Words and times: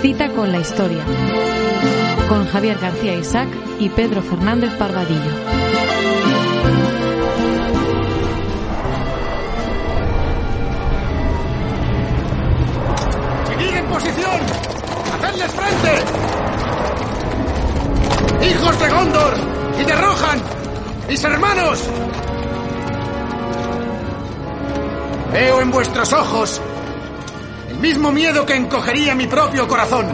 Cita 0.00 0.28
con 0.30 0.52
la 0.52 0.58
historia. 0.58 1.02
Con 2.28 2.46
Javier 2.46 2.78
García 2.78 3.14
Isaac 3.14 3.48
y 3.80 3.88
Pedro 3.88 4.22
Fernández 4.22 4.72
Parvadillo. 4.74 5.32
¡Seguid 13.48 13.76
en 13.76 13.86
posición! 13.86 14.40
¡Hacedles 15.14 15.52
frente! 15.52 15.92
¡Hijos 18.50 18.80
de 18.80 18.88
Gondor! 18.90 19.34
¡Y 19.80 19.84
de 19.84 19.92
Rohan! 19.92 20.42
¡Mis 21.08 21.24
hermanos! 21.24 21.90
Veo 25.32 25.60
en 25.62 25.70
vuestros 25.70 26.12
ojos 26.12 26.60
mismo 27.78 28.12
miedo 28.12 28.44
que 28.46 28.54
encogería 28.54 29.14
mi 29.14 29.26
propio 29.26 29.66
corazón. 29.68 30.06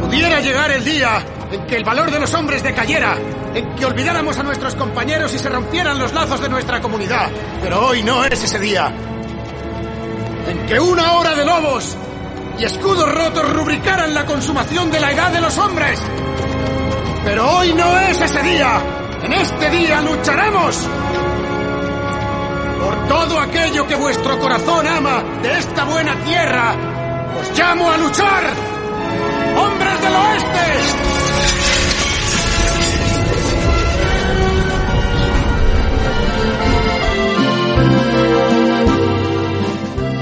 Pudiera 0.00 0.40
llegar 0.40 0.70
el 0.70 0.84
día 0.84 1.24
en 1.50 1.66
que 1.66 1.76
el 1.76 1.84
valor 1.84 2.10
de 2.10 2.20
los 2.20 2.32
hombres 2.34 2.62
decayera, 2.62 3.16
en 3.54 3.74
que 3.74 3.86
olvidáramos 3.86 4.38
a 4.38 4.42
nuestros 4.42 4.74
compañeros 4.74 5.32
y 5.34 5.38
se 5.38 5.48
rompieran 5.48 5.98
los 5.98 6.12
lazos 6.12 6.40
de 6.40 6.48
nuestra 6.48 6.80
comunidad. 6.80 7.30
Pero 7.62 7.86
hoy 7.86 8.02
no 8.02 8.24
es 8.24 8.42
ese 8.42 8.58
día. 8.58 8.92
En 10.48 10.66
que 10.66 10.78
una 10.78 11.12
hora 11.12 11.34
de 11.34 11.44
lobos 11.44 11.96
y 12.58 12.64
escudos 12.64 13.12
rotos 13.12 13.52
rubricaran 13.52 14.14
la 14.14 14.26
consumación 14.26 14.90
de 14.90 15.00
la 15.00 15.12
edad 15.12 15.32
de 15.32 15.40
los 15.40 15.56
hombres. 15.58 16.00
Pero 17.24 17.58
hoy 17.58 17.72
no 17.72 17.98
es 18.00 18.20
ese 18.20 18.42
día. 18.42 18.80
En 19.22 19.32
este 19.32 19.70
día 19.70 20.00
lucharemos 20.02 20.88
por 22.84 23.08
todo 23.08 23.40
aquello 23.40 23.86
que 23.86 23.94
vuestro 23.94 24.38
corazón 24.38 24.86
ama 24.86 25.24
de 25.42 25.58
esta 25.58 25.84
buena 25.84 26.14
tierra. 26.22 26.76
Os 27.40 27.58
llamo 27.58 27.90
a 27.90 27.96
luchar. 27.96 28.44
¡Hombres 29.56 30.02
del 30.02 30.12
oeste! 30.12 30.64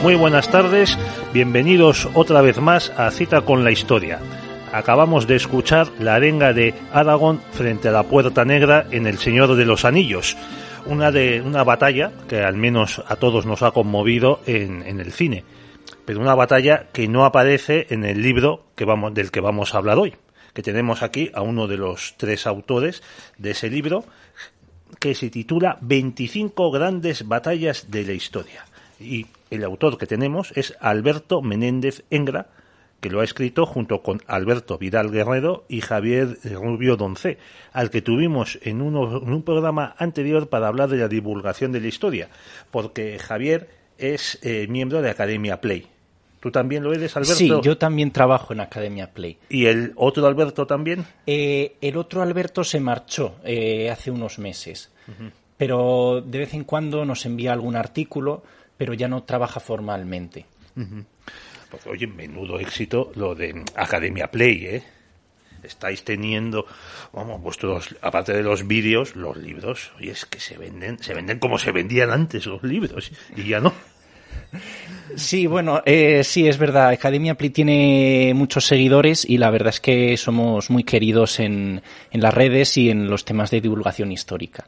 Muy 0.02 0.14
buenas 0.14 0.48
tardes, 0.48 0.96
bienvenidos 1.32 2.08
otra 2.14 2.42
vez 2.42 2.60
más 2.60 2.92
a 2.96 3.10
Cita 3.10 3.40
con 3.42 3.64
la 3.64 3.72
Historia. 3.72 4.20
Acabamos 4.72 5.26
de 5.26 5.36
escuchar 5.36 5.88
la 5.98 6.14
arenga 6.14 6.52
de 6.52 6.74
Aragón 6.92 7.40
frente 7.52 7.88
a 7.88 7.92
la 7.92 8.04
Puerta 8.04 8.44
Negra 8.44 8.86
en 8.90 9.06
El 9.06 9.18
Señor 9.18 9.54
de 9.54 9.64
los 9.64 9.84
Anillos, 9.84 10.36
una, 10.86 11.10
de, 11.10 11.40
una 11.40 11.64
batalla 11.64 12.12
que 12.28 12.42
al 12.42 12.56
menos 12.56 13.02
a 13.06 13.16
todos 13.16 13.46
nos 13.46 13.62
ha 13.62 13.70
conmovido 13.70 14.40
en, 14.46 14.82
en 14.82 15.00
el 15.00 15.12
cine, 15.12 15.44
pero 16.04 16.20
una 16.20 16.34
batalla 16.34 16.88
que 16.92 17.08
no 17.08 17.24
aparece 17.24 17.86
en 17.90 18.04
el 18.04 18.22
libro 18.22 18.64
que 18.74 18.84
vamos, 18.84 19.14
del 19.14 19.30
que 19.30 19.40
vamos 19.40 19.74
a 19.74 19.78
hablar 19.78 19.98
hoy, 19.98 20.14
que 20.52 20.62
tenemos 20.62 21.02
aquí 21.02 21.30
a 21.34 21.42
uno 21.42 21.66
de 21.66 21.76
los 21.76 22.14
tres 22.16 22.46
autores 22.46 23.02
de 23.38 23.52
ese 23.52 23.70
libro, 23.70 24.04
que 24.98 25.14
se 25.14 25.30
titula 25.30 25.78
25 25.80 26.70
grandes 26.70 27.26
batallas 27.26 27.90
de 27.90 28.04
la 28.04 28.12
historia. 28.12 28.64
Y 29.00 29.26
el 29.50 29.64
autor 29.64 29.98
que 29.98 30.06
tenemos 30.06 30.52
es 30.54 30.76
Alberto 30.80 31.42
Menéndez 31.42 32.04
Engra, 32.10 32.48
que 33.02 33.10
lo 33.10 33.20
ha 33.20 33.24
escrito 33.24 33.66
junto 33.66 34.00
con 34.00 34.22
Alberto 34.28 34.78
Vidal 34.78 35.10
Guerrero 35.10 35.64
y 35.68 35.80
Javier 35.80 36.38
Rubio 36.44 36.96
Doncé, 36.96 37.36
al 37.72 37.90
que 37.90 38.00
tuvimos 38.00 38.60
en, 38.62 38.80
uno, 38.80 39.18
en 39.18 39.32
un 39.32 39.42
programa 39.42 39.96
anterior 39.98 40.48
para 40.48 40.68
hablar 40.68 40.88
de 40.88 40.98
la 40.98 41.08
divulgación 41.08 41.72
de 41.72 41.80
la 41.80 41.88
historia, 41.88 42.28
porque 42.70 43.18
Javier 43.18 43.68
es 43.98 44.38
eh, 44.42 44.68
miembro 44.68 45.02
de 45.02 45.10
Academia 45.10 45.60
Play. 45.60 45.88
¿Tú 46.38 46.52
también 46.52 46.84
lo 46.84 46.92
eres, 46.92 47.16
Alberto? 47.16 47.34
Sí, 47.34 47.50
yo 47.62 47.76
también 47.76 48.12
trabajo 48.12 48.52
en 48.52 48.60
Academia 48.60 49.12
Play. 49.12 49.36
¿Y 49.48 49.66
el 49.66 49.92
otro 49.96 50.24
Alberto 50.28 50.68
también? 50.68 51.04
Eh, 51.26 51.74
el 51.80 51.96
otro 51.96 52.22
Alberto 52.22 52.62
se 52.62 52.78
marchó 52.78 53.34
eh, 53.42 53.90
hace 53.90 54.12
unos 54.12 54.38
meses, 54.38 54.92
uh 55.08 55.10
-huh. 55.10 55.30
pero 55.56 56.22
de 56.24 56.38
vez 56.38 56.54
en 56.54 56.62
cuando 56.62 57.04
nos 57.04 57.26
envía 57.26 57.52
algún 57.52 57.74
artículo, 57.74 58.44
pero 58.76 58.94
ya 58.94 59.08
no 59.08 59.24
trabaja 59.24 59.58
formalmente. 59.58 60.46
Uh 60.76 60.80
-huh. 60.80 61.04
Pues, 61.72 61.86
oye, 61.86 62.06
menudo 62.06 62.60
éxito 62.60 63.12
lo 63.14 63.34
de 63.34 63.64
Academia 63.76 64.30
Play, 64.30 64.66
¿eh? 64.66 64.82
Estáis 65.62 66.04
teniendo, 66.04 66.66
vamos, 67.14 67.40
vuestros, 67.40 67.96
aparte 68.02 68.34
de 68.34 68.42
los 68.42 68.66
vídeos, 68.66 69.16
los 69.16 69.38
libros, 69.38 69.90
y 69.98 70.10
es 70.10 70.26
que 70.26 70.38
se 70.38 70.58
venden, 70.58 70.98
se 70.98 71.14
venden 71.14 71.38
como 71.38 71.56
se 71.56 71.72
vendían 71.72 72.10
antes 72.10 72.44
los 72.44 72.62
libros, 72.62 73.10
y 73.34 73.44
ya 73.44 73.60
no. 73.60 73.72
Sí, 75.16 75.46
bueno, 75.46 75.80
eh, 75.86 76.22
sí, 76.24 76.46
es 76.46 76.58
verdad. 76.58 76.90
Academia 76.90 77.36
Play 77.36 77.48
tiene 77.48 78.32
muchos 78.34 78.66
seguidores 78.66 79.24
y 79.24 79.38
la 79.38 79.48
verdad 79.48 79.70
es 79.70 79.80
que 79.80 80.16
somos 80.18 80.68
muy 80.68 80.84
queridos 80.84 81.40
en, 81.40 81.80
en 82.10 82.20
las 82.20 82.34
redes 82.34 82.76
y 82.76 82.90
en 82.90 83.08
los 83.08 83.24
temas 83.24 83.50
de 83.50 83.62
divulgación 83.62 84.12
histórica. 84.12 84.66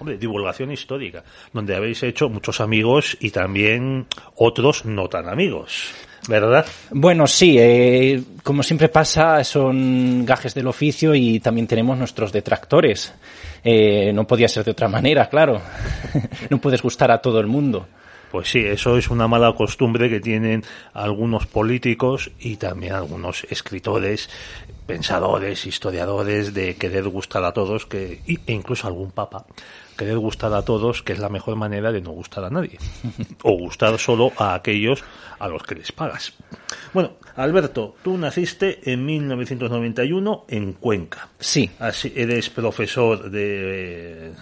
Hombre, 0.00 0.16
divulgación 0.16 0.72
histórica, 0.72 1.22
donde 1.52 1.76
habéis 1.76 2.02
hecho 2.02 2.30
muchos 2.30 2.60
amigos 2.60 3.18
y 3.20 3.30
también 3.30 4.06
otros 4.34 4.86
no 4.86 5.08
tan 5.08 5.28
amigos. 5.28 5.92
¿Verdad? 6.26 6.66
Bueno, 6.90 7.26
sí, 7.26 7.56
eh, 7.58 8.22
como 8.42 8.62
siempre 8.62 8.88
pasa, 8.88 9.44
son 9.44 10.24
gajes 10.24 10.54
del 10.54 10.66
oficio 10.68 11.14
y 11.14 11.38
también 11.40 11.66
tenemos 11.66 11.98
nuestros 11.98 12.32
detractores. 12.32 13.12
Eh, 13.62 14.10
no 14.14 14.26
podía 14.26 14.48
ser 14.48 14.64
de 14.64 14.70
otra 14.70 14.88
manera, 14.88 15.28
claro. 15.28 15.60
no 16.50 16.58
puedes 16.58 16.82
gustar 16.82 17.10
a 17.10 17.20
todo 17.20 17.38
el 17.38 17.46
mundo. 17.46 17.86
Pues 18.30 18.48
sí, 18.48 18.60
eso 18.60 18.96
es 18.96 19.10
una 19.10 19.26
mala 19.26 19.52
costumbre 19.54 20.08
que 20.08 20.20
tienen 20.20 20.62
algunos 20.94 21.46
políticos 21.46 22.30
y 22.38 22.56
también 22.56 22.92
algunos 22.92 23.44
escritores, 23.50 24.30
pensadores, 24.86 25.66
historiadores 25.66 26.54
de 26.54 26.76
querer 26.76 27.08
gustar 27.08 27.42
a 27.44 27.52
todos, 27.52 27.86
que, 27.86 28.20
e 28.26 28.52
incluso 28.52 28.86
algún 28.86 29.10
papa, 29.10 29.46
querer 30.00 30.16
gustar 30.16 30.54
a 30.54 30.62
todos, 30.62 31.02
que 31.02 31.12
es 31.12 31.18
la 31.18 31.28
mejor 31.28 31.56
manera 31.56 31.92
de 31.92 32.00
no 32.00 32.12
gustar 32.12 32.42
a 32.44 32.48
nadie. 32.50 32.78
o 33.42 33.52
gustar 33.52 33.98
solo 33.98 34.32
a 34.38 34.54
aquellos 34.54 35.04
a 35.38 35.46
los 35.46 35.62
que 35.62 35.74
les 35.74 35.92
pagas. 35.92 36.32
Bueno, 36.94 37.12
Alberto, 37.36 37.96
tú 38.02 38.16
naciste 38.16 38.90
en 38.90 39.04
1991 39.04 40.46
en 40.48 40.72
Cuenca. 40.72 41.28
Sí. 41.38 41.70
Así, 41.78 42.12
eres 42.16 42.48
profesor 42.48 43.30
de, 43.30 44.32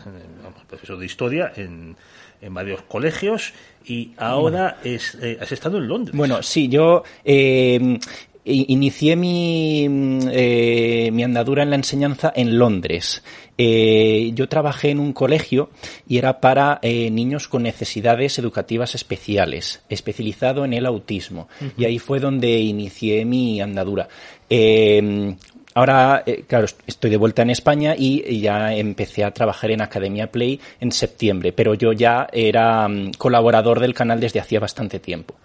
vamos, 0.45 0.65
profesor 0.69 0.97
de 0.97 1.07
historia 1.07 1.53
en 1.57 1.97
en 2.41 2.55
varios 2.55 2.83
colegios 2.83 3.53
y 3.85 4.13
ahora 4.17 4.79
es, 4.85 5.17
eh, 5.21 5.39
has 5.41 5.51
estado 5.51 5.79
en 5.79 5.89
Londres. 5.89 6.17
Bueno, 6.17 6.41
sí, 6.43 6.69
yo 6.69 7.03
eh, 7.25 7.99
inicié 8.45 9.17
mi, 9.17 9.87
eh, 10.31 11.11
mi 11.13 11.23
andadura 11.23 11.63
en 11.63 11.71
la 11.71 11.77
enseñanza 11.77 12.33
en 12.35 12.59
Londres. 12.59 13.23
Eh, 13.59 14.31
yo 14.35 14.49
trabajé 14.49 14.91
en 14.91 15.01
un 15.01 15.13
colegio 15.13 15.71
y 16.07 16.19
era 16.19 16.41
para 16.41 16.79
eh, 16.81 17.11
niños 17.11 17.49
con 17.49 17.65
necesidades 17.65 18.39
educativas 18.39 18.95
especiales, 18.95 19.83
especializado 19.89 20.65
en 20.65 20.73
el 20.73 20.87
autismo. 20.87 21.49
Y 21.77 21.85
ahí 21.85 21.99
fue 21.99 22.21
donde 22.21 22.61
inicié 22.61 23.25
mi 23.25 23.61
andadura. 23.61 24.09
Eh, 24.49 25.35
Ahora, 25.79 26.25
eh, 26.27 26.43
claro, 26.45 26.67
estoy 26.89 27.09
de 27.09 27.17
vuelta 27.17 27.43
en 27.43 27.51
España 27.51 27.95
y 27.97 28.41
ya 28.41 28.75
empecé 28.75 29.23
a 29.23 29.31
trabajar 29.31 29.71
en 29.71 29.81
Academia 29.81 30.27
Play 30.33 30.61
en 30.81 30.91
septiembre, 30.91 31.53
pero 31.53 31.75
yo 31.75 31.93
ya 31.93 32.27
era 32.33 32.87
um, 32.87 33.13
colaborador 33.13 33.79
del 33.79 33.95
canal 33.95 34.19
desde 34.19 34.41
hacía 34.41 34.59
bastante 34.59 34.99
tiempo. 34.99 35.37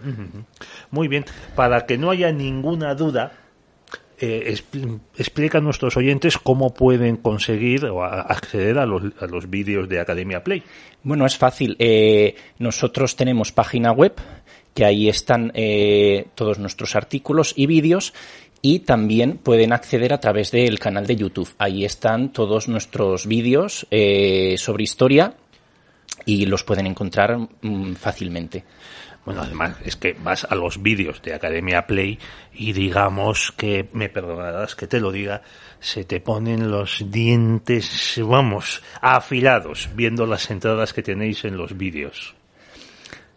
Muy 0.89 1.07
bien, 1.07 1.24
para 1.56 1.86
que 1.86 2.00
no 2.00 2.09
haya 2.09 2.31
ninguna 2.31 2.95
duda, 2.95 3.43
eh, 4.25 4.55
explica 5.17 5.57
a 5.57 5.61
nuestros 5.61 5.97
oyentes 5.97 6.37
cómo 6.37 6.73
pueden 6.73 7.17
conseguir 7.17 7.83
o 7.85 8.05
acceder 8.05 8.77
a 8.77 8.85
los, 8.85 9.49
vídeos 9.49 9.89
de 9.89 9.99
Academia 9.99 10.43
Play. 10.45 10.63
Bueno, 11.03 11.25
es 11.25 11.37
fácil. 11.37 11.75
Eh, 11.77 12.35
nosotros 12.57 13.17
tenemos 13.17 13.51
página 13.51 13.91
web, 13.91 14.13
que 14.73 14.85
ahí 14.85 15.09
están 15.09 15.51
eh, 15.55 16.27
todos 16.35 16.57
nuestros 16.57 16.95
artículos 16.95 17.53
y 17.57 17.65
vídeos 17.65 18.13
y 18.61 18.79
también 18.79 19.39
pueden 19.39 19.73
acceder 19.73 20.13
a 20.13 20.21
través 20.21 20.51
del 20.51 20.79
canal 20.79 21.05
de 21.05 21.17
YouTube. 21.17 21.53
Ahí 21.57 21.83
están 21.83 22.31
todos 22.31 22.69
nuestros 22.69 23.27
vídeos 23.27 23.85
eh, 23.91 24.55
sobre 24.57 24.83
historia 24.83 25.33
y 26.25 26.45
los 26.45 26.63
pueden 26.63 26.87
encontrar 26.87 27.37
mm, 27.37 27.95
fácilmente. 27.95 28.63
Bueno, 29.25 29.41
además 29.41 29.77
es 29.85 29.95
que 29.95 30.17
vas 30.21 30.43
a 30.43 30.55
los 30.55 30.81
vídeos 30.81 31.21
de 31.21 31.33
Academia 31.33 31.87
Play 31.87 32.19
y 32.53 32.73
digamos 32.73 33.53
que, 33.53 33.87
me 33.93 34.09
perdonarás 34.09 34.75
que 34.75 34.87
te 34.87 34.99
lo 34.99 35.11
diga, 35.11 35.41
se 35.79 36.03
te 36.03 36.19
ponen 36.19 36.69
los 36.69 37.09
dientes, 37.09 38.19
vamos, 38.21 38.83
afilados 39.01 39.89
viendo 39.95 40.25
las 40.25 40.51
entradas 40.51 40.91
que 40.93 41.03
tenéis 41.03 41.45
en 41.45 41.55
los 41.55 41.77
vídeos. 41.77 42.35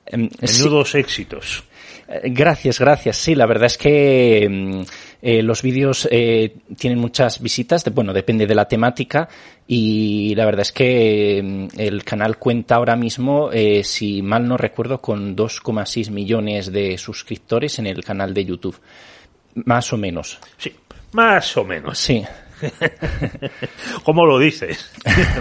Em, 0.07 0.29
Menudos 0.41 0.95
éxitos. 0.95 1.65
Eh, 2.09 2.31
gracias, 2.31 2.79
gracias. 2.79 3.17
Sí, 3.17 3.35
la 3.35 3.47
verdad 3.47 3.67
es 3.67 3.79
que 3.79 4.49
mm, 4.49 4.83
eh, 5.23 5.43
los 5.43 5.63
vídeos 5.63 6.09
eh, 6.11 6.57
tienen 6.79 6.99
muchas 6.99 7.41
visitas, 7.41 7.85
de, 7.85 7.91
bueno, 7.91 8.13
depende 8.13 8.47
de 8.47 8.55
la 8.55 8.69
temática 8.69 9.29
y 9.67 10.35
la 10.37 10.45
verdad 10.45 10.63
es 10.63 10.73
que 10.73 11.43
mm, 11.43 11.81
el 11.81 12.05
canal 12.05 12.39
cuenta 12.39 12.77
ahora 12.77 12.97
mismo, 12.97 13.51
eh, 13.53 13.83
si 13.83 14.23
mal 14.23 14.47
no 14.47 14.57
recuerdo, 14.57 15.01
con 15.01 15.37
2,6 15.37 16.11
millones 16.11 16.71
de 16.71 16.97
suscriptores 16.99 17.79
en 17.79 17.87
el 17.87 18.05
canal 18.05 18.33
de 18.33 18.45
YouTube. 18.45 18.81
Más 19.65 19.93
o 19.93 19.97
menos. 19.97 20.39
Sí, 20.59 20.73
más 21.13 21.57
o 21.57 21.65
menos. 21.65 21.99
Sí. 21.99 22.23
¿Cómo 24.05 24.27
lo 24.27 24.39
dices? 24.39 24.93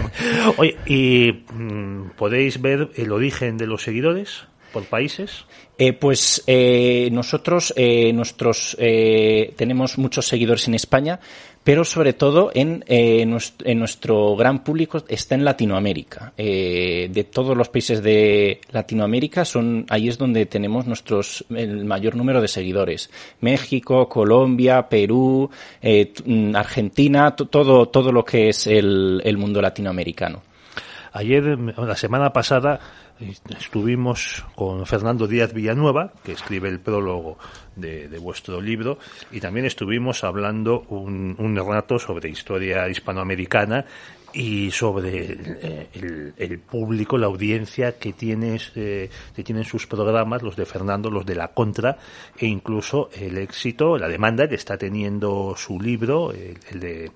Oye, 0.56 0.76
¿y 0.86 1.32
mm, 1.52 2.10
podéis 2.16 2.60
ver 2.60 2.90
el 2.96 3.12
origen 3.12 3.56
de 3.56 3.66
los 3.66 3.82
seguidores 3.82 4.46
por 4.76 4.84
países? 4.84 5.46
Eh, 5.78 5.94
pues 5.94 6.42
eh, 6.46 7.08
nosotros 7.10 7.72
eh, 7.76 8.12
nuestros 8.12 8.76
eh, 8.78 9.54
tenemos 9.56 9.96
muchos 9.96 10.26
seguidores 10.26 10.68
en 10.68 10.74
España, 10.74 11.18
pero 11.64 11.82
sobre 11.82 12.12
todo 12.12 12.50
en, 12.54 12.84
eh, 12.86 13.24
nuestro, 13.24 13.66
en 13.66 13.78
nuestro 13.78 14.36
gran 14.36 14.62
público 14.62 15.02
está 15.08 15.34
en 15.34 15.44
Latinoamérica. 15.46 16.34
De 16.36 17.26
todos 17.32 17.56
los 17.56 17.70
países 17.70 18.02
de 18.02 18.60
Latinoamérica 18.70 19.44
son 19.46 19.86
ahí 19.88 20.08
es 20.08 20.18
donde 20.18 20.44
tenemos 20.44 20.86
nuestros 20.86 21.44
el 21.48 21.84
mayor 21.86 22.14
número 22.16 22.40
de 22.42 22.48
seguidores. 22.48 23.08
México, 23.40 24.08
Colombia, 24.10 24.88
Perú, 24.90 25.48
mm, 25.82 26.54
Argentina, 26.54 27.34
to- 27.34 27.46
todo 27.46 27.86
todo 27.88 28.12
lo 28.12 28.22
que 28.24 28.50
es 28.50 28.66
el, 28.66 29.22
el 29.24 29.36
mundo 29.38 29.60
latinoamericano. 29.62 30.42
Ayer, 31.12 31.58
la 31.78 31.96
semana 31.96 32.30
pasada, 32.30 32.78
estuvimos 33.18 34.44
con 34.54 34.84
Fernando 34.86 35.26
Díaz 35.26 35.52
Villanueva, 35.52 36.12
que 36.22 36.32
escribe 36.32 36.68
el 36.68 36.80
prólogo 36.80 37.38
de, 37.74 38.08
de 38.08 38.18
vuestro 38.18 38.60
libro, 38.60 38.98
y 39.30 39.40
también 39.40 39.66
estuvimos 39.66 40.24
hablando 40.24 40.80
un, 40.88 41.34
un 41.38 41.56
rato 41.56 41.98
sobre 41.98 42.28
historia 42.28 42.88
hispanoamericana 42.88 43.84
y 44.32 44.70
sobre 44.70 45.32
eh, 45.32 45.88
el, 45.94 46.34
el 46.36 46.58
público, 46.58 47.16
la 47.16 47.26
audiencia 47.26 47.98
que, 47.98 48.12
tienes, 48.12 48.70
eh, 48.74 49.08
que 49.34 49.42
tienen 49.42 49.64
sus 49.64 49.86
programas, 49.86 50.42
los 50.42 50.56
de 50.56 50.66
Fernando, 50.66 51.10
los 51.10 51.24
de 51.24 51.36
la 51.36 51.48
Contra, 51.48 51.96
e 52.36 52.46
incluso 52.46 53.08
el 53.14 53.38
éxito, 53.38 53.96
la 53.96 54.08
demanda 54.08 54.46
que 54.46 54.56
está 54.56 54.76
teniendo 54.76 55.54
su 55.56 55.80
libro, 55.80 56.32
el, 56.32 56.58
el 56.70 56.80
de 56.80 57.12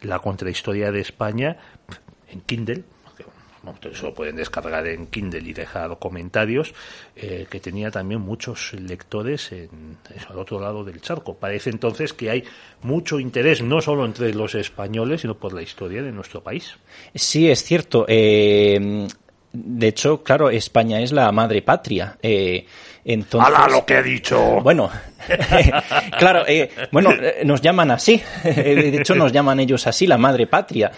la 0.00 0.18
Contrahistoria 0.20 0.90
de 0.90 1.00
España, 1.00 1.58
en 2.30 2.40
Kindle, 2.40 2.84
ustedes 3.70 4.02
lo 4.02 4.14
pueden 4.14 4.36
descargar 4.36 4.86
en 4.86 5.06
Kindle 5.06 5.48
y 5.48 5.52
dejar 5.52 5.98
comentarios, 5.98 6.74
eh, 7.16 7.46
que 7.48 7.60
tenía 7.60 7.90
también 7.90 8.20
muchos 8.20 8.72
lectores 8.74 9.52
en, 9.52 9.98
al 10.28 10.38
otro 10.38 10.60
lado 10.60 10.84
del 10.84 11.00
charco. 11.00 11.34
Parece 11.34 11.70
entonces 11.70 12.12
que 12.12 12.30
hay 12.30 12.44
mucho 12.82 13.20
interés, 13.20 13.62
no 13.62 13.80
solo 13.80 14.04
entre 14.04 14.34
los 14.34 14.54
españoles, 14.54 15.20
sino 15.20 15.36
por 15.36 15.52
la 15.52 15.62
historia 15.62 16.02
de 16.02 16.12
nuestro 16.12 16.42
país. 16.42 16.76
Sí, 17.14 17.48
es 17.50 17.62
cierto. 17.62 18.04
Eh, 18.08 19.08
de 19.52 19.88
hecho, 19.88 20.22
claro, 20.22 20.50
España 20.50 21.00
es 21.00 21.12
la 21.12 21.30
madre 21.32 21.62
patria. 21.62 22.16
Eh, 22.22 22.64
entonces, 23.04 23.52
¡Hala 23.54 23.68
lo 23.68 23.84
que 23.84 23.94
he 23.98 24.02
dicho! 24.02 24.60
Bueno, 24.62 24.88
claro, 26.18 26.44
eh, 26.46 26.70
bueno, 26.90 27.10
eh, 27.12 27.42
nos 27.44 27.60
llaman 27.60 27.90
así. 27.90 28.20
De 28.44 28.96
hecho, 28.98 29.14
nos 29.14 29.32
llaman 29.32 29.60
ellos 29.60 29.86
así, 29.86 30.06
la 30.06 30.18
madre 30.18 30.46
patria. 30.46 30.90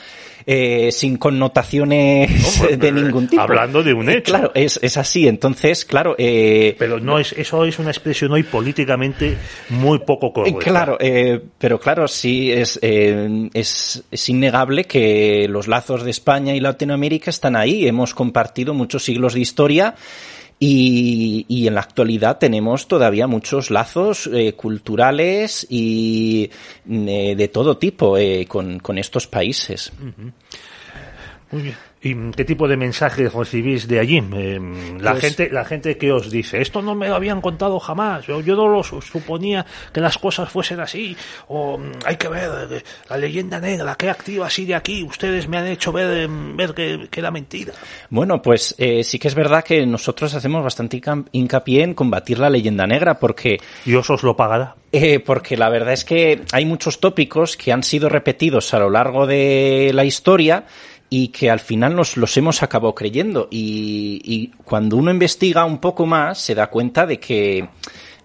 Eh, 0.46 0.92
sin 0.92 1.16
connotaciones 1.16 2.78
de 2.78 2.92
ningún 2.92 3.26
tipo. 3.28 3.40
hablando 3.40 3.82
de 3.82 3.94
un 3.94 4.10
Eh, 4.10 4.18
hecho. 4.18 4.24
Claro, 4.32 4.50
es, 4.54 4.78
es 4.82 4.98
así. 4.98 5.26
Entonces, 5.26 5.86
claro, 5.86 6.14
eh, 6.18 6.76
Pero 6.78 7.00
no 7.00 7.18
es, 7.18 7.32
eso 7.32 7.64
es 7.64 7.78
una 7.78 7.88
expresión 7.90 8.30
hoy 8.32 8.42
políticamente 8.42 9.38
muy 9.70 10.00
poco 10.00 10.26
Eh, 10.26 10.32
correcta. 10.34 10.58
Claro, 10.70 10.96
eh, 11.00 11.40
pero 11.56 11.80
claro, 11.80 12.06
sí 12.08 12.52
es, 12.52 12.78
eh, 12.82 13.48
es, 13.54 14.04
es 14.10 14.28
innegable 14.28 14.84
que 14.84 15.46
los 15.48 15.66
lazos 15.66 16.04
de 16.04 16.10
España 16.10 16.54
y 16.54 16.60
Latinoamérica 16.60 17.30
están 17.30 17.56
ahí. 17.56 17.86
Hemos 17.88 18.12
compartido 18.14 18.43
muchos 18.74 19.04
siglos 19.04 19.34
de 19.34 19.40
historia 19.40 19.94
y, 20.58 21.44
y 21.48 21.66
en 21.66 21.74
la 21.74 21.80
actualidad 21.80 22.38
tenemos 22.38 22.88
todavía 22.88 23.26
muchos 23.26 23.70
lazos 23.70 24.30
eh, 24.32 24.54
culturales 24.54 25.66
y 25.68 26.50
eh, 26.88 27.34
de 27.36 27.48
todo 27.48 27.76
tipo 27.76 28.16
eh, 28.16 28.46
con, 28.48 28.78
con 28.78 28.98
estos 28.98 29.26
países. 29.26 29.92
¿Y 32.04 32.14
qué 32.32 32.44
tipo 32.44 32.68
de 32.68 32.76
mensajes 32.76 33.32
recibís 33.32 33.88
de 33.88 33.98
allí? 33.98 34.18
Eh, 34.34 34.60
la 35.00 35.12
Pues- 35.12 35.22
gente, 35.24 35.48
la 35.50 35.64
gente 35.64 35.96
que 35.96 36.12
os 36.12 36.30
dice, 36.30 36.60
esto 36.60 36.82
no 36.82 36.94
me 36.94 37.08
lo 37.08 37.14
habían 37.14 37.40
contado 37.40 37.80
jamás, 37.80 38.26
yo, 38.26 38.40
yo 38.42 38.54
no 38.54 38.68
lo 38.68 38.82
su- 38.84 39.00
suponía 39.00 39.64
que 39.92 40.00
las 40.02 40.18
cosas 40.18 40.50
fuesen 40.50 40.80
así, 40.80 41.16
o 41.48 41.78
mm, 41.78 41.92
hay 42.04 42.16
que 42.16 42.28
ver 42.28 42.50
eh, 42.70 42.82
la 43.08 43.16
leyenda 43.16 43.58
negra, 43.58 43.96
qué 43.96 44.10
activa 44.10 44.50
sigue 44.50 44.74
aquí, 44.74 45.02
ustedes 45.02 45.48
me 45.48 45.56
han 45.56 45.66
hecho 45.66 45.92
ver, 45.92 46.24
em, 46.24 46.54
ver 46.56 46.74
que, 46.74 47.08
que 47.10 47.20
era 47.20 47.30
mentira. 47.30 47.72
Bueno, 48.10 48.42
pues 48.42 48.74
eh, 48.78 49.02
sí 49.02 49.18
que 49.18 49.28
es 49.28 49.34
verdad 49.34 49.64
que 49.64 49.86
nosotros 49.86 50.34
hacemos 50.34 50.62
bastante 50.62 51.00
hincapié 51.32 51.82
en 51.84 51.94
combatir 51.94 52.38
la 52.38 52.50
leyenda 52.50 52.86
negra 52.86 53.18
porque 53.18 53.58
Dios 53.86 54.10
os 54.10 54.22
lo 54.22 54.36
pagará. 54.36 54.76
Eh, 54.92 55.18
porque 55.18 55.56
la 55.56 55.70
verdad 55.70 55.92
es 55.94 56.04
que 56.04 56.42
hay 56.52 56.64
muchos 56.66 57.00
tópicos 57.00 57.56
que 57.56 57.72
han 57.72 57.82
sido 57.82 58.08
repetidos 58.08 58.72
a 58.74 58.78
lo 58.78 58.90
largo 58.90 59.26
de 59.26 59.90
la 59.92 60.04
historia 60.04 60.66
y 61.16 61.28
que 61.28 61.48
al 61.48 61.60
final 61.60 61.94
nos 61.94 62.16
los 62.16 62.36
hemos 62.36 62.64
acabado 62.64 62.92
creyendo. 62.92 63.46
Y, 63.48 64.20
y 64.24 64.48
cuando 64.64 64.96
uno 64.96 65.12
investiga 65.12 65.64
un 65.64 65.78
poco 65.78 66.06
más, 66.06 66.40
se 66.40 66.56
da 66.56 66.66
cuenta 66.66 67.06
de 67.06 67.20
que 67.20 67.68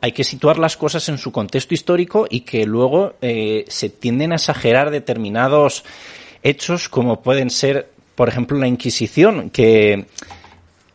hay 0.02 0.12
que 0.12 0.24
situar 0.24 0.58
las 0.58 0.76
cosas 0.76 1.08
en 1.08 1.20
su 1.20 1.32
contexto 1.32 1.76
histórico 1.76 2.26
y 2.28 2.40
que 2.40 2.66
luego 2.66 3.14
eh, 3.22 3.64
se 3.68 3.90
tienden 3.90 4.32
a 4.32 4.38
exagerar 4.38 4.90
determinados 4.90 5.84
hechos 6.42 6.90
como 6.90 7.22
pueden 7.22 7.52
ser, 7.52 7.92
por 8.16 8.28
ejemplo, 8.28 8.58
la 8.58 8.68
Inquisición, 8.68 9.52
que 9.52 10.08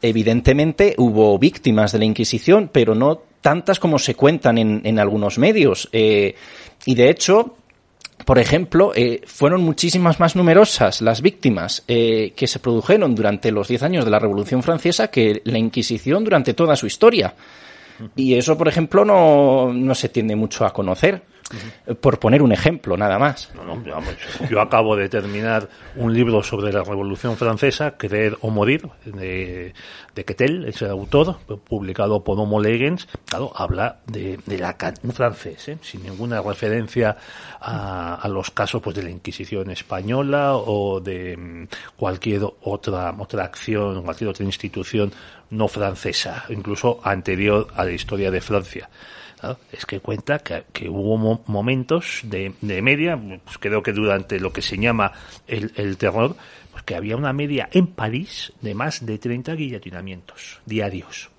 evidentemente 0.02 0.97
hubo 0.99 1.38
víctimas 1.38 1.92
de 1.92 2.00
la 2.00 2.07
Inquisición, 2.07 2.71
pero 2.73 2.97
no 2.97 3.23
tantas 3.40 3.78
como 3.78 4.00
se 4.00 4.16
cuentan 4.16 4.59
en, 4.59 4.80
en 4.83 4.99
algunos 4.99 5.38
medios. 5.38 5.88
Eh, 5.92 6.35
y 6.87 6.97
de 6.97 7.09
hecho, 7.09 7.54
por 8.25 8.38
ejemplo, 8.38 8.93
eh, 8.95 9.23
fueron 9.26 9.62
muchísimas 9.62 10.21
más 10.21 10.37
numerosas 10.37 11.00
las 11.00 11.21
víctimas 11.21 11.85
eh, 11.88 12.33
que 12.37 12.47
se 12.47 12.59
produjeron 12.59 13.14
durante 13.14 13.52
los 13.52 13.69
diez 13.69 13.83
años 13.83 14.04
de 14.04 14.11
la 14.11 14.19
Revolución 14.19 14.62
Francesa 14.62 15.09
que 15.09 15.43
la 15.45 15.59
Inquisición 15.59 16.25
durante 16.25 16.54
toda 16.54 16.76
su 16.76 16.87
historia. 16.87 17.35
Y 18.16 18.35
eso, 18.35 18.59
por 18.59 18.69
ejemplo, 18.69 19.04
no, 19.04 19.73
no 19.73 19.95
se 19.95 20.09
tiende 20.09 20.35
mucho 20.37 20.64
a 20.64 20.73
conocer. 20.73 21.23
Por 22.01 22.19
poner 22.19 22.43
un 22.43 22.53
ejemplo, 22.53 22.97
nada 22.97 23.19
más. 23.19 23.53
No, 23.55 23.65
no, 23.65 23.83
yo 24.49 24.61
acabo 24.61 24.97
de 24.97 25.09
terminar 25.09 25.69
un 25.97 26.15
libro 26.15 26.43
sobre 26.43 26.73
la 26.73 26.83
Revolución 26.83 27.37
Francesa, 27.37 27.97
Creer 27.99 28.39
o 28.41 28.51
Morir, 28.51 28.89
de, 29.05 29.75
de 30.15 30.25
Quetel, 30.25 30.65
es 30.65 30.81
el 30.81 30.91
autor, 30.91 31.37
publicado 31.69 32.25
por 32.25 32.41
Homo 32.41 32.61
Legens. 32.61 33.07
Claro, 33.27 33.53
habla 33.55 33.99
de, 34.07 34.39
de 34.47 34.59
la, 34.59 34.77
un 35.03 35.13
francés, 35.13 35.69
¿eh? 35.69 35.79
sin 35.83 36.03
ninguna 36.03 36.41
referencia 36.41 37.17
a, 37.61 38.15
a 38.15 38.29
los 38.29 38.51
casos 38.51 38.81
pues, 38.81 38.97
de 38.97 39.03
la 39.03 39.11
Inquisición 39.11 39.71
española 39.71 40.57
o 40.57 41.01
de 41.01 41.37
mm, 41.37 41.69
cualquier 41.97 42.43
otra, 42.63 43.15
otra 43.19 43.45
acción, 43.45 44.03
cualquier 44.03 44.31
otra 44.31 44.45
institución 44.45 45.13
no 45.51 45.69
francesa, 45.69 46.45
incluso 46.49 47.01
anterior 47.05 47.69
a 47.77 47.85
la 47.85 47.93
historia 47.93 48.31
de 48.31 48.41
Francia. 48.41 48.89
Claro, 49.45 49.59
es 49.73 49.85
que 49.87 50.01
cuenta 50.01 50.39
que, 50.39 50.65
que 50.73 50.89
hubo 50.89 51.17
mo- 51.17 51.43
momentos 51.47 52.21
de, 52.25 52.55
de 52.61 52.81
media, 52.83 53.19
pues 53.45 53.59
creo 53.59 53.83
que 53.83 53.93
durante 53.93 54.41
lo 54.41 54.53
que 54.53 54.63
se 54.63 54.77
llama 54.79 55.13
el, 55.47 55.73
el 55.77 55.97
terror, 55.99 56.35
pues 56.73 56.83
que 56.85 56.95
había 56.97 57.17
una 57.17 57.33
media 57.33 57.69
en 57.73 57.89
París 57.89 58.53
de 58.63 58.75
más 58.75 59.05
de 59.05 59.19
30 59.19 59.55
guillotinamientos 59.55 60.61
diarios. 60.65 61.31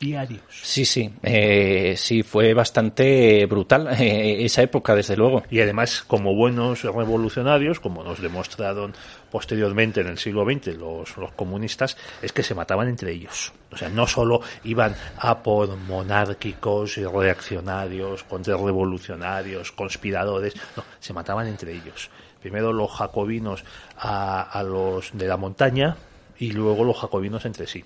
Diarios. 0.00 0.42
Sí, 0.62 0.84
sí, 0.84 1.10
eh, 1.24 1.94
sí, 1.96 2.22
fue 2.22 2.54
bastante 2.54 3.44
brutal 3.46 3.88
eh, 3.98 4.44
esa 4.44 4.62
época, 4.62 4.94
desde 4.94 5.16
luego. 5.16 5.42
Y 5.50 5.58
además, 5.60 6.04
como 6.06 6.36
buenos 6.36 6.84
revolucionarios, 6.84 7.80
como 7.80 8.04
nos 8.04 8.20
demostraron 8.22 8.94
posteriormente 9.30 10.00
en 10.00 10.08
el 10.08 10.18
siglo 10.18 10.44
XX 10.44 10.76
los, 10.76 11.14
comunistas, 11.36 11.96
es 12.22 12.32
que 12.32 12.42
se 12.42 12.54
mataban 12.54 12.88
entre 12.88 13.12
ellos. 13.12 13.52
O 13.70 13.76
sea, 13.76 13.88
no 13.88 14.06
solo 14.06 14.40
iban 14.64 14.94
a 15.18 15.42
por 15.42 15.76
monárquicos 15.76 16.98
y 16.98 17.04
reaccionarios, 17.04 18.24
contrarrevolucionarios, 18.24 19.72
conspiradores, 19.72 20.54
no, 20.76 20.84
se 20.98 21.12
mataban 21.12 21.46
entre 21.46 21.72
ellos. 21.72 22.10
Primero 22.40 22.72
los 22.72 22.90
jacobinos 22.90 23.64
a, 23.98 24.62
los 24.64 25.10
de 25.12 25.26
la 25.26 25.36
montaña, 25.36 25.96
y 26.38 26.52
luego 26.52 26.84
los 26.84 26.96
jacobinos 26.96 27.44
entre 27.44 27.66
sí. 27.66 27.84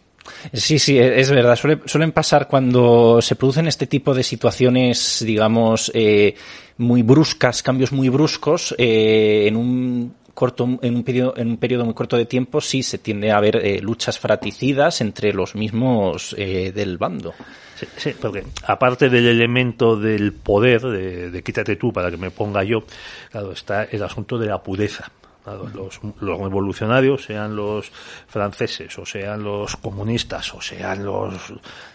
Sí, 0.52 0.78
sí, 0.78 0.98
es 0.98 1.30
verdad. 1.30 1.58
suelen 1.86 2.12
pasar 2.12 2.46
cuando 2.46 3.20
se 3.20 3.34
producen 3.34 3.66
este 3.66 3.86
tipo 3.86 4.14
de 4.14 4.22
situaciones, 4.22 5.24
digamos, 5.26 5.90
eh, 5.94 6.36
muy 6.76 7.02
bruscas, 7.02 7.62
cambios 7.62 7.92
muy 7.92 8.08
bruscos, 8.08 8.74
eh, 8.78 9.46
en 9.46 9.56
un 9.56 10.14
corto, 10.34 10.78
en 10.82 10.96
un 10.96 11.04
periodo, 11.04 11.34
en 11.36 11.50
un 11.50 11.56
periodo 11.56 11.84
muy 11.84 11.94
corto 11.94 12.16
de 12.16 12.26
tiempo, 12.26 12.60
sí 12.60 12.82
se 12.82 12.98
tiende 12.98 13.30
a 13.30 13.36
haber 13.36 13.56
eh, 13.56 13.80
luchas 13.80 14.18
fraticidas 14.18 15.00
entre 15.00 15.32
los 15.32 15.54
mismos 15.54 16.34
del 16.36 16.98
bando. 16.98 17.34
Sí, 17.76 17.86
sí, 17.96 18.14
porque 18.20 18.44
aparte 18.66 19.08
del 19.08 19.26
elemento 19.26 19.96
del 19.96 20.32
poder, 20.32 20.82
de, 20.82 21.30
de, 21.30 21.42
quítate 21.42 21.76
tú 21.76 21.92
para 21.92 22.10
que 22.10 22.16
me 22.16 22.30
ponga 22.30 22.62
yo, 22.62 22.84
claro, 23.30 23.52
está 23.52 23.84
el 23.84 24.02
asunto 24.02 24.38
de 24.38 24.46
la 24.46 24.62
pureza. 24.62 25.10
Los, 25.44 26.00
los, 26.20 26.38
revolucionarios, 26.38 27.24
sean 27.24 27.56
los 27.56 27.90
franceses, 28.28 28.96
o 28.96 29.04
sean 29.04 29.42
los 29.42 29.76
comunistas, 29.76 30.54
o 30.54 30.60
sean 30.60 31.04
los, 31.04 31.34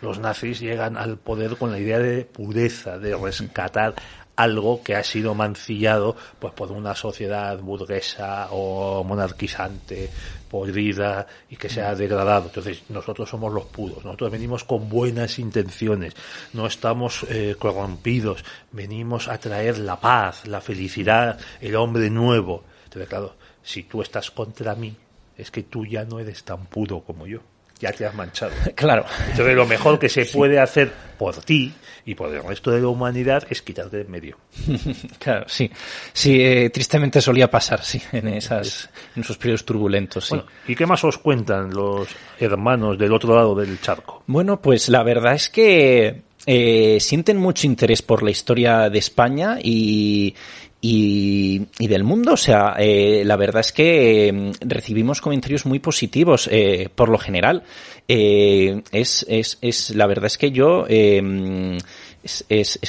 los 0.01 0.19
nazis, 0.19 0.59
llegan 0.59 0.97
al 0.97 1.17
poder 1.17 1.55
con 1.55 1.71
la 1.71 1.79
idea 1.79 1.99
de 1.99 2.25
pureza, 2.25 2.99
de 2.99 3.15
rescatar 3.15 3.95
algo 4.37 4.83
que 4.83 4.95
ha 4.95 5.03
sido 5.03 5.35
mancillado 5.35 6.15
pues 6.39 6.53
por 6.53 6.71
una 6.71 6.95
sociedad 6.95 7.59
burguesa 7.59 8.47
o 8.51 9.03
monarquizante, 9.03 10.09
podrida 10.47 11.27
y 11.49 11.57
que 11.57 11.67
se 11.67 11.81
ha 11.81 11.93
degradado. 11.95 12.45
Entonces, 12.45 12.83
nosotros 12.89 13.29
somos 13.29 13.51
los 13.51 13.65
puros, 13.65 14.05
nosotros 14.05 14.31
venimos 14.31 14.63
con 14.63 14.87
buenas 14.87 15.39
intenciones, 15.39 16.13
no 16.53 16.67
estamos 16.67 17.25
eh, 17.29 17.55
corrompidos, 17.57 18.45
venimos 18.71 19.27
a 19.27 19.37
traer 19.39 19.79
la 19.79 19.99
paz, 19.99 20.47
la 20.47 20.61
felicidad, 20.61 21.37
el 21.59 21.75
hombre 21.75 22.09
nuevo. 22.09 22.63
Entonces, 22.85 23.09
claro, 23.09 23.35
si 23.63 23.83
tú 23.83 24.01
estás 24.01 24.31
contra 24.31 24.75
mí, 24.75 24.95
es 25.35 25.51
que 25.51 25.63
tú 25.63 25.85
ya 25.85 26.05
no 26.05 26.19
eres 26.19 26.43
tan 26.43 26.67
puro 26.67 27.01
como 27.01 27.25
yo. 27.27 27.41
Ya 27.79 27.91
te 27.91 28.05
has 28.05 28.13
manchado. 28.13 28.51
Claro. 28.75 29.05
Entonces, 29.29 29.55
lo 29.55 29.65
mejor 29.65 29.99
que 29.99 30.09
se 30.09 30.25
puede 30.25 30.59
hacer 30.59 30.91
por 31.17 31.35
ti 31.37 31.73
y 32.05 32.15
por 32.15 32.33
el 32.33 32.43
resto 32.43 32.71
de 32.71 32.81
la 32.81 32.87
humanidad 32.87 33.43
es 33.49 33.61
quitarte 33.61 33.97
de 33.97 34.03
en 34.03 34.11
medio. 34.11 34.37
Claro, 35.19 35.45
sí. 35.47 35.69
Sí, 36.13 36.41
eh, 36.41 36.69
tristemente 36.69 37.21
solía 37.21 37.49
pasar, 37.49 37.83
sí, 37.83 38.01
en, 38.11 38.27
esas, 38.29 38.89
en 39.15 39.23
esos 39.23 39.37
periodos 39.37 39.65
turbulentos, 39.65 40.27
sí. 40.27 40.41
¿Y 40.67 40.75
qué 40.75 40.85
más 40.85 41.03
os 41.03 41.17
cuentan 41.17 41.73
los 41.73 42.07
hermanos 42.39 42.97
del 42.97 43.13
otro 43.13 43.35
lado 43.35 43.55
del 43.55 43.79
charco? 43.81 44.23
Bueno, 44.27 44.61
pues 44.61 44.89
la 44.89 45.03
verdad 45.03 45.33
es 45.33 45.49
que 45.49 46.21
eh, 46.45 46.97
sienten 47.01 47.35
mucho 47.35 47.67
interés 47.67 48.01
por 48.01 48.23
la 48.23 48.31
historia 48.31 48.89
de 48.89 48.99
España 48.99 49.57
y, 49.61 50.33
y, 50.81 51.67
y, 51.79 51.87
del 51.87 52.03
mundo. 52.03 52.33
O 52.33 52.37
sea, 52.37 52.75
eh, 52.77 53.23
la 53.25 53.35
verdad 53.35 53.61
es 53.61 53.71
que 53.71 54.29
eh, 54.29 54.51
recibimos 54.61 55.21
comentarios 55.21 55.65
muy 55.65 55.79
positivos 55.79 56.47
eh, 56.51 56.89
por 56.93 57.09
lo 57.09 57.17
general. 57.17 57.63
Eh, 58.07 58.83
es, 58.91 59.25
es, 59.27 59.57
es, 59.61 59.95
la 59.95 60.07
verdad 60.07 60.27
es 60.27 60.37
que 60.37 60.51
yo 60.51 60.85
es, 60.87 61.25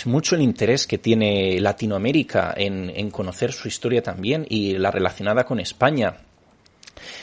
mucho 0.06 0.36
el 0.36 0.42
interés 0.42 0.86
que 0.86 0.98
tiene 0.98 1.60
Latinoamérica 1.60 2.54
en, 2.56 2.90
en 2.94 3.10
conocer 3.10 3.52
su 3.52 3.68
historia 3.68 4.02
también 4.02 4.46
y 4.48 4.76
la 4.78 4.90
relacionada 4.90 5.44
con 5.44 5.60
España. 5.60 6.16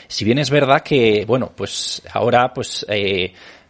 Si 0.08 0.24
bien 0.24 0.38
es 0.38 0.50
verdad 0.50 0.82
que, 0.82 1.24
bueno, 1.26 1.52
pues 1.54 2.02
ahora, 2.12 2.52
pues, 2.54 2.86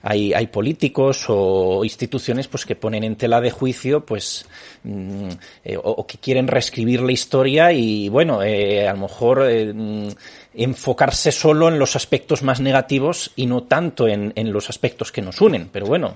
hay, 0.08 0.32
hay 0.32 0.46
políticos 0.46 1.24
o 1.28 1.82
instituciones 1.82 2.46
pues 2.46 2.64
que 2.64 2.76
ponen 2.76 3.02
en 3.02 3.16
tela 3.16 3.40
de 3.40 3.50
juicio 3.50 4.06
pues 4.06 4.46
mm, 4.84 5.30
eh, 5.64 5.76
o, 5.82 6.06
que 6.06 6.18
quieren 6.18 6.46
reescribir 6.46 7.02
la 7.02 7.10
historia 7.10 7.72
y 7.72 8.08
bueno 8.08 8.40
eh, 8.40 8.86
a 8.86 8.92
lo 8.92 9.00
mejor 9.00 9.46
eh, 9.50 9.72
mm, 9.74 10.08
enfocarse 10.54 11.32
solo 11.32 11.68
en 11.68 11.80
los 11.80 11.96
aspectos 11.96 12.44
más 12.44 12.60
negativos 12.60 13.32
y 13.34 13.46
no 13.46 13.64
tanto 13.64 14.06
en, 14.06 14.32
en 14.36 14.52
los 14.52 14.70
aspectos 14.70 15.10
que 15.10 15.22
nos 15.22 15.40
unen. 15.40 15.68
Pero 15.72 15.86
bueno 15.86 16.14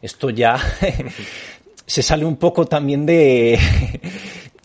esto 0.00 0.30
ya 0.30 0.56
se 1.86 2.02
sale 2.02 2.24
un 2.24 2.36
poco 2.36 2.66
también 2.66 3.04
de 3.04 3.58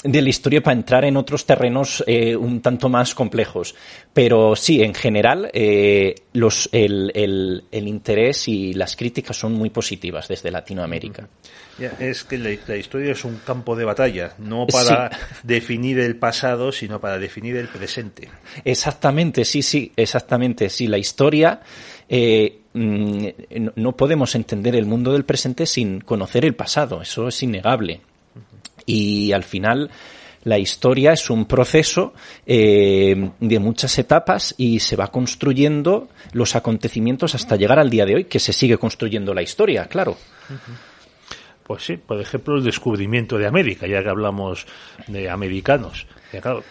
de 0.04 0.22
la 0.22 0.30
historia 0.30 0.62
para 0.62 0.76
entrar 0.76 1.06
en 1.06 1.18
otros 1.18 1.46
terrenos 1.46 2.04
eh, 2.06 2.36
un 2.36 2.62
tanto 2.62 2.90
más 2.90 3.16
complejos. 3.16 3.74
Pero 4.14 4.56
sí, 4.56 4.82
en 4.84 4.94
general, 4.94 5.50
eh, 5.54 6.16
los, 6.34 6.70
el, 6.72 7.12
el, 7.16 7.64
el, 7.72 7.88
interés 7.88 8.48
y 8.48 8.74
las 8.74 8.96
críticas 8.96 9.38
son 9.38 9.54
muy 9.54 9.70
positivas 9.70 10.28
desde 10.28 10.52
Latinoamérica. 10.52 11.28
Es 12.00 12.24
que 12.24 12.38
la, 12.38 12.56
la, 12.68 12.76
historia 12.76 13.14
es 13.14 13.26
un 13.26 13.38
campo 13.46 13.76
de 13.76 13.86
batalla, 13.86 14.34
no 14.38 14.68
para 14.68 15.10
sí. 15.10 15.18
definir 15.44 16.00
el 16.00 16.18
pasado, 16.18 16.72
sino 16.72 17.00
para 17.00 17.18
definir 17.18 17.56
el 17.56 17.68
presente. 17.68 18.30
Exactamente, 18.64 19.46
sí, 19.46 19.62
sí, 19.62 19.92
exactamente. 19.96 20.70
Sí, 20.70 20.88
la 20.88 20.98
historia. 20.98 21.62
Eh, 22.08 22.60
mm, 22.74 23.28
no 23.76 23.96
podemos 23.96 24.36
entender 24.36 24.76
el 24.76 24.86
mundo 24.86 25.14
del 25.14 25.24
presente 25.24 25.66
sin 25.66 26.02
conocer 26.02 26.46
el 26.46 26.56
pasado, 26.56 27.02
eso 27.02 27.30
es 27.30 27.42
innegable. 27.42 28.02
Y 28.86 29.32
al 29.32 29.44
final 29.44 29.90
la 30.44 30.60
historia 30.60 31.14
es 31.14 31.30
un 31.30 31.46
proceso 31.46 32.14
eh, 32.46 33.30
de 33.40 33.60
muchas 33.60 33.98
etapas 33.98 34.54
y 34.58 34.80
se 34.80 34.96
va 34.96 35.08
construyendo 35.08 36.10
los 36.34 36.56
acontecimientos 36.56 37.36
hasta 37.36 37.56
llegar 37.56 37.80
al 37.80 37.90
día 37.90 38.06
de 38.06 38.16
hoy, 38.16 38.24
que 38.26 38.40
se 38.40 38.54
sigue 38.54 38.78
construyendo 38.78 39.34
la 39.34 39.42
historia, 39.42 39.86
claro. 39.86 40.18
Pues 41.64 41.86
sí, 41.86 41.96
por 41.98 42.20
ejemplo, 42.20 42.58
el 42.58 42.64
descubrimiento 42.64 43.38
de 43.38 43.48
América, 43.48 43.88
ya 43.88 44.04
que 44.04 44.10
hablamos 44.10 44.68
de 45.08 45.30
americanos. 45.30 46.08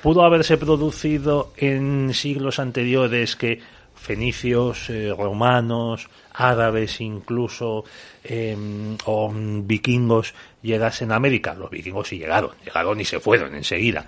Pudo 0.02 0.24
haberse 0.24 0.58
producido 0.58 1.52
en 1.56 2.12
siglos 2.12 2.58
anteriores 2.58 3.36
que 3.36 3.60
fenicios, 4.02 4.90
eh, 4.90 5.14
romanos, 5.16 6.08
árabes 6.32 7.00
incluso, 7.00 7.84
eh, 8.24 8.56
o 9.04 9.32
vikingos 9.32 10.34
llegasen 10.60 11.12
a 11.12 11.16
América. 11.16 11.54
Los 11.54 11.70
vikingos 11.70 12.08
sí 12.08 12.18
llegaron, 12.18 12.50
llegaron 12.64 13.00
y 13.00 13.04
se 13.04 13.20
fueron 13.20 13.54
enseguida. 13.54 14.06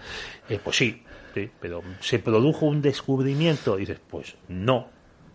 Eh, 0.49 0.59
pues 0.63 0.77
sí, 0.77 1.03
sí, 1.33 1.49
pero 1.61 1.83
¿se 2.01 2.19
produjo 2.19 2.67
un 2.67 2.83
descubrimiento? 2.83 3.79
Y 3.79 3.83
dices, 3.83 4.01
pues 4.11 4.37
no, 4.49 4.89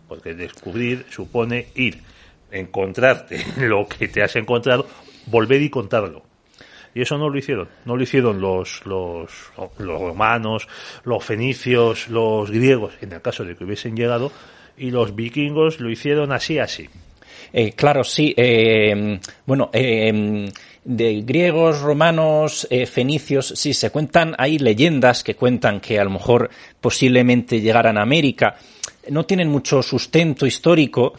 porque 0.06 0.34
descubrir 0.34 1.06
supone 1.10 1.68
ir, 1.74 2.02
encontrarte 2.50 3.44
lo 3.66 3.88
que 3.88 4.08
te 4.08 4.22
has 4.22 4.36
encontrado, 4.36 4.86
volver 5.26 5.62
y 5.62 5.70
contarlo. 5.70 6.29
Y 6.94 7.02
eso 7.02 7.16
no 7.18 7.28
lo 7.28 7.38
hicieron. 7.38 7.68
No 7.84 7.96
lo 7.96 8.02
hicieron 8.02 8.40
los, 8.40 8.84
los, 8.84 9.30
los 9.78 10.00
romanos, 10.00 10.66
los 11.04 11.24
fenicios, 11.24 12.08
los 12.08 12.50
griegos, 12.50 12.94
en 13.00 13.12
el 13.12 13.22
caso 13.22 13.44
de 13.44 13.54
que 13.54 13.64
hubiesen 13.64 13.96
llegado, 13.96 14.32
y 14.76 14.90
los 14.90 15.14
vikingos 15.14 15.80
lo 15.80 15.90
hicieron 15.90 16.32
así, 16.32 16.58
así. 16.58 16.88
Eh, 17.52 17.72
claro, 17.72 18.04
sí. 18.04 18.34
Eh, 18.36 19.18
bueno, 19.46 19.70
eh, 19.72 20.48
de 20.82 21.22
griegos, 21.22 21.80
romanos, 21.80 22.66
fenicios, 22.90 23.52
sí, 23.54 23.74
se 23.74 23.90
cuentan, 23.90 24.34
hay 24.38 24.58
leyendas 24.58 25.22
que 25.22 25.34
cuentan 25.34 25.80
que 25.80 25.98
a 25.98 26.04
lo 26.04 26.10
mejor 26.10 26.50
posiblemente 26.80 27.60
llegaran 27.60 27.98
a 27.98 28.02
América. 28.02 28.56
No 29.10 29.26
tienen 29.26 29.48
mucho 29.48 29.82
sustento 29.82 30.46
histórico. 30.46 31.14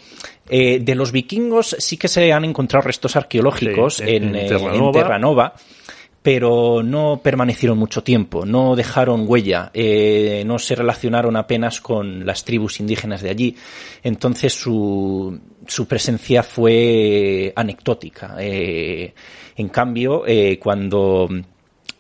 Eh, 0.54 0.80
de 0.82 0.96
los 0.96 1.14
vikingos 1.14 1.78
sí 1.80 1.96
que 1.96 2.10
se 2.10 2.34
han 2.34 2.44
encontrado 2.44 2.86
restos 2.86 3.16
arqueológicos 3.16 3.96
sí, 3.96 4.04
en, 4.06 4.24
en, 4.24 4.36
en, 4.36 4.48
Terranova. 4.50 4.88
en, 4.88 4.92
Terranova. 4.92 5.54
pero 6.22 6.84
no 6.84 7.22
permanecieron 7.24 7.78
mucho 7.78 8.04
tiempo, 8.04 8.46
no 8.46 8.76
dejaron 8.76 9.24
huella, 9.26 9.72
eh, 9.74 10.44
no 10.46 10.60
se 10.60 10.76
relacionaron 10.76 11.38
apenas 11.38 11.80
con 11.80 12.26
las 12.26 12.44
tribus 12.44 12.82
indígenas 12.82 13.22
de 13.22 13.30
allí. 13.30 13.56
Entonces 14.04 14.54
su, 14.54 15.40
su 15.66 15.88
presencia 15.88 16.44
fue 16.44 17.54
anecdótica. 17.56 18.36
Eh, 18.38 19.14
en 19.56 19.70
cambio, 19.70 20.24
eh, 20.28 20.60
cuando 20.60 21.30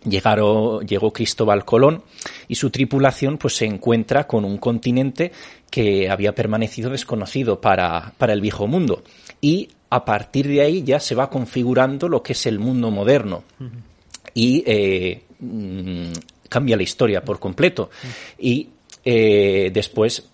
llegaron, 0.04 0.86
llegó 0.86 1.14
Cristóbal 1.14 1.64
Colón 1.64 2.04
y 2.48 2.56
su 2.56 2.70
tripulación 2.70 3.38
pues 3.38 3.56
se 3.56 3.66
encuentra 3.66 4.26
con 4.26 4.46
un 4.46 4.58
continente 4.58 5.32
que 5.72 6.10
había 6.10 6.36
permanecido 6.36 6.92
desconocido 6.92 7.60
para, 7.62 8.14
para 8.18 8.34
el 8.34 8.42
viejo 8.42 8.68
mundo. 8.68 9.04
Y 9.40 9.70
a 9.90 10.06
partir 10.06 10.48
de 10.48 10.62
ahí 10.62 10.84
ya 10.84 11.00
se 11.00 11.16
va 11.16 11.30
configurando 11.30 12.08
lo 12.08 12.22
que 12.22 12.34
es 12.34 12.46
el 12.46 12.60
mundo 12.60 12.92
moderno. 12.92 13.44
Uh 13.60 13.64
-huh. 13.64 13.70
Y 14.34 14.64
eh, 14.68 15.22
mmm, 15.40 16.12
cambia 16.50 16.76
la 16.76 16.84
historia 16.84 17.24
por 17.24 17.40
completo. 17.40 17.90
Uh 17.92 18.08
-huh. 18.08 18.36
Y 18.38 18.70
eh, 19.06 19.72
después 19.74 20.30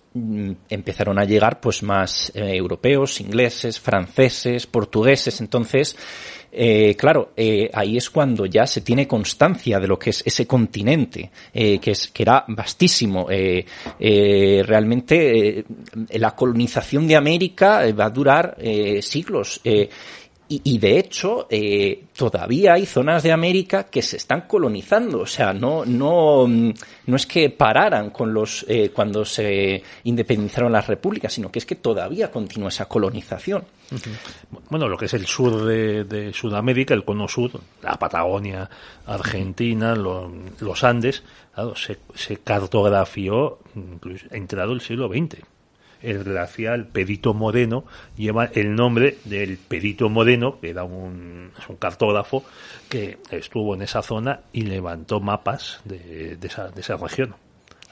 empezaron 0.68 1.18
a 1.18 1.24
llegar 1.24 1.60
pues 1.60 1.82
más 1.82 2.32
eh, 2.34 2.56
europeos, 2.56 3.20
ingleses, 3.20 3.78
franceses, 3.80 4.66
portugueses. 4.66 5.40
Entonces, 5.40 5.96
eh, 6.50 6.94
claro, 6.96 7.32
eh, 7.36 7.70
ahí 7.74 7.96
es 7.96 8.08
cuando 8.08 8.46
ya 8.46 8.66
se 8.66 8.80
tiene 8.80 9.06
constancia 9.06 9.78
de 9.78 9.86
lo 9.86 9.98
que 9.98 10.10
es 10.10 10.22
ese 10.24 10.46
continente, 10.46 11.30
eh, 11.52 11.78
que, 11.78 11.90
es, 11.90 12.08
que 12.08 12.22
era 12.22 12.44
vastísimo. 12.48 13.26
Eh, 13.30 13.64
realmente 14.66 15.64
la 16.10 16.34
colonización 16.34 17.06
de 17.06 17.16
América 17.16 17.82
va 17.92 18.06
a 18.06 18.10
durar 18.10 18.56
siglos 19.00 19.60
y, 20.50 20.78
de 20.78 20.98
hecho, 20.98 21.46
eh, 21.50 22.04
todavía 22.16 22.72
hay 22.72 22.86
zonas 22.86 23.22
de 23.22 23.32
América 23.32 23.84
que 23.84 24.00
se 24.00 24.16
están 24.16 24.42
colonizando. 24.48 25.20
O 25.20 25.26
sea, 25.26 25.52
no, 25.52 25.84
no, 25.84 26.46
no 26.46 27.16
es 27.16 27.26
que 27.26 27.50
pararan 27.50 28.08
con 28.08 28.32
los, 28.32 28.64
eh, 28.66 28.90
cuando 28.90 29.26
se 29.26 29.82
independizaron 30.04 30.72
las 30.72 30.86
repúblicas, 30.86 31.34
sino 31.34 31.52
que 31.52 31.58
es 31.58 31.66
que 31.66 31.74
todavía 31.74 32.30
continúa 32.30 32.70
esa 32.70 32.86
colonización. 32.86 33.64
Bueno, 34.70 34.88
lo 34.88 34.96
que 34.96 35.04
es 35.04 35.14
el 35.14 35.26
sur 35.26 35.66
de, 35.66 36.32
Sudamérica, 36.32 36.94
el 36.94 37.04
cono 37.04 37.28
sur, 37.28 37.50
la 37.82 37.98
Patagonia, 37.98 38.70
Argentina, 39.06 39.94
los 39.94 40.82
Andes, 40.82 41.22
se, 41.74 41.98
se 42.14 42.38
cartografió 42.38 43.58
entrado 44.30 44.72
el 44.72 44.80
siglo 44.80 45.08
XX 45.08 45.44
el 46.02 46.24
glacial 46.24 46.86
Pedito 46.86 47.34
Moreno 47.34 47.84
lleva 48.16 48.46
el 48.46 48.74
nombre 48.74 49.18
del 49.24 49.58
Pedito 49.58 50.08
Moreno, 50.08 50.58
que 50.60 50.70
era 50.70 50.84
un, 50.84 51.52
un 51.68 51.76
cartógrafo 51.76 52.44
que 52.88 53.18
estuvo 53.30 53.74
en 53.74 53.82
esa 53.82 54.02
zona 54.02 54.40
y 54.52 54.62
levantó 54.62 55.20
mapas 55.20 55.80
de, 55.84 56.36
de, 56.36 56.46
esa, 56.46 56.68
de 56.68 56.80
esa 56.80 56.96
región. 56.96 57.34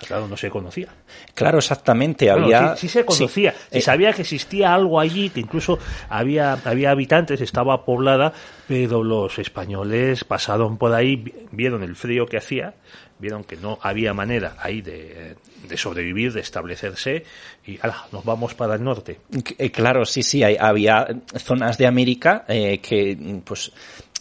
Claro, 0.06 0.28
no 0.28 0.36
se 0.36 0.50
conocía. 0.50 0.88
Claro, 1.34 1.58
exactamente. 1.58 2.30
Había... 2.30 2.76
sí, 2.76 2.86
se 2.88 3.04
conocía. 3.04 3.54
Se 3.70 3.78
eh, 3.78 3.80
sabía 3.80 4.12
que 4.12 4.22
existía 4.22 4.74
algo 4.74 5.00
allí, 5.00 5.30
que 5.30 5.40
incluso 5.40 5.78
había, 6.10 6.52
había 6.64 6.90
habitantes, 6.90 7.40
estaba 7.40 7.84
poblada, 7.84 8.32
pero 8.66 9.02
los 9.02 9.38
españoles 9.38 10.24
pasaron 10.24 10.76
por 10.76 10.92
ahí, 10.92 11.46
vieron 11.52 11.82
el 11.82 11.96
frío 11.96 12.26
que 12.26 12.36
hacía, 12.36 12.74
vieron 13.18 13.44
que 13.44 13.56
no 13.56 13.78
había 13.82 14.12
manera 14.12 14.56
ahí 14.58 14.82
de, 14.82 15.36
sobrevivir, 15.76 16.32
de 16.32 16.40
establecerse 16.40 17.24
y 17.66 17.78
nos 18.12 18.24
vamos 18.24 18.54
para 18.54 18.74
el 18.74 18.84
norte. 18.84 19.20
Eh, 19.58 19.70
claro, 19.70 20.04
sí, 20.04 20.22
sí, 20.22 20.42
había 20.42 21.06
zonas 21.36 21.78
de 21.78 21.86
América 21.86 22.44
eh, 22.48 22.78
que, 22.78 23.40
pues, 23.44 23.72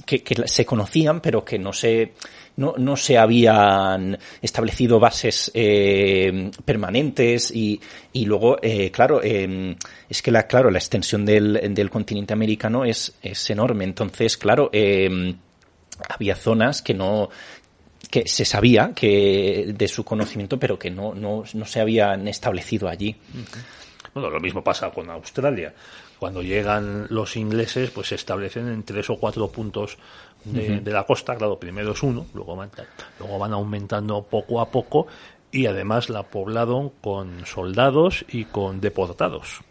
que, 0.06 0.24
se 0.46 0.66
conocían, 0.66 1.20
pero 1.22 1.44
que 1.44 1.60
no 1.60 1.74
se, 1.74 2.14
no, 2.58 2.76
no 2.78 2.96
se 2.96 3.18
habían 3.18 4.18
establecido 4.42 5.00
bases 5.00 5.52
eh, 5.54 6.52
permanentes 6.64 7.52
y, 7.52 7.80
y 8.14 8.26
luego, 8.26 8.58
claro, 8.92 9.22
es 9.22 10.22
que 10.22 10.32
la, 10.32 10.44
claro, 10.48 10.72
la 10.72 10.80
extensión 10.80 11.26
del, 11.26 11.74
del 11.74 11.90
continente 11.90 12.34
americano 12.34 12.86
es, 12.86 13.14
es 13.22 13.50
enorme. 13.50 13.84
Entonces, 13.84 14.35
claro, 14.38 14.70
había 16.10 16.36
zonas 16.36 16.82
que 16.82 16.94
no, 16.94 17.30
que 18.10 18.28
se 18.28 18.46
sabía 18.46 18.94
que 18.94 19.74
de 19.76 19.88
su 19.88 20.04
conocimiento, 20.04 20.60
pero 20.60 20.80
que 20.80 20.90
no, 20.90 21.14
no, 21.14 21.44
no 21.54 21.66
se 21.66 21.80
habían 21.80 22.28
establecido 22.28 22.88
allí. 22.88 23.16
Bueno, 24.14 24.30
lo 24.30 24.40
mismo 24.40 24.64
pasa 24.64 24.90
con 24.92 25.10
Australia. 25.10 25.74
Cuando 26.18 26.42
llegan 26.42 27.08
los 27.10 27.36
ingleses, 27.36 27.92
pues 27.92 28.08
se 28.08 28.16
establecen 28.16 28.70
en 28.70 28.84
tres 28.84 29.10
o 29.10 29.18
cuatro 29.18 29.50
puntos 29.50 29.98
de, 30.46 30.80
de 30.80 30.92
la 30.92 31.04
costa. 31.04 31.36
Claro, 31.36 31.60
primero 31.60 31.92
es 31.92 32.02
uno, 32.04 32.26
luego 32.34 32.56
van, 32.56 32.72
luego 33.20 33.38
van 33.38 33.52
aumentando 33.52 34.24
poco 34.24 34.62
a 34.62 34.72
poco 34.72 35.08
y 35.52 35.66
además 35.66 36.10
la 36.10 36.24
poblaron 36.24 36.92
con 37.02 37.46
soldados 37.46 38.24
y 38.30 38.46
con 38.46 38.80
deportados. 38.80 39.62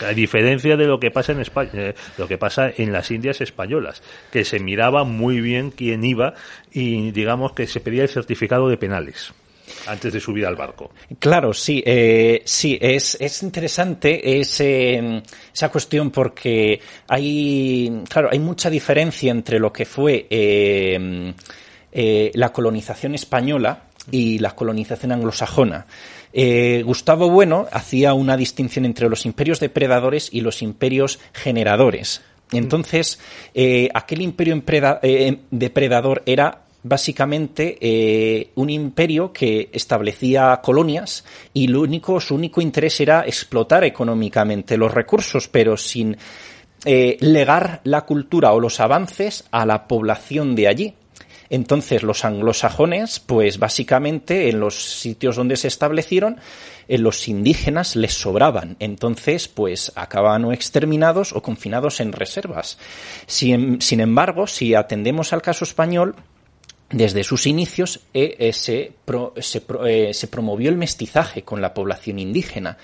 A 0.00 0.12
diferencia 0.12 0.76
de 0.76 0.86
lo 0.86 0.98
que 0.98 1.10
pasa 1.10 1.32
en 1.32 1.40
España, 1.40 1.70
eh, 1.74 1.94
lo 2.16 2.26
que 2.26 2.38
pasa 2.38 2.70
en 2.74 2.92
las 2.92 3.10
Indias 3.10 3.40
españolas, 3.40 4.02
que 4.30 4.44
se 4.44 4.58
miraba 4.58 5.04
muy 5.04 5.40
bien 5.40 5.70
quién 5.70 6.04
iba 6.04 6.34
y 6.72 7.10
digamos 7.10 7.52
que 7.52 7.66
se 7.66 7.80
pedía 7.80 8.02
el 8.02 8.08
certificado 8.08 8.68
de 8.68 8.76
penales 8.76 9.32
antes 9.86 10.12
de 10.12 10.20
subir 10.20 10.46
al 10.46 10.56
barco. 10.56 10.90
Claro, 11.18 11.52
sí, 11.52 11.82
eh, 11.86 12.42
sí, 12.44 12.78
es, 12.80 13.16
es 13.20 13.42
interesante 13.42 14.40
ese, 14.40 15.22
esa 15.52 15.68
cuestión 15.68 16.10
porque 16.10 16.80
hay, 17.08 18.02
claro, 18.08 18.30
hay 18.32 18.38
mucha 18.38 18.68
diferencia 18.68 19.30
entre 19.30 19.58
lo 19.58 19.72
que 19.72 19.84
fue 19.84 20.26
eh, 20.28 21.34
la 22.34 22.52
colonización 22.52 23.14
española 23.14 23.84
y 24.10 24.38
la 24.38 24.54
colonización 24.54 25.12
anglosajona. 25.12 25.86
Eh, 26.32 26.82
Gustavo 26.84 27.28
Bueno 27.28 27.66
hacía 27.72 28.14
una 28.14 28.36
distinción 28.36 28.84
entre 28.84 29.08
los 29.08 29.26
imperios 29.26 29.60
depredadores 29.60 30.28
y 30.32 30.40
los 30.40 30.62
imperios 30.62 31.18
generadores. 31.32 32.22
Entonces, 32.52 33.18
eh, 33.54 33.88
aquel 33.94 34.22
imperio 34.22 34.60
eh, 35.02 35.38
depredador 35.50 36.22
era 36.26 36.62
básicamente 36.82 38.48
un 38.54 38.70
imperio 38.70 39.34
que 39.34 39.68
establecía 39.70 40.60
colonias 40.62 41.26
y 41.52 41.68
lo 41.68 41.82
único, 41.82 42.18
su 42.20 42.34
único 42.34 42.62
interés 42.62 42.98
era 43.00 43.26
explotar 43.26 43.84
económicamente 43.84 44.78
los 44.78 44.92
recursos, 44.92 45.46
pero 45.46 45.76
sin 45.76 46.16
legar 46.82 47.82
la 47.84 48.06
cultura 48.06 48.52
o 48.52 48.60
los 48.60 48.80
avances 48.80 49.44
a 49.50 49.66
la 49.66 49.86
población 49.86 50.54
de 50.54 50.68
allí. 50.68 50.94
Entonces 51.50 52.04
los 52.04 52.24
anglosajones, 52.24 53.18
pues 53.18 53.58
básicamente 53.58 54.48
en 54.48 54.60
los 54.60 55.00
sitios 55.00 55.36
donde 55.36 55.56
se 55.56 55.68
establecieron, 55.68 56.38
los 56.98 57.28
indígenas 57.28 57.96
les 57.96 58.14
sobraban. 58.14 58.76
Entonces, 58.80 59.48
pues 59.48 59.92
acababan 59.94 60.44
o 60.44 60.52
exterminados 60.52 61.32
o 61.32 61.42
confinados 61.42 62.00
en 62.00 62.12
reservas. 62.12 62.78
Sin, 63.26 63.80
embargo, 64.00 64.46
si 64.46 64.74
atendemos 64.74 65.32
al 65.32 65.42
caso 65.42 65.64
español, 65.64 66.16
desde 66.90 67.22
sus 67.22 67.46
inicios 67.46 68.00
eh, 68.14 68.36
eh, 68.38 68.52
se, 68.52 68.92
eh, 69.86 70.10
se, 70.12 70.26
promovió 70.26 70.70
el 70.70 70.76
mestizaje 70.76 71.42
con 71.42 71.60
la 71.60 71.72
población 71.72 72.18
indígena. 72.18 72.78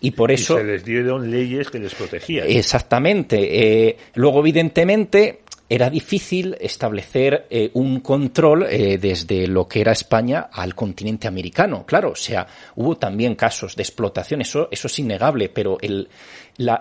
Y 0.00 0.12
por 0.12 0.30
eso. 0.30 0.56
se 0.56 0.64
les 0.64 0.84
dieron 0.84 1.30
leyes 1.30 1.68
que 1.68 1.78
les 1.78 1.94
protegían. 1.94 2.46
Exactamente. 2.48 3.96
luego, 4.14 4.40
evidentemente, 4.40 5.40
era 5.70 5.88
difícil 5.88 6.56
establecer 6.60 7.46
eh, 7.48 7.70
un 7.74 8.00
control 8.00 8.66
eh, 8.68 8.98
desde 8.98 9.46
lo 9.46 9.68
que 9.68 9.80
era 9.80 9.92
España 9.92 10.48
al 10.52 10.74
continente 10.74 11.28
americano. 11.28 11.86
Claro, 11.86 12.10
o 12.10 12.16
sea, 12.16 12.44
hubo 12.74 12.96
también 12.96 13.36
casos 13.36 13.76
de 13.76 13.84
explotación, 13.84 14.40
eso, 14.40 14.66
eso 14.72 14.88
es 14.88 14.98
innegable, 14.98 15.48
pero 15.48 15.78
el, 15.80 16.08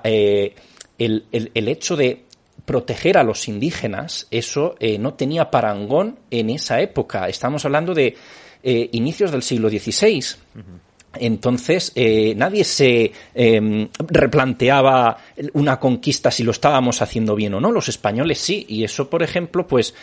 eh, 0.04 0.56
el, 0.98 1.24
el, 1.32 1.68
hecho 1.68 1.96
de 1.96 2.24
proteger 2.66 3.20
a 3.20 3.24
los 3.24 3.48
indígenas, 3.48 4.26
eso 4.32 4.76
no 5.00 5.14
tenía 5.14 5.52
parangón 5.52 6.18
en 6.32 6.50
esa 6.50 6.82
época. 6.82 7.30
Estamos 7.30 7.64
hablando 7.66 7.94
de 7.94 8.16
inicios 8.64 9.32
del 9.32 9.44
siglo 9.44 9.70
XVI. 9.70 10.24
Entonces, 11.16 11.92
eh, 11.96 12.34
nadie 12.36 12.64
se 12.64 13.12
em, 13.34 13.90
replanteaba 13.98 15.18
una 15.54 15.80
conquista 15.80 16.30
si 16.30 16.44
lo 16.44 16.52
estábamos 16.52 17.02
haciendo 17.02 17.36
bien 17.36 17.54
o 17.56 17.60
no. 17.60 17.72
Los 17.72 17.90
españoles 17.90 18.40
sí. 18.40 18.66
Y 18.70 18.84
eso, 18.84 19.10
por 19.10 19.24
ejemplo, 19.24 19.68
pues 19.68 19.96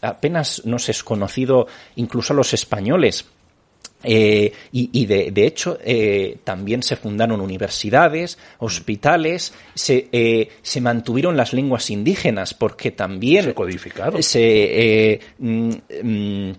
apenas 0.00 0.64
nos 0.64 0.88
es 0.88 1.04
conocido 1.04 1.66
incluso 1.96 2.32
a 2.32 2.36
los 2.36 2.54
españoles. 2.54 3.26
Eh, 4.02 4.50
y, 4.72 5.04
de, 5.04 5.46
hecho 5.46 5.76
eh, 5.84 6.38
también 6.42 6.82
se 6.82 6.96
fundaron 6.96 7.42
universidades, 7.42 8.38
hospitales, 8.58 9.52
se, 9.74 10.48
se 10.62 10.80
mantuvieron 10.80 11.36
las 11.36 11.52
lenguas 11.52 11.90
indígenas 11.90 12.54
porque 12.54 12.92
también 12.92 13.44
se 13.44 13.54
codificaron. 13.54 14.22
Se, 14.22 15.20
mm, 15.38 15.70
mm, 16.02 16.52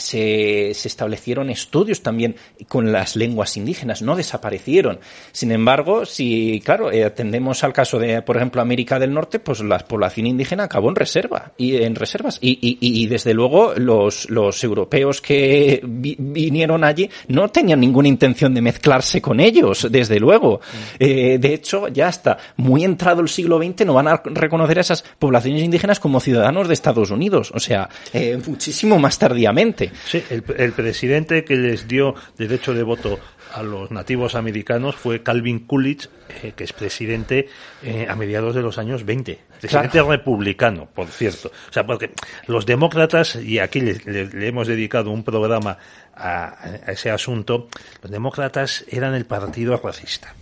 se, 0.00 0.72
se, 0.74 0.88
establecieron 0.88 1.50
estudios 1.50 2.02
también 2.02 2.36
con 2.68 2.92
las 2.92 3.16
lenguas 3.16 3.56
indígenas, 3.56 4.02
no 4.02 4.16
desaparecieron. 4.16 4.98
Sin 5.32 5.52
embargo, 5.52 6.04
si, 6.04 6.60
claro, 6.64 6.90
eh, 6.90 7.04
atendemos 7.04 7.62
al 7.64 7.72
caso 7.72 7.98
de, 7.98 8.22
por 8.22 8.36
ejemplo, 8.36 8.62
América 8.62 8.98
del 8.98 9.12
Norte, 9.12 9.38
pues 9.38 9.60
la 9.60 9.78
población 9.78 10.26
indígena 10.26 10.64
acabó 10.64 10.88
en 10.88 10.96
reserva 10.96 11.52
y 11.56 11.76
en 11.76 11.94
reservas. 11.94 12.38
Y, 12.40 12.58
y, 12.60 12.78
y 12.80 13.06
desde 13.06 13.34
luego 13.34 13.74
los, 13.76 14.28
los 14.30 14.62
europeos 14.64 15.20
que 15.20 15.80
vinieron 15.84 16.84
allí 16.84 17.08
no 17.28 17.48
tenían 17.48 17.80
ninguna 17.80 18.08
intención 18.08 18.54
de 18.54 18.60
mezclarse 18.60 19.20
con 19.20 19.40
ellos, 19.40 19.86
desde 19.90 20.18
luego. 20.18 20.60
Mm. 20.60 20.96
Eh, 20.98 21.38
de 21.38 21.54
hecho, 21.54 21.88
ya 21.88 22.08
hasta 22.08 22.38
muy 22.56 22.84
entrado 22.84 23.20
el 23.20 23.28
siglo 23.28 23.58
XX 23.58 23.86
no 23.86 23.94
van 23.94 24.08
a 24.08 24.22
reconocer 24.24 24.78
a 24.78 24.80
esas 24.82 25.04
poblaciones 25.18 25.62
indígenas 25.62 26.00
como 26.00 26.20
ciudadanos 26.20 26.68
de 26.68 26.74
Estados 26.74 27.10
Unidos. 27.10 27.52
O 27.54 27.60
sea, 27.60 27.88
eh, 28.12 28.38
muchísimo 28.46 28.98
más 28.98 29.18
tardíamente. 29.18 29.89
Sí, 30.04 30.22
el, 30.30 30.72
presidente 30.72 31.44
que 31.44 31.56
les 31.56 31.86
dio 31.88 32.14
derecho 32.36 32.74
de 32.74 32.82
voto 32.82 33.18
a 33.52 33.62
los 33.62 33.90
nativos 33.90 34.34
americanos 34.34 34.96
fue 34.96 35.22
Calvin 35.22 35.60
Coolidge, 35.66 36.08
eh, 36.42 36.52
que 36.54 36.64
es 36.64 36.72
presidente 36.72 37.48
eh, 37.82 38.06
a 38.08 38.14
mediados 38.14 38.54
de 38.54 38.62
los 38.62 38.78
años 38.78 39.04
20. 39.04 39.40
Presidente 39.60 40.02
republicano, 40.02 40.86
por 40.86 41.08
cierto. 41.08 41.48
O 41.48 41.72
sea, 41.72 41.84
porque 41.84 42.12
los 42.46 42.66
demócratas, 42.66 43.36
y 43.36 43.58
aquí 43.58 43.80
le, 43.80 44.48
hemos 44.48 44.68
dedicado 44.68 45.10
un 45.10 45.24
programa 45.24 45.78
a, 46.14 46.56
ese 46.86 47.10
asunto, 47.10 47.68
los 48.02 48.10
demócratas 48.10 48.84
eran 48.88 49.14
el 49.14 49.26
partido 49.26 49.76
racista. 49.76 50.34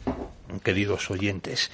queridos 0.62 1.10
oyentes, 1.10 1.70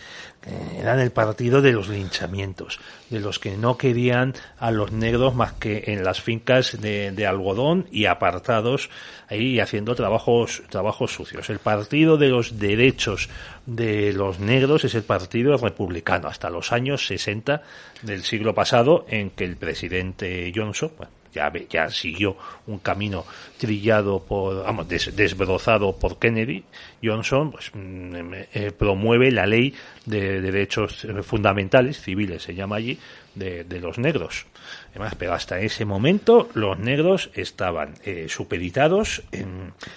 eran 0.79 1.01
el 1.01 1.11
partido 1.11 1.63
de 1.63 1.73
los 1.73 1.89
linchamientos, 1.89 2.79
de 3.11 3.21
los 3.21 3.39
que 3.39 3.57
no 3.57 3.79
querían 3.79 4.35
a 4.59 4.71
los 4.71 4.93
negros 4.93 5.35
más 5.35 5.53
que 5.55 5.85
en 5.87 6.05
las 6.05 6.21
fincas 6.21 6.81
de, 6.81 7.27
algodón 7.27 7.87
y 7.91 8.07
apartados 8.07 8.91
ahí 9.29 9.61
haciendo 9.61 9.95
trabajos, 9.95 10.63
trabajos 10.69 11.13
sucios. 11.13 11.49
El 11.49 11.59
partido 11.59 12.17
de 12.19 12.29
los 12.29 12.59
derechos 12.59 13.31
de 13.67 14.13
los 14.13 14.41
negros 14.41 14.85
es 14.85 14.95
el 14.95 15.03
partido 15.03 15.57
republicano 15.57 16.29
hasta 16.29 16.51
los 16.51 16.73
años 16.73 17.07
60 17.07 17.63
del 18.03 18.23
siglo 18.23 18.55
pasado 18.55 19.07
en 19.09 19.31
que 19.31 19.45
el 19.45 19.57
presidente 19.57 20.53
Johnson, 20.55 20.93
ya, 21.35 21.53
ya 21.69 21.91
siguió 21.91 22.37
un 22.67 22.79
camino 22.79 23.25
trillado 23.59 24.21
por, 24.21 24.65
vamos, 24.65 24.89
desbrozado 24.89 25.97
por 25.97 26.19
Kennedy, 26.19 26.65
Johnson 27.03 27.53
pues, 27.53 27.71
mm, 27.75 28.15
eh, 28.53 28.73
promueve 28.77 29.31
la 29.31 29.47
ley 29.47 29.75
de 30.07 30.41
derechos 30.41 31.07
fundamentales, 31.23 32.01
civiles 32.01 32.43
se 32.43 32.55
llama 32.55 32.77
allí, 32.77 32.99
de, 33.35 33.81
los 33.81 33.99
negros. 33.99 34.47
Además, 34.91 35.15
pero 35.19 35.35
hasta 35.35 35.59
ese 35.61 35.85
momento 35.85 36.49
los 36.55 36.79
negros 36.79 37.31
estaban 37.35 37.95
eh, 38.05 38.27
supeditados 38.29 39.23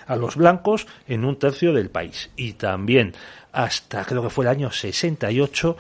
a 0.08 0.15
los 0.15 0.36
blancos 0.36 0.88
en 1.08 1.23
un 1.23 1.38
tercio 1.38 1.73
del 1.73 1.89
país. 1.89 2.30
Y 2.36 2.54
también 2.54 3.13
hasta 3.52 4.06
creo 4.06 4.21
que 4.21 4.30
fue 4.30 4.45
el 4.45 4.50
año 4.50 4.71
68 4.71 5.78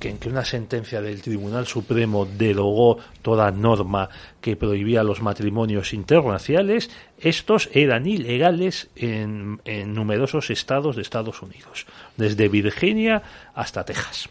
en 0.00 0.18
que 0.18 0.28
una 0.28 0.44
sentencia 0.44 1.00
del 1.00 1.22
Tribunal 1.22 1.66
Supremo 1.66 2.26
derogó 2.26 2.98
toda 3.22 3.50
norma 3.50 4.08
que 4.40 4.56
prohibía 4.56 5.02
los 5.02 5.22
matrimonios 5.22 5.92
interraciales, 5.92 6.90
estos 7.18 7.68
eran 7.72 8.06
ilegales 8.06 8.88
en, 8.96 9.60
numerosos 9.94 10.50
estados 10.50 10.96
de 10.96 11.02
Estados 11.02 11.42
Unidos, 11.42 11.86
desde 12.16 12.48
Virginia 12.48 13.22
hasta 13.54 13.84
Texas. 13.84 14.28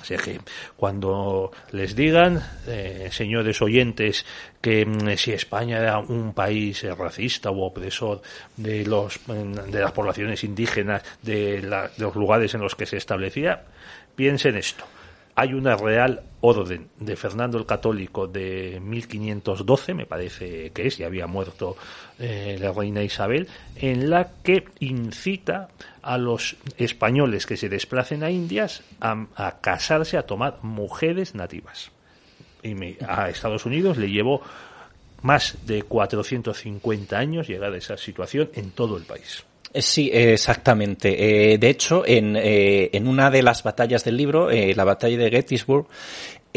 Así 0.00 0.16
que 0.16 0.38
cuando 0.76 1.50
les 1.72 1.96
digan, 1.96 2.42
eh, 2.66 3.08
señores 3.10 3.62
oyentes, 3.62 4.26
que 4.60 4.84
mm, 4.84 5.16
si 5.16 5.32
España 5.32 5.78
era 5.78 5.98
un 5.98 6.34
país 6.34 6.84
racista 6.98 7.50
u 7.50 7.62
opresor 7.62 8.20
de, 8.58 8.84
los, 8.84 9.18
de 9.26 9.80
las 9.80 9.92
poblaciones 9.92 10.44
indígenas, 10.44 11.02
de 11.22 11.62
los 11.96 12.14
lugares 12.16 12.52
en 12.54 12.60
los 12.60 12.74
que 12.74 12.84
se 12.84 12.98
establecía, 12.98 13.64
Piensen 14.16 14.56
esto. 14.56 14.84
Hay 15.36 15.52
una 15.52 15.76
real 15.76 16.22
orden 16.40 16.88
de 17.00 17.16
Fernando 17.16 17.58
el 17.58 17.66
Católico 17.66 18.28
de 18.28 18.80
1512, 18.80 19.94
me 19.94 20.06
parece 20.06 20.70
que 20.70 20.86
es, 20.86 21.00
y 21.00 21.02
había 21.02 21.26
muerto 21.26 21.76
eh, 22.20 22.56
la 22.60 22.70
reina 22.70 23.02
Isabel, 23.02 23.48
en 23.74 24.10
la 24.10 24.30
que 24.44 24.64
incita 24.78 25.70
a 26.02 26.18
los 26.18 26.56
españoles 26.76 27.46
que 27.46 27.56
se 27.56 27.68
desplacen 27.68 28.22
a 28.22 28.30
Indias 28.30 28.84
a, 29.00 29.58
casarse, 29.60 30.16
a 30.18 30.26
tomar 30.26 30.58
mujeres 30.62 31.34
nativas. 31.34 31.90
Y 32.62 32.74
a 33.04 33.28
Estados 33.28 33.66
Unidos 33.66 33.96
le 33.96 34.10
llevó 34.10 34.40
más 35.22 35.56
de 35.66 35.82
450 35.82 37.18
años 37.18 37.48
llegar 37.48 37.72
a 37.72 37.78
esa 37.78 37.96
situación 37.96 38.50
en 38.54 38.70
todo 38.70 38.96
el 38.96 39.04
país. 39.04 39.44
Eh, 39.74 39.82
sí, 39.82 40.08
exactamente. 40.12 41.52
Eh, 41.52 41.58
de 41.58 41.68
hecho, 41.68 42.04
en, 42.06 42.36
eh, 42.36 42.90
en 42.92 43.08
una 43.08 43.28
de 43.30 43.42
las 43.42 43.64
batallas 43.64 44.04
del 44.04 44.16
libro, 44.16 44.48
la 44.50 44.84
batalla 44.84 45.18
de 45.18 45.30
Gettysburg, 45.30 45.88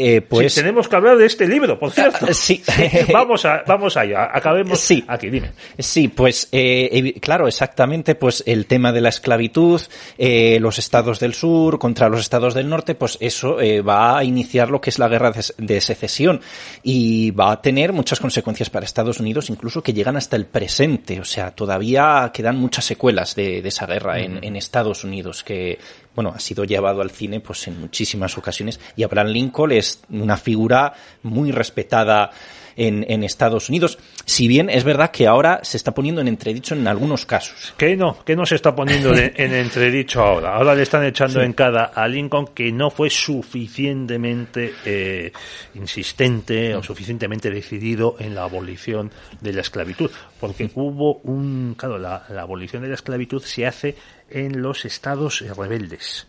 eh, 0.00 0.20
pues 0.20 0.54
tenemos 0.54 0.88
que 0.88 0.94
hablar 0.94 1.18
de 1.18 1.26
este 1.26 1.48
libro, 1.48 1.76
por 1.76 1.90
cierto. 1.90 2.26
Ah, 2.28 2.32
sí. 2.32 2.62
vamos 3.12 3.44
a, 3.44 3.64
vamos 3.66 3.96
allá. 3.96 4.30
Acabemos 4.32 4.78
sí. 4.78 5.04
aquí. 5.08 5.28
Dime. 5.28 5.50
Sí, 5.76 6.06
pues 6.06 6.48
eh, 6.52 7.14
claro, 7.20 7.48
exactamente. 7.48 8.14
Pues 8.14 8.44
el 8.46 8.66
tema 8.66 8.92
de 8.92 9.00
la 9.00 9.08
esclavitud, 9.08 9.82
eh, 10.16 10.58
los 10.60 10.78
estados 10.78 11.18
del 11.18 11.34
sur 11.34 11.80
contra 11.80 12.08
los 12.08 12.20
estados 12.20 12.54
del 12.54 12.68
norte, 12.68 12.94
pues 12.94 13.18
eso 13.20 13.60
eh, 13.60 13.80
va 13.80 14.16
a 14.16 14.22
iniciar 14.22 14.70
lo 14.70 14.80
que 14.80 14.90
es 14.90 15.00
la 15.00 15.08
guerra 15.08 15.32
de, 15.32 15.80
secesión 15.80 16.42
y 16.84 17.32
va 17.32 17.50
a 17.50 17.60
tener 17.60 17.92
muchas 17.92 18.20
consecuencias 18.20 18.70
para 18.70 18.86
Estados 18.86 19.18
Unidos, 19.18 19.50
incluso 19.50 19.82
que 19.82 19.92
llegan 19.92 20.16
hasta 20.16 20.36
el 20.36 20.46
presente. 20.46 21.18
O 21.18 21.24
sea, 21.24 21.50
todavía 21.50 22.30
quedan 22.32 22.56
muchas 22.56 22.84
secuelas 22.84 23.34
de, 23.34 23.58
esa 23.66 23.86
guerra 23.86 24.20
en, 24.20 24.44
en 24.44 24.54
Estados 24.54 25.02
Unidos 25.02 25.42
que 25.42 25.78
bueno, 26.18 26.32
ha 26.34 26.40
sido 26.40 26.64
llevado 26.64 27.00
al 27.00 27.12
cine 27.12 27.38
pues 27.38 27.68
en 27.68 27.80
muchísimas 27.80 28.36
ocasiones. 28.36 28.80
Y 28.96 29.04
Abraham 29.04 29.28
Lincoln 29.28 29.70
es 29.70 30.00
una 30.10 30.36
figura 30.36 30.92
muy 31.22 31.52
respetada 31.52 32.32
en, 32.78 33.24
Estados 33.24 33.68
Unidos. 33.68 33.98
Si 34.24 34.48
bien 34.48 34.70
es 34.70 34.84
verdad 34.84 35.10
que 35.10 35.26
ahora 35.26 35.60
se 35.62 35.76
está 35.76 35.92
poniendo 35.92 36.20
en 36.20 36.28
entredicho 36.28 36.74
en 36.74 36.86
algunos 36.86 37.26
casos. 37.26 37.74
¿Qué 37.76 37.96
no? 37.96 38.24
¿Qué 38.24 38.36
no 38.36 38.46
se 38.46 38.54
está 38.54 38.74
poniendo 38.74 39.14
en 39.14 39.54
entredicho 39.54 40.22
ahora? 40.22 40.54
Ahora 40.54 40.74
le 40.74 40.82
están 40.82 41.04
echando 41.04 41.42
en 41.42 41.52
cara 41.52 41.90
a 41.94 42.06
Lincoln 42.06 42.48
que 42.54 42.70
no 42.72 42.90
fue 42.90 43.10
suficientemente 43.10 44.74
eh, 44.84 45.32
insistente 45.74 46.74
o 46.76 46.82
suficientemente 46.82 47.50
decidido 47.50 48.16
en 48.18 48.34
la 48.34 48.44
abolición 48.44 49.10
de 49.40 49.52
la 49.52 49.60
esclavitud. 49.60 50.10
Porque 50.38 50.70
hubo 50.74 51.16
un. 51.24 51.74
Claro, 51.76 51.98
la 51.98 52.24
abolición 52.40 52.82
de 52.82 52.88
la 52.88 52.94
esclavitud 52.94 53.42
se 53.42 53.66
hace 53.66 53.96
en 54.30 54.62
los 54.62 54.84
estados 54.84 55.40
rebeldes 55.56 56.26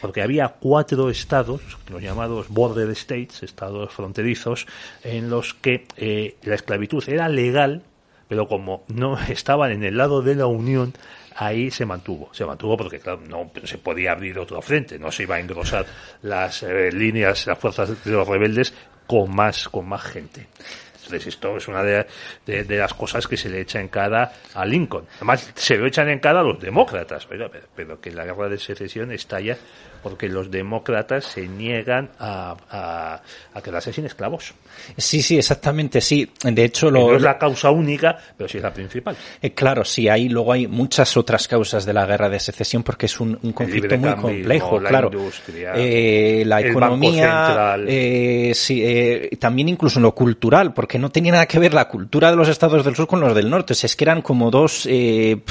porque 0.00 0.22
había 0.22 0.48
cuatro 0.48 1.10
estados, 1.10 1.60
los 1.90 2.02
llamados 2.02 2.48
border 2.48 2.90
states, 2.90 3.42
estados 3.42 3.92
fronterizos, 3.92 4.66
en 5.02 5.30
los 5.30 5.54
que 5.54 5.86
eh, 5.96 6.36
la 6.42 6.54
esclavitud 6.54 7.02
era 7.08 7.28
legal, 7.28 7.82
pero 8.28 8.46
como 8.46 8.84
no 8.88 9.18
estaban 9.28 9.72
en 9.72 9.84
el 9.84 9.96
lado 9.96 10.22
de 10.22 10.34
la 10.34 10.46
Unión, 10.46 10.92
ahí 11.36 11.70
se 11.70 11.86
mantuvo. 11.86 12.30
Se 12.32 12.44
mantuvo 12.44 12.76
porque, 12.76 12.98
claro, 12.98 13.20
no 13.28 13.50
se 13.64 13.78
podía 13.78 14.12
abrir 14.12 14.38
otro 14.38 14.60
frente, 14.62 14.98
no 14.98 15.12
se 15.12 15.24
iba 15.24 15.36
a 15.36 15.40
engrosar 15.40 15.86
las 16.22 16.62
eh, 16.62 16.90
líneas, 16.92 17.46
las 17.46 17.58
fuerzas 17.58 18.04
de 18.04 18.10
los 18.10 18.26
rebeldes 18.26 18.74
con 19.06 19.34
más, 19.34 19.68
con 19.68 19.88
más 19.88 20.02
gente. 20.02 20.46
Entonces 21.06 21.28
esto 21.28 21.56
es 21.56 21.68
una 21.68 21.82
de, 21.82 22.06
las 22.68 22.94
cosas 22.94 23.26
que 23.26 23.36
se 23.36 23.48
le 23.48 23.60
echa 23.60 23.80
en 23.80 23.88
cara 23.88 24.32
a 24.54 24.64
Lincoln. 24.64 25.06
Además, 25.16 25.52
se 25.54 25.76
lo 25.76 25.86
echan 25.86 26.08
en 26.08 26.18
cara 26.18 26.40
a 26.40 26.42
los 26.42 26.60
demócratas, 26.60 27.26
pero, 27.26 27.50
pero 27.74 28.00
que 28.00 28.10
la 28.10 28.24
guerra 28.24 28.48
de 28.48 28.58
secesión 28.58 29.12
estalla 29.12 29.56
porque 30.06 30.28
los 30.28 30.52
demócratas 30.52 31.24
se 31.24 31.48
niegan 31.48 32.10
a, 32.20 32.54
a, 33.52 33.60
quedarse 33.60 33.92
sin 33.92 34.06
esclavos. 34.06 34.54
Sí, 34.96 35.20
sí, 35.20 35.36
exactamente, 35.36 36.00
sí. 36.00 36.30
De 36.44 36.62
hecho, 36.62 36.92
lo... 36.92 37.08
no 37.08 37.16
es 37.16 37.22
la 37.22 37.36
causa 37.36 37.72
única, 37.72 38.16
pero 38.36 38.48
sí 38.48 38.58
es 38.58 38.62
la 38.62 38.72
principal. 38.72 39.16
Eh, 39.42 39.52
claro, 39.52 39.84
sí, 39.84 40.08
hay, 40.08 40.28
luego 40.28 40.52
hay 40.52 40.68
muchas 40.68 41.16
otras 41.16 41.48
causas 41.48 41.84
de 41.84 41.92
la 41.92 42.06
guerra 42.06 42.28
de 42.28 42.38
secesión 42.38 42.84
porque 42.84 43.06
es 43.06 43.18
un, 43.18 43.34
conflicto 43.52 43.98
muy 43.98 44.14
complejo, 44.14 44.78
la 44.78 44.88
claro. 44.90 45.10
Industria, 45.12 45.72
eh, 45.74 46.44
la 46.46 46.60
economía, 46.60 47.76
eh, 47.84 48.52
sí, 48.54 49.28
también 49.40 49.70
incluso 49.70 49.98
en 49.98 50.04
lo 50.04 50.14
cultural, 50.14 50.72
porque 50.72 50.95
no 50.98 51.10
tenía 51.10 51.32
nada 51.32 51.46
que 51.46 51.58
ver 51.58 51.74
la 51.74 51.88
cultura 51.88 52.30
de 52.30 52.36
los 52.36 52.48
estados 52.48 52.84
del 52.84 52.94
sur 52.94 53.06
con 53.06 53.20
los 53.20 53.34
del 53.34 53.50
norte, 53.50 53.74
es 53.74 53.96
que 53.96 54.04
eran 54.04 54.22
como 54.22 54.50
dos, 54.50 54.88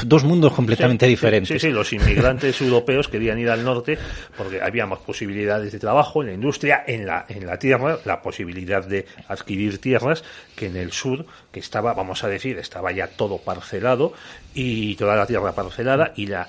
dos 0.05 0.23
mundos 0.23 0.53
completamente 0.53 1.05
diferentes. 1.05 1.61
Sí, 1.61 1.67
sí, 1.67 1.73
los 1.73 1.91
inmigrantes 1.93 2.61
europeos 2.61 3.07
querían 3.07 3.39
ir 3.39 3.49
al 3.49 3.63
norte 3.63 3.97
porque 4.37 4.61
había 4.61 4.85
más 4.85 4.99
posibilidades 4.99 5.71
de 5.71 5.79
trabajo 5.79 6.21
en 6.21 6.27
la 6.27 6.33
industria, 6.33 6.83
en 6.87 7.05
la, 7.05 7.25
en 7.29 7.45
la 7.45 7.57
tierra, 7.57 7.99
la 8.05 8.21
posibilidad 8.21 8.85
de 8.85 9.05
adquirir 9.27 9.79
tierras, 9.79 10.23
que 10.55 10.67
en 10.67 10.77
el 10.77 10.91
sur, 10.91 11.25
que 11.51 11.59
estaba, 11.59 11.93
vamos 11.93 12.23
a 12.23 12.27
decir, 12.27 12.57
estaba 12.57 12.91
ya 12.91 13.07
todo 13.07 13.37
parcelado 13.37 14.13
y 14.57 14.95
toda 14.95 15.17
la 15.17 15.27
tierra 15.27 15.53
parcelada 15.53 16.13
y 16.15 16.27
la, 16.27 16.47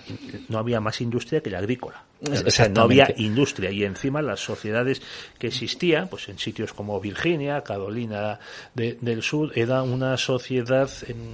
no 0.48 0.58
había 0.58 0.80
más 0.80 1.00
industria 1.00 1.40
que 1.40 1.50
la 1.50 1.58
agrícola. 1.58 2.04
O 2.22 2.50
sea, 2.50 2.68
no 2.68 2.82
había 2.82 3.12
industria 3.16 3.70
y 3.72 3.84
encima 3.84 4.22
las 4.22 4.40
sociedades 4.40 5.02
que 5.38 5.48
existían, 5.48 6.08
pues 6.08 6.28
en 6.28 6.38
sitios 6.38 6.72
como 6.72 7.00
Virginia, 7.00 7.62
Carolina 7.62 8.38
del 8.74 9.22
Sur, 9.22 9.52
era 9.58 9.82
una 9.82 10.16
sociedad 10.16 10.88
em, 11.08 11.32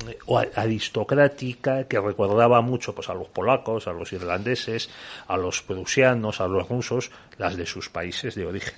aristocrática 0.56 1.84
que 1.84 2.00
recordaba 2.00 2.62
mucho 2.62 2.94
pues 2.94 3.10
a 3.10 3.14
los 3.14 3.28
polacos, 3.28 3.86
a 3.86 3.92
los 3.92 4.12
irlandeses, 4.12 4.88
a 5.28 5.36
los 5.36 5.62
prusianos, 5.62 6.40
a 6.40 6.48
los 6.48 6.68
rusos, 6.68 7.10
las 7.36 7.56
de 7.56 7.66
sus 7.66 7.90
países 7.90 8.34
de 8.34 8.46
origen 8.46 8.74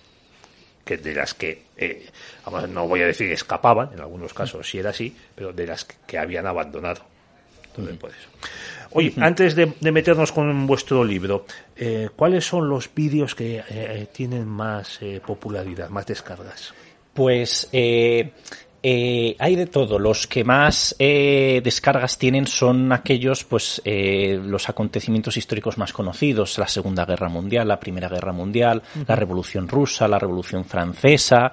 que 0.84 0.98
de 0.98 1.14
las 1.14 1.32
que, 1.32 1.62
eh, 1.78 2.10
no 2.68 2.86
voy 2.86 3.00
a 3.00 3.06
decir 3.06 3.32
escapaban, 3.32 3.90
en 3.94 4.00
algunos 4.00 4.34
casos 4.34 4.68
sí 4.68 4.78
era 4.78 4.90
así, 4.90 5.16
pero 5.34 5.50
de 5.50 5.66
las 5.66 5.84
que, 5.84 6.18
habían 6.18 6.46
abandonado. 6.46 7.13
Entonces, 7.76 8.28
Oye, 8.96 9.12
antes 9.20 9.56
de, 9.56 9.74
meternos 9.90 10.30
con 10.30 10.68
vuestro 10.68 11.02
libro, 11.04 11.46
eh, 11.76 12.10
¿cuáles 12.14 12.44
son 12.46 12.68
los 12.68 12.88
vídeos 12.94 13.34
que 13.34 13.60
eh, 13.68 14.06
tienen 14.12 14.46
más 14.46 15.02
eh, 15.02 15.20
popularidad, 15.24 15.90
más 15.90 16.06
descargas? 16.06 16.72
Pues 17.12 17.68
hay 17.72 19.56
de 19.56 19.66
todo. 19.70 19.98
Los 19.98 20.28
que 20.28 20.44
más 20.44 20.94
descargas 20.98 22.18
tienen 22.18 22.46
son 22.46 22.92
aquellos, 22.92 23.44
pues, 23.44 23.82
los 23.84 24.68
acontecimientos 24.68 25.36
históricos 25.36 25.78
más 25.78 25.92
conocidos: 25.92 26.58
la 26.58 26.68
Segunda 26.68 27.04
Guerra 27.04 27.28
Mundial, 27.28 27.66
la 27.68 27.80
Primera 27.80 28.08
Guerra 28.08 28.32
Mundial, 28.32 28.82
la 29.06 29.16
Revolución 29.16 29.68
Rusa, 29.68 30.06
la 30.06 30.18
Revolución 30.18 30.64
Francesa 30.64 31.52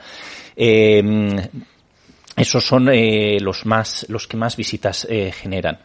esos 2.41 2.65
son 2.65 2.89
eh, 2.89 3.39
los 3.39 3.65
más 3.65 4.05
los 4.09 4.27
que 4.27 4.37
más 4.37 4.55
visitas 4.57 5.07
eh, 5.09 5.31
generan. 5.31 5.79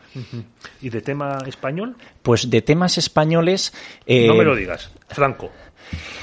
¿Y 0.81 0.91
de 0.91 1.01
tema 1.01 1.39
español? 1.47 1.97
Pues 2.23 2.51
de 2.51 2.63
temas 2.63 2.99
españoles. 2.99 3.73
no 4.07 4.35
me 4.35 4.45
lo 4.45 4.55
digas, 4.55 4.91
Franco. 5.09 5.51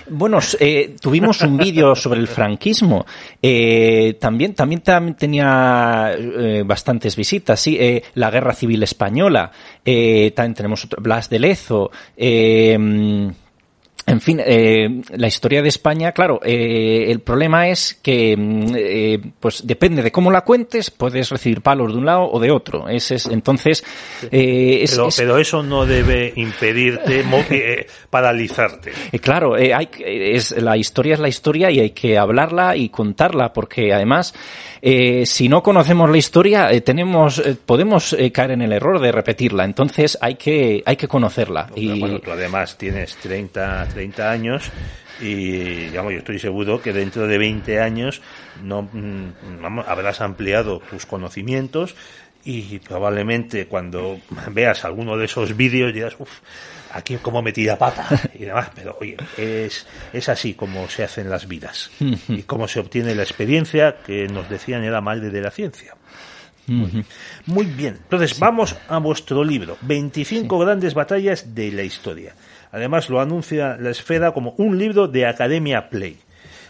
Bueno, 0.10 0.40
eh, 0.60 0.96
tuvimos 1.00 1.42
un 1.42 1.58
vídeo 1.58 1.96
sobre 1.96 2.20
el 2.20 2.28
franquismo. 2.28 3.06
Eh, 3.42 4.18
también, 4.20 4.54
también, 4.54 4.82
tenía 5.18 6.14
eh, 6.18 6.64
bastantes 6.66 7.16
visitas. 7.16 7.60
Sí, 7.60 7.80
la 8.16 8.30
Guerra 8.30 8.54
Civil 8.54 8.84
Española. 8.84 9.52
también 9.84 10.54
tenemos 10.54 10.86
otro, 10.86 11.02
Blas 11.02 11.30
de 11.30 11.40
Lezo. 11.40 11.92
En 14.14 14.22
fin, 14.22 14.40
eh, 14.46 15.02
la 15.18 15.28
historia 15.28 15.64
de 15.64 15.70
España, 15.70 16.12
claro, 16.12 16.40
eh, 16.44 17.06
el 17.08 17.22
problema 17.22 17.68
es 17.68 17.96
que, 17.96 18.38
mm, 18.38 18.76
eh, 18.76 19.20
pues 19.40 19.66
depende 19.66 20.04
de 20.04 20.12
cómo 20.12 20.30
la 20.30 20.42
cuentes, 20.42 20.92
puedes 20.92 21.32
recibir 21.32 21.62
palos 21.62 21.92
de 21.92 21.98
un 21.98 22.06
lado 22.06 22.30
o 22.32 22.40
de 22.40 22.52
otro. 22.52 22.88
Es, 22.90 23.10
es 23.10 23.26
entonces, 23.26 23.84
eh, 24.32 24.86
pero, 24.88 25.10
pero, 25.18 25.38
eso 25.40 25.64
no 25.64 25.88
debe 25.88 26.32
impedirte 26.36 27.24
paralizarte. 28.12 28.92
Claro, 29.20 29.56
hay, 29.56 29.90
es, 29.98 30.52
la 30.52 30.78
historia 30.78 31.16
es 31.16 31.20
la 31.20 31.30
historia 31.30 31.72
y 31.72 31.80
hay 31.80 31.90
que 31.90 32.20
hablarla 32.20 32.76
y 32.76 32.90
contarla, 32.90 33.52
porque 33.52 33.94
además, 33.94 34.36
si 35.26 35.50
no 35.50 35.64
conocemos 35.64 36.10
la 36.10 36.18
historia, 36.18 36.82
tenemos, 36.82 37.42
podemos 37.66 38.16
caer 38.32 38.52
en 38.52 38.62
el 38.62 38.74
error 38.74 39.00
de 39.00 39.12
repetirla. 39.12 39.66
Entonces, 39.66 40.20
hay 40.22 40.36
que, 40.36 40.84
hay 40.86 40.98
que 40.98 41.08
conocerla. 41.08 41.70
y... 41.76 42.00
Bueno, 42.00 42.20
tú 42.20 42.32
además 42.32 42.78
tienes 42.78 43.16
30 43.16 43.88
30 43.88 44.03
años 44.30 44.72
y 45.22 45.88
digamos, 45.88 46.12
yo 46.12 46.20
estoy 46.20 46.40
seguro 46.40 46.82
que 46.82 46.92
dentro 46.92 47.28
de 47.28 47.38
20 47.38 47.80
años 47.80 48.22
no 48.62 48.84
mm, 48.92 49.80
habrás 49.88 50.22
ampliado 50.22 50.82
tus 50.90 51.06
conocimientos 51.06 51.96
y 52.46 52.80
probablemente 52.80 53.68
cuando 53.68 54.20
veas 54.52 54.84
alguno 54.86 55.18
de 55.18 55.26
esos 55.26 55.56
vídeos 55.56 55.94
dirás, 55.94 56.16
uff, 56.20 56.40
aquí 56.92 57.18
como 57.18 57.42
metida 57.42 57.78
pata 57.78 58.08
y 58.34 58.46
demás, 58.46 58.70
pero 58.76 58.98
oye, 59.00 59.18
es, 59.38 59.88
es 60.12 60.30
así 60.30 60.54
como 60.54 60.90
se 60.90 61.04
hacen 61.04 61.30
las 61.30 61.48
vidas 61.48 61.92
y 62.28 62.44
cómo 62.44 62.68
se 62.68 62.80
obtiene 62.80 63.16
la 63.16 63.24
experiencia 63.24 63.98
que 64.06 64.28
nos 64.28 64.50
decían 64.50 64.84
era 64.84 65.02
madre 65.02 65.30
de 65.30 65.42
la 65.42 65.52
ciencia. 65.52 65.96
Muy 66.66 67.66
bien, 67.66 67.96
entonces 68.04 68.40
vamos 68.40 68.76
a 68.88 68.98
vuestro 68.98 69.44
libro, 69.44 69.78
25 69.82 70.60
grandes 70.60 70.94
batallas 70.94 71.54
de 71.54 71.72
la 71.72 71.84
historia. 71.84 72.34
Además, 72.74 73.10
lo 73.10 73.22
anuncia 73.22 73.78
la 73.80 73.92
esfera 73.92 74.32
como 74.32 74.56
un 74.58 74.80
libro 74.80 75.08
de 75.08 75.28
Academia 75.28 75.90
Play. 75.90 76.18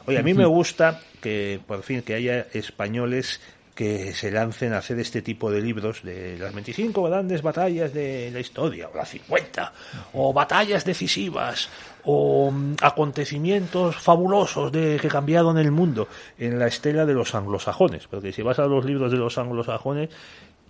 Oye, 0.05 0.19
a 0.19 0.21
mí 0.21 0.33
me 0.33 0.45
gusta 0.45 0.99
que, 1.21 1.61
por 1.65 1.81
fin, 1.81 2.01
que 2.01 2.13
haya 2.13 2.45
españoles 2.53 3.39
que 3.73 4.13
se 4.13 4.29
lancen 4.29 4.73
a 4.73 4.79
hacer 4.79 4.99
este 4.99 5.21
tipo 5.21 5.49
de 5.49 5.61
libros 5.61 6.03
de 6.03 6.37
las 6.37 6.53
25 6.53 7.03
grandes 7.03 7.41
batallas 7.41 7.93
de 7.93 8.29
la 8.31 8.41
historia, 8.41 8.89
o 8.93 8.97
las 8.97 9.09
50, 9.09 9.73
o 10.13 10.33
batallas 10.33 10.83
decisivas, 10.85 11.69
o 12.03 12.51
mm, 12.51 12.75
acontecimientos 12.81 13.95
fabulosos 13.95 14.73
de, 14.73 14.99
que 15.01 15.07
cambiaron 15.07 15.57
el 15.57 15.71
mundo 15.71 16.09
en 16.37 16.59
la 16.59 16.67
estela 16.67 17.05
de 17.05 17.13
los 17.13 17.33
anglosajones. 17.33 18.07
Porque 18.07 18.33
si 18.33 18.41
vas 18.41 18.59
a 18.59 18.65
los 18.65 18.83
libros 18.83 19.09
de 19.09 19.17
los 19.17 19.37
anglosajones, 19.37 20.09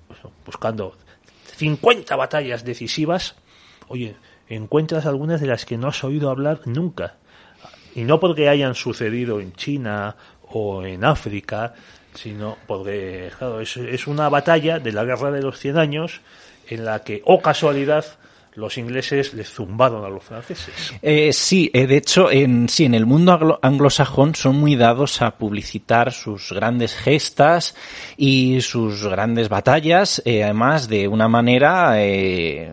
pues, 0.07 0.19
buscando 0.45 0.95
50 1.57 2.15
batallas 2.15 2.63
decisivas, 2.63 3.35
oye, 3.87 4.15
encuentras 4.47 5.05
algunas 5.05 5.41
de 5.41 5.47
las 5.47 5.65
que 5.65 5.77
no 5.77 5.87
has 5.87 6.03
oído 6.03 6.29
hablar 6.29 6.61
nunca. 6.65 7.15
Y 7.95 8.03
no 8.03 8.19
porque 8.19 8.49
hayan 8.49 8.75
sucedido 8.75 9.39
en 9.39 9.53
China 9.53 10.15
o 10.41 10.83
en 10.83 11.03
África, 11.03 11.73
sino 12.15 12.57
porque, 12.67 13.31
claro, 13.37 13.61
es, 13.61 14.07
una 14.07 14.29
batalla 14.29 14.79
de 14.79 14.91
la 14.91 15.03
Guerra 15.03 15.31
de 15.31 15.41
los 15.41 15.59
Cien 15.59 15.77
Años 15.77 16.21
en 16.67 16.85
la 16.85 17.03
que, 17.03 17.21
o 17.25 17.35
oh 17.35 17.41
casualidad, 17.41 18.05
los 18.55 18.77
ingleses 18.77 19.33
le 19.33 19.43
zumbaron 19.43 20.05
a 20.05 20.09
los 20.09 20.23
franceses. 20.23 20.73
Eh, 21.01 21.33
sí, 21.33 21.71
eh, 21.73 21.87
de 21.87 21.97
hecho, 21.97 22.31
en, 22.31 22.69
sí, 22.69 22.85
en 22.85 22.93
el 22.93 23.05
mundo 23.05 23.59
anglosajón 23.61 24.35
son 24.35 24.57
muy 24.57 24.75
dados 24.75 25.21
a 25.21 25.37
publicitar 25.37 26.11
sus 26.11 26.51
grandes 26.51 26.95
gestas 26.95 27.75
y 28.17 28.61
sus 28.61 29.07
grandes 29.07 29.49
batallas, 29.49 30.21
eh, 30.25 30.43
además 30.43 30.87
de 30.87 31.07
una 31.07 31.27
manera 31.27 31.95
eh, 31.97 32.71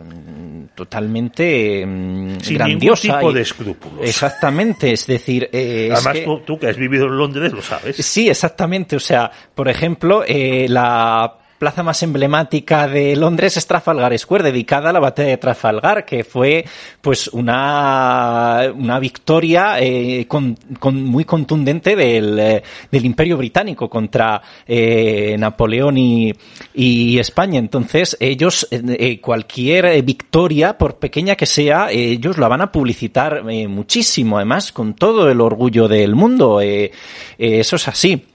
totalmente 0.75 1.85
mm, 1.87 2.40
Sin 2.40 2.55
grandiosa. 2.57 3.07
Ningún 3.07 3.21
tipo 3.21 3.33
de 3.33 3.40
escrúpulos. 3.43 4.01
Exactamente, 4.03 4.93
es 4.93 5.07
decir... 5.07 5.49
Además, 5.53 6.19
tú, 6.25 6.40
tú, 6.40 6.59
que 6.59 6.69
has 6.69 6.77
vivido 6.77 7.07
en 7.07 7.16
Londres 7.16 7.53
lo 7.53 7.62
sabes. 7.62 7.97
Sí, 7.97 8.29
exactamente. 8.29 8.97
O 8.97 9.01
sea, 9.01 9.31
por 9.55 9.69
ejemplo, 9.69 10.25
la 10.29 11.38
plaza 11.61 11.83
más 11.83 12.03
emblemática 12.03 12.88
de 12.88 13.14
Londres 13.14 13.59
es 13.59 13.66
Trafalgar 13.66 14.18
Square, 14.18 14.44
dedicada 14.44 14.88
a 14.88 14.92
la 14.94 14.99
batalla 14.99 15.29
de 15.29 15.37
Trafalgar, 15.37 16.07
que 16.07 16.25
fue 16.25 16.64
pues 17.03 17.29
una, 17.29 18.62
una 18.75 18.99
victoria 18.99 19.79
eh, 19.79 20.25
con, 20.27 20.57
con, 20.79 21.05
muy 21.05 21.27
contundente 21.27 21.94
del, 21.94 22.38
eh, 22.38 22.62
del 22.90 23.05
Imperio 23.05 23.37
Británico 23.37 23.90
contra 23.90 24.40
eh, 24.66 25.37
Napoleón 25.38 25.99
y, 25.99 26.33
y, 26.73 27.18
España. 27.18 27.59
Entonces, 27.59 28.16
ellos, 28.20 28.66
eh, 28.70 29.20
cualquier 29.20 30.03
victoria, 30.03 30.79
por 30.79 30.96
pequeña 30.96 31.37
que 31.37 31.44
sea, 31.44 31.90
ellos 31.90 32.38
la 32.38 32.49
van 32.49 32.62
a 32.62 32.73
publicitar 32.73 33.44
muchísimo, 33.44 34.38
además, 34.38 34.73
con 34.73 34.94
todo 34.94 35.31
el 35.31 35.42
orgullo 35.42 35.88
del 35.88 36.14
mundo. 36.14 36.62
eso 36.62 37.77
es 37.77 37.88
así. 37.88 38.30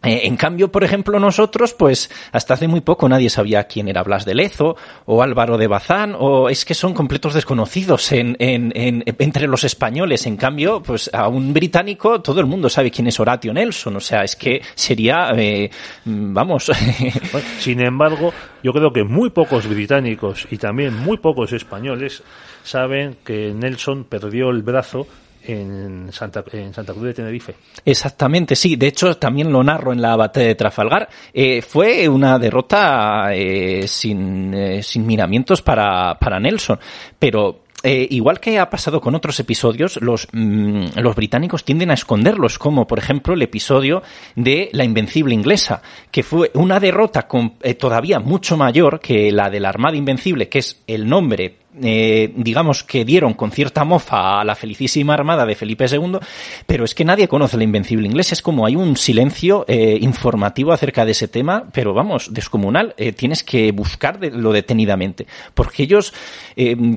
Eh, 0.00 0.20
en 0.24 0.36
cambio, 0.36 0.70
por 0.70 0.84
ejemplo, 0.84 1.18
nosotros, 1.18 1.74
pues 1.74 2.08
hasta 2.30 2.54
hace 2.54 2.68
muy 2.68 2.82
poco 2.82 3.08
nadie 3.08 3.30
sabía 3.30 3.64
quién 3.64 3.88
era 3.88 4.04
Blas 4.04 4.24
de 4.24 4.34
Lezo 4.34 4.76
o 5.06 5.22
Álvaro 5.22 5.58
de 5.58 5.66
Bazán, 5.66 6.14
o 6.16 6.48
es 6.48 6.64
que 6.64 6.74
son 6.74 6.94
completos 6.94 7.34
desconocidos 7.34 8.12
en, 8.12 8.36
en, 8.38 8.72
entre 8.74 9.48
los 9.48 9.64
españoles. 9.64 10.24
En 10.26 10.36
cambio, 10.36 10.80
pues 10.82 11.10
a 11.12 11.26
un 11.26 11.52
británico 11.52 12.20
todo 12.20 12.40
el 12.40 12.46
mundo 12.46 12.68
sabe 12.68 12.92
quién 12.92 13.08
es 13.08 13.18
Horatio 13.18 13.52
Nelson. 13.52 13.96
O 13.96 14.00
sea, 14.00 14.22
es 14.22 14.36
que 14.36 14.62
sería, 14.76 15.32
eh, 15.36 15.68
vamos. 16.04 16.70
sin 17.58 17.80
embargo, 17.80 18.32
yo 18.62 18.72
creo 18.72 18.92
que 18.92 19.02
muy 19.02 19.30
pocos 19.30 19.66
británicos 19.66 20.46
y 20.48 20.58
también 20.58 20.96
muy 20.96 21.16
pocos 21.16 21.52
españoles 21.52 22.22
saben 22.62 23.16
que 23.24 23.52
Nelson 23.52 24.04
perdió 24.04 24.50
el 24.50 24.62
brazo 24.62 25.08
en 25.48 26.12
Santa, 26.12 26.44
en 26.52 26.72
Santa 26.74 26.92
Cruz 26.92 27.06
de 27.06 27.14
Tenerife. 27.14 27.54
Exactamente, 27.84 28.54
sí. 28.54 28.76
De 28.76 28.86
hecho, 28.86 29.16
también 29.16 29.50
lo 29.50 29.64
narro 29.64 29.92
en 29.92 30.02
la 30.02 30.14
batalla 30.16 30.46
de 30.46 30.54
Trafalgar. 30.54 31.08
Eh, 31.32 31.62
fue 31.62 32.08
una 32.08 32.38
derrota 32.38 33.30
eh, 33.32 33.88
sin, 33.88 34.52
eh, 34.54 34.82
sin 34.82 35.06
miramientos 35.06 35.62
para, 35.62 36.18
para 36.18 36.38
Nelson. 36.38 36.78
Pero 37.18 37.62
igual 37.84 38.40
que 38.40 38.58
ha 38.58 38.68
pasado 38.68 39.00
con 39.00 39.14
otros 39.14 39.38
episodios, 39.38 40.00
los, 40.02 40.26
mm, 40.32 40.86
los 40.96 41.14
británicos 41.14 41.64
tienden 41.64 41.90
a 41.90 41.94
esconderlos, 41.94 42.58
como 42.58 42.86
por 42.86 42.98
ejemplo 42.98 43.34
el 43.34 43.42
episodio 43.42 44.02
de 44.34 44.68
la 44.72 44.84
Invencible 44.84 45.34
inglesa, 45.34 45.80
que 46.10 46.22
fue 46.22 46.50
una 46.54 46.80
derrota 46.80 47.28
eh, 47.62 47.74
todavía 47.74 48.18
mucho 48.18 48.56
mayor 48.56 49.00
que 49.00 49.30
la 49.30 49.48
de 49.48 49.60
la 49.60 49.68
Armada 49.68 49.96
Invencible, 49.96 50.48
que 50.48 50.58
es 50.58 50.82
el 50.86 51.08
nombre 51.08 51.56
eh, 51.82 52.32
digamos 52.36 52.84
que 52.84 53.04
dieron 53.04 53.34
con 53.34 53.50
cierta 53.50 53.84
mofa 53.84 54.40
a 54.40 54.44
la 54.44 54.54
felicísima 54.54 55.14
armada 55.14 55.46
de 55.46 55.54
Felipe 55.54 55.86
II, 55.86 56.18
pero 56.66 56.84
es 56.84 56.94
que 56.94 57.04
nadie 57.04 57.28
conoce 57.28 57.56
la 57.56 57.64
invencible 57.64 58.06
inglesa. 58.06 58.34
Es 58.34 58.42
como 58.42 58.66
hay 58.66 58.76
un 58.76 58.96
silencio 58.96 59.64
eh, 59.68 59.98
informativo 60.00 60.72
acerca 60.72 61.04
de 61.04 61.12
ese 61.12 61.28
tema, 61.28 61.64
pero 61.72 61.94
vamos, 61.94 62.32
descomunal. 62.32 62.94
Eh, 62.96 63.12
tienes 63.12 63.42
que 63.44 63.72
buscarlo 63.72 64.52
detenidamente, 64.52 65.26
porque 65.54 65.84
ellos, 65.84 66.12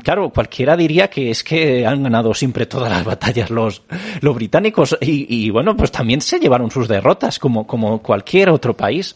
claro, 0.03 0.29
cualquiera 0.29 0.75
diría 0.75 1.09
que 1.09 1.31
es 1.31 1.43
que 1.43 1.85
han 1.85 2.03
ganado 2.03 2.33
siempre 2.33 2.65
todas 2.65 2.91
las 2.91 3.03
batallas 3.03 3.49
los, 3.49 3.83
los 4.21 4.35
británicos 4.35 4.97
y, 5.01 5.45
y 5.45 5.49
bueno, 5.49 5.75
pues 5.75 5.91
también 5.91 6.21
se 6.21 6.39
llevaron 6.39 6.71
sus 6.71 6.87
derrotas 6.87 7.39
como, 7.39 7.67
como 7.67 8.01
cualquier 8.01 8.49
otro 8.49 8.75
país. 8.75 9.15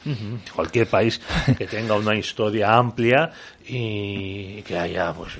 Cualquier 0.55 0.87
país 0.87 1.21
que 1.57 1.65
tenga 1.65 1.95
una 1.95 2.15
historia 2.15 2.75
amplia 2.75 3.31
y 3.67 4.61
que 4.63 4.77
haya 4.77 5.13
pues 5.13 5.33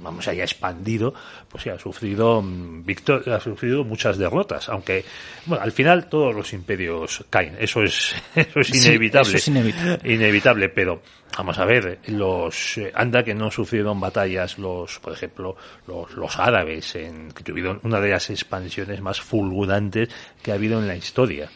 vamos 0.00 0.26
haya 0.28 0.44
expandido 0.44 1.12
pues 1.48 1.66
ha 1.66 1.78
sufrido 1.78 2.40
mm, 2.40 2.84
victor 2.84 3.28
ha 3.28 3.40
sufrido 3.40 3.84
muchas 3.84 4.16
derrotas 4.18 4.68
aunque 4.68 5.04
bueno 5.46 5.62
al 5.62 5.72
final 5.72 6.08
todos 6.08 6.34
los 6.34 6.52
imperios 6.52 7.24
caen. 7.30 7.56
Eso 7.58 7.82
es 7.82 8.14
eso 8.34 8.60
es 8.60 8.86
inevitable, 8.86 9.30
sí, 9.30 9.36
eso 9.36 9.38
es 9.38 9.48
inevitable. 9.48 10.12
inevitable. 10.12 10.68
Pero 10.68 11.02
vamos 11.36 11.58
a 11.58 11.64
ver 11.64 11.98
los 12.06 12.78
eh, 12.78 12.92
anda 12.94 13.22
que 13.22 13.34
no 13.34 13.50
sufrieron 13.50 14.00
batallas 14.00 14.58
los 14.58 14.98
por 14.98 15.12
ejemplo 15.12 15.56
los, 15.86 16.12
los 16.12 16.38
árabes 16.38 16.94
en, 16.96 17.30
que 17.32 17.42
tuvieron 17.42 17.80
una 17.82 18.00
de 18.00 18.10
las 18.10 18.30
expansiones 18.30 19.00
más 19.00 19.20
fulgurantes 19.20 20.08
que 20.42 20.52
ha 20.52 20.54
habido 20.54 20.80
en 20.80 20.88
la 20.88 20.96
historia 20.96 21.50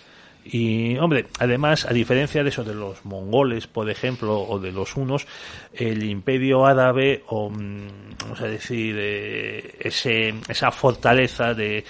Y, 0.45 0.99
hombre, 0.99 1.27
además, 1.39 1.87
a 1.87 1.93
diferencia 1.95 2.43
de 2.43 2.51
eso 2.51 2.65
de 2.65 2.75
los 2.75 3.05
mongoles, 3.05 3.67
por 3.67 3.89
ejemplo, 3.89 4.41
o 4.41 4.59
de 4.59 4.73
los 4.73 4.95
hunos, 4.95 5.27
el 5.73 6.05
imperio 6.05 6.67
árabe, 6.67 7.25
o, 7.29 7.49
mm, 7.49 7.89
vamos 8.21 8.41
a 8.43 8.47
decir, 8.47 8.95
eh, 8.99 9.75
ese, 9.81 10.35
esa 10.49 10.71
fortaleza 10.71 11.55
de, 11.55 11.85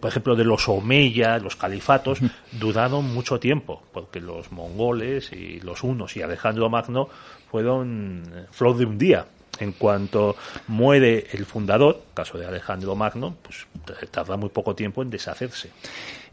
por 0.00 0.10
ejemplo, 0.10 0.34
de 0.34 0.44
los 0.44 0.68
omeya, 0.68 1.38
los 1.38 1.54
califatos, 1.54 2.18
duraron 2.50 3.14
mucho 3.14 3.38
tiempo, 3.38 3.82
porque 3.92 4.20
los 4.20 4.50
mongoles 4.50 5.32
y 5.32 5.60
los 5.60 5.84
hunos 5.84 6.16
y 6.16 6.22
Alejandro 6.22 6.68
Magno 6.68 7.08
fueron 7.48 8.46
flor 8.50 8.76
de 8.76 8.86
un 8.86 8.98
día 8.98 9.26
en 9.60 9.72
cuanto 9.72 10.36
muere 10.68 11.26
el 11.32 11.46
fundador, 11.46 12.02
caso 12.14 12.38
de 12.38 12.46
Alejandro 12.46 12.96
Magno, 12.96 13.36
pues 13.42 13.66
tarda 14.10 14.36
muy 14.36 14.48
poco 14.48 14.74
tiempo 14.74 15.02
en 15.02 15.10
deshacerse. 15.10 15.70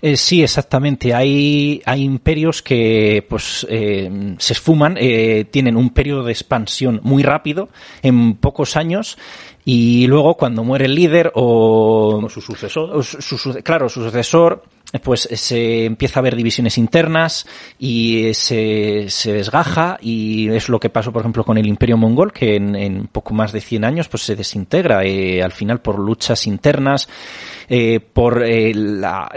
Eh, 0.01 0.15
sí, 0.15 0.43
exactamente. 0.43 1.13
Hay, 1.13 1.81
hay 1.85 2.03
imperios 2.03 2.61
que 2.61 3.25
pues 3.27 3.65
eh, 3.69 4.35
se 4.37 4.53
esfuman, 4.53 4.95
eh, 4.99 5.45
tienen 5.49 5.75
un 5.75 5.89
periodo 5.89 6.23
de 6.23 6.31
expansión 6.31 6.99
muy 7.03 7.23
rápido, 7.23 7.69
en 8.03 8.35
pocos 8.35 8.75
años, 8.75 9.17
y 9.65 10.05
luego 10.07 10.35
cuando 10.35 10.63
muere 10.63 10.85
el 10.85 10.95
líder 10.95 11.31
o, 11.33 12.27
su 12.29 12.41
sucesor, 12.41 13.03
claro, 13.63 13.89
su 13.89 14.03
sucesor 14.03 14.63
pues 15.03 15.27
se 15.33 15.85
empieza 15.85 16.19
a 16.19 16.23
ver 16.23 16.35
divisiones 16.35 16.77
internas 16.77 17.45
y 17.77 18.33
se, 18.33 19.07
se 19.09 19.33
desgaja 19.33 19.97
y 20.01 20.49
es 20.49 20.69
lo 20.69 20.79
que 20.79 20.89
pasó 20.89 21.11
por 21.11 21.21
ejemplo 21.21 21.43
con 21.43 21.57
el 21.57 21.67
imperio 21.67 21.97
mongol 21.97 22.31
que 22.31 22.55
en, 22.55 23.07
poco 23.07 23.33
más 23.33 23.51
de 23.51 23.59
100 23.59 23.83
años 23.83 24.07
pues 24.07 24.23
se 24.23 24.35
desintegra 24.35 25.03
eh, 25.03 25.43
al 25.43 25.51
final 25.51 25.81
por 25.81 25.99
luchas 25.99 26.47
internas 26.47 27.09
eh, 27.67 27.99
por 27.99 28.43
eh, 28.43 28.73
la 28.73 29.29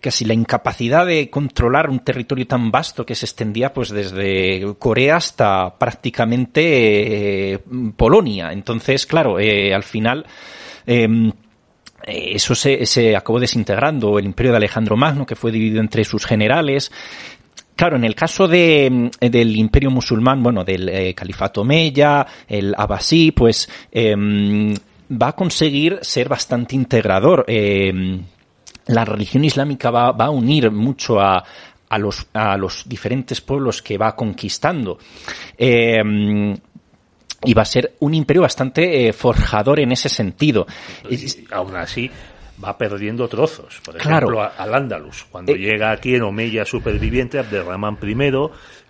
casi 0.00 0.24
la 0.24 0.34
incapacidad 0.34 1.06
de 1.06 1.30
controlar 1.30 1.88
un 1.88 2.00
territorio 2.00 2.46
tan 2.46 2.72
vasto 2.72 3.06
que 3.06 3.14
se 3.14 3.26
extendía 3.26 3.72
pues 3.72 3.90
desde 3.90 4.74
Corea 4.78 5.16
hasta 5.16 5.78
prácticamente 5.78 7.62
Polonia. 7.96 8.52
Entonces 8.52 9.06
claro 9.06 9.38
al 9.38 9.82
final 9.82 10.26
eh, 10.86 11.32
eso 12.06 12.54
se, 12.54 13.16
acabó 13.16 13.40
desintegrando. 13.40 14.18
El 14.18 14.26
imperio 14.26 14.52
de 14.52 14.58
Alejandro 14.58 14.96
Magno, 14.96 15.26
que 15.26 15.36
fue 15.36 15.52
dividido 15.52 15.80
entre 15.80 16.04
sus 16.04 16.26
generales, 16.26 16.90
Claro, 17.76 17.96
en 17.96 18.04
el 18.04 18.14
caso 18.14 18.46
de, 18.46 18.88
mm, 18.88 19.26
del 19.26 19.56
imperio 19.56 19.90
musulmán, 19.90 20.40
bueno, 20.44 20.62
del 20.64 20.88
eh, 20.88 21.12
califato 21.12 21.64
Meya, 21.64 22.24
el 22.46 22.72
Abbasí, 22.76 23.32
pues 23.32 23.68
em, 23.90 24.72
va 25.10 25.28
a 25.28 25.32
conseguir 25.32 25.98
ser 26.02 26.28
bastante 26.28 26.76
integrador. 26.76 27.44
Em, 27.48 28.22
la 28.86 29.04
religión 29.04 29.44
islámica 29.44 29.90
va, 29.90 30.12
va 30.12 30.26
a 30.26 30.30
unir 30.30 30.70
mucho 30.70 31.20
a, 31.20 31.42
a, 31.88 31.98
los, 31.98 32.28
a 32.32 32.56
los 32.56 32.88
diferentes 32.88 33.40
pueblos 33.40 33.82
que 33.82 33.98
va 33.98 34.14
conquistando. 34.14 34.98
Y 37.44 37.54
va 37.54 37.62
a 37.62 37.66
ser 37.66 37.94
un 38.00 38.14
imperio 38.14 38.42
bastante 38.42 39.08
eh, 39.08 39.12
forjador 39.12 39.80
en 39.80 39.92
ese 39.92 40.08
sentido. 40.08 40.66
Y, 41.08 41.46
aún 41.50 41.76
así, 41.76 42.10
va 42.62 42.76
perdiendo 42.76 43.28
trozos. 43.28 43.80
Por 43.84 43.96
ejemplo, 43.96 44.42
al 44.42 44.74
Andalus. 44.74 45.24
Cuando 45.30 45.52
eh, 45.52 45.58
llega 45.58 45.90
aquí 45.90 46.14
en 46.14 46.22
Omeya 46.22 46.64
superviviente, 46.64 47.38
Abderramán 47.38 47.98
I, 48.02 48.14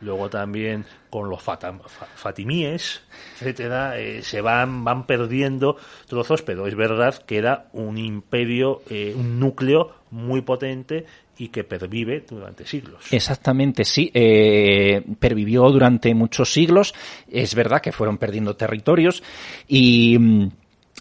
luego 0.01 0.29
también 0.29 0.85
con 1.15 1.31
los 1.31 1.41
fatimíes, 1.41 3.03
etcétera, 3.35 4.01
eh, 4.01 4.21
se 4.25 4.41
van, 4.41 4.83
van 4.83 5.07
perdiendo 5.07 5.77
trozos, 6.09 6.43
pero 6.43 6.67
es 6.67 6.75
verdad 6.75 7.23
que 7.25 7.39
era 7.39 7.69
un 7.73 7.99
imperio, 7.99 8.83
un 8.91 9.39
núcleo 9.39 9.93
muy 10.11 10.41
potente 10.41 11.07
y 11.39 11.51
que 11.51 11.63
pervive 11.63 12.25
durante 12.29 12.67
siglos. 12.67 13.05
Exactamente, 13.13 13.85
sí. 13.85 14.11
Eh, 14.13 15.05
pervivió 15.21 15.71
durante 15.71 16.13
muchos 16.17 16.53
siglos. 16.53 16.93
Es 17.31 17.55
verdad 17.55 17.81
que 17.81 17.93
fueron 17.93 18.19
perdiendo 18.19 18.57
territorios 18.57 19.23
y... 19.69 20.51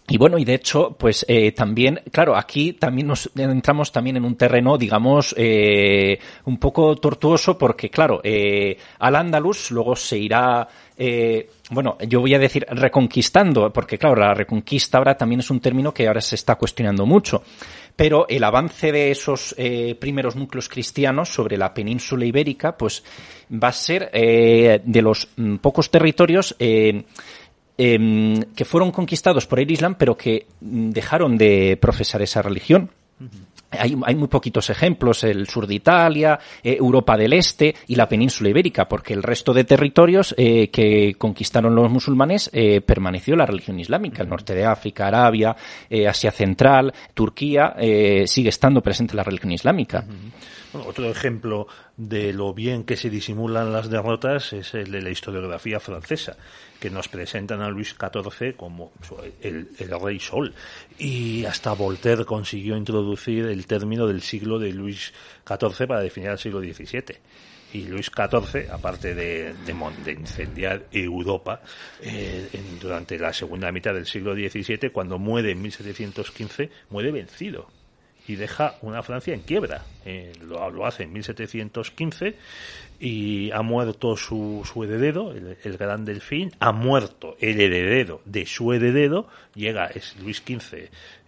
Y 0.06 0.18
bueno, 0.18 0.36
y 0.36 0.44
de 0.44 0.54
hecho, 0.54 0.94
pues 0.98 1.24
eh, 1.28 1.52
también, 1.52 2.02
claro, 2.12 2.36
aquí 2.36 2.74
también 2.74 3.06
nos 3.06 3.30
entramos 3.36 3.90
también 3.90 4.18
en 4.18 4.26
un 4.26 4.36
terreno, 4.36 4.76
digamos, 4.76 5.34
eh, 5.38 6.18
un 6.44 6.58
poco 6.58 6.94
tortuoso, 6.96 7.56
porque 7.56 7.88
claro, 7.88 8.20
eh, 8.22 8.76
al 8.98 9.16
Andalus 9.16 9.70
luego 9.70 9.96
se 9.96 10.18
irá, 10.18 10.68
eh, 10.98 11.48
bueno, 11.70 11.96
yo 12.06 12.20
voy 12.20 12.34
a 12.34 12.38
decir 12.38 12.66
reconquistando, 12.68 13.72
porque 13.72 13.96
claro, 13.96 14.16
la 14.16 14.34
reconquista 14.34 14.98
ahora 14.98 15.16
también 15.16 15.40
es 15.40 15.50
un 15.50 15.60
término 15.60 15.94
que 15.94 16.06
ahora 16.06 16.20
se 16.20 16.34
está 16.34 16.56
cuestionando 16.56 17.06
mucho. 17.06 17.42
Pero 17.96 18.26
el 18.28 18.44
avance 18.44 18.92
de 18.92 19.10
esos 19.10 19.54
eh, 19.56 19.94
primeros 19.94 20.34
núcleos 20.36 20.68
cristianos 20.68 21.28
sobre 21.28 21.56
la 21.56 21.72
península 21.72 22.26
ibérica, 22.26 22.76
pues 22.76 23.04
va 23.50 23.68
a 23.68 23.72
ser 23.72 24.10
eh, 24.12 24.82
de 24.84 25.02
los 25.02 25.28
mm, 25.36 25.56
pocos 25.56 25.90
territorios 25.90 26.56
eh, 27.76 27.94
em, 27.94 28.40
que 28.54 28.64
fueron 28.64 28.90
conquistados 28.90 29.46
por 29.46 29.60
el 29.60 29.70
Islam, 29.70 29.96
pero 29.98 30.16
que 30.16 30.46
mm, 30.60 30.90
dejaron 30.90 31.36
de 31.36 31.78
profesar 31.80 32.22
esa 32.22 32.42
religión. 32.42 32.90
Hay, 33.78 34.14
muy 34.14 34.28
poquitos 34.28 34.70
ejemplos, 34.70 35.24
el 35.24 35.48
sur 35.48 35.66
de 35.66 35.74
Italia, 35.74 36.38
eh, 36.62 36.76
Europa 36.78 37.16
del 37.16 37.32
Este 37.32 37.74
y 37.88 37.96
la 37.96 38.08
península 38.08 38.50
ibérica, 38.50 38.88
porque 38.88 39.14
el 39.14 39.22
resto 39.22 39.52
de 39.52 39.64
territorios 39.64 40.34
eh, 40.38 40.68
que 40.68 41.14
conquistaron 41.18 41.74
los 41.74 41.90
musulmanes 41.90 42.50
eh, 42.52 42.80
permaneció 42.80 43.36
la 43.36 43.46
religión 43.46 43.80
islámica. 43.80 44.22
El 44.22 44.28
norte 44.28 44.54
de 44.54 44.64
África, 44.64 45.08
Arabia, 45.08 45.56
Asia 46.08 46.30
Central, 46.30 46.92
Turquía, 47.14 47.74
sigue 48.26 48.48
estando 48.48 48.80
presente 48.80 49.16
la 49.16 49.22
religión 49.22 49.52
islámica. 49.52 50.04
Otro 50.80 51.10
ejemplo 51.10 51.66
de 51.96 52.32
lo 52.32 52.52
bien 52.54 52.84
que 52.84 52.96
se 52.96 53.10
disimulan 53.10 53.72
las 53.72 53.88
derrotas 53.88 54.52
es 54.52 54.74
el 54.74 54.90
de 54.90 55.02
la 55.02 55.10
historiografía 55.10 55.80
francesa 55.80 56.36
que 56.80 56.90
nos 56.90 57.08
presentan 57.08 57.60
a 57.62 57.68
Luis 57.68 57.94
XIV 57.98 58.56
como 58.56 58.92
el, 59.40 59.68
rey 60.02 60.20
sol. 60.20 60.54
Y 60.98 61.44
hasta 61.44 61.72
Voltaire 61.72 62.24
consiguió 62.24 62.76
introducir 62.76 63.46
el 63.46 63.66
término 63.66 64.06
del 64.06 64.22
siglo 64.22 64.58
de 64.58 64.72
Luis 64.72 65.12
XIV 65.46 65.86
para 65.86 66.02
definir 66.02 66.30
el 66.30 66.38
siglo 66.38 66.60
XVII 66.60 67.16
y 67.72 67.86
Luis 67.86 68.06
XIV, 68.06 68.70
aparte 68.70 69.14
de, 69.14 69.54
incendiar 70.06 70.86
Europa 70.92 71.60
eh, 72.00 72.48
durante 72.80 73.18
la 73.18 73.32
segunda 73.32 73.72
mitad 73.72 73.92
del 73.94 74.06
siglo 74.06 74.34
XVII, 74.34 74.90
cuando 74.90 75.18
muere 75.18 75.50
en 75.50 75.60
1715, 75.62 76.70
muere 76.90 77.10
vencido 77.10 77.68
y 78.26 78.36
deja 78.36 78.76
una 78.82 79.02
Francia 79.02 79.34
en 79.34 79.40
quiebra. 79.40 79.84
Eh, 80.04 80.32
lo, 80.42 80.70
lo, 80.70 80.86
hace 80.86 81.04
en 81.04 81.12
1715 81.12 82.36
y 83.00 83.50
ha 83.50 83.62
muerto 83.62 84.16
su, 84.16 84.62
su 84.64 84.84
heredero, 84.84 85.32
el, 85.32 85.76
gran 85.76 86.04
delfín, 86.04 86.52
ha 86.60 86.72
muerto 86.72 87.36
el 87.40 87.60
heredero 87.60 88.20
de 88.24 88.46
su 88.46 88.72
heredero, 88.72 89.26
llega 89.54 89.86
es 89.86 90.16
Luis 90.20 90.38
XV, 90.38 90.74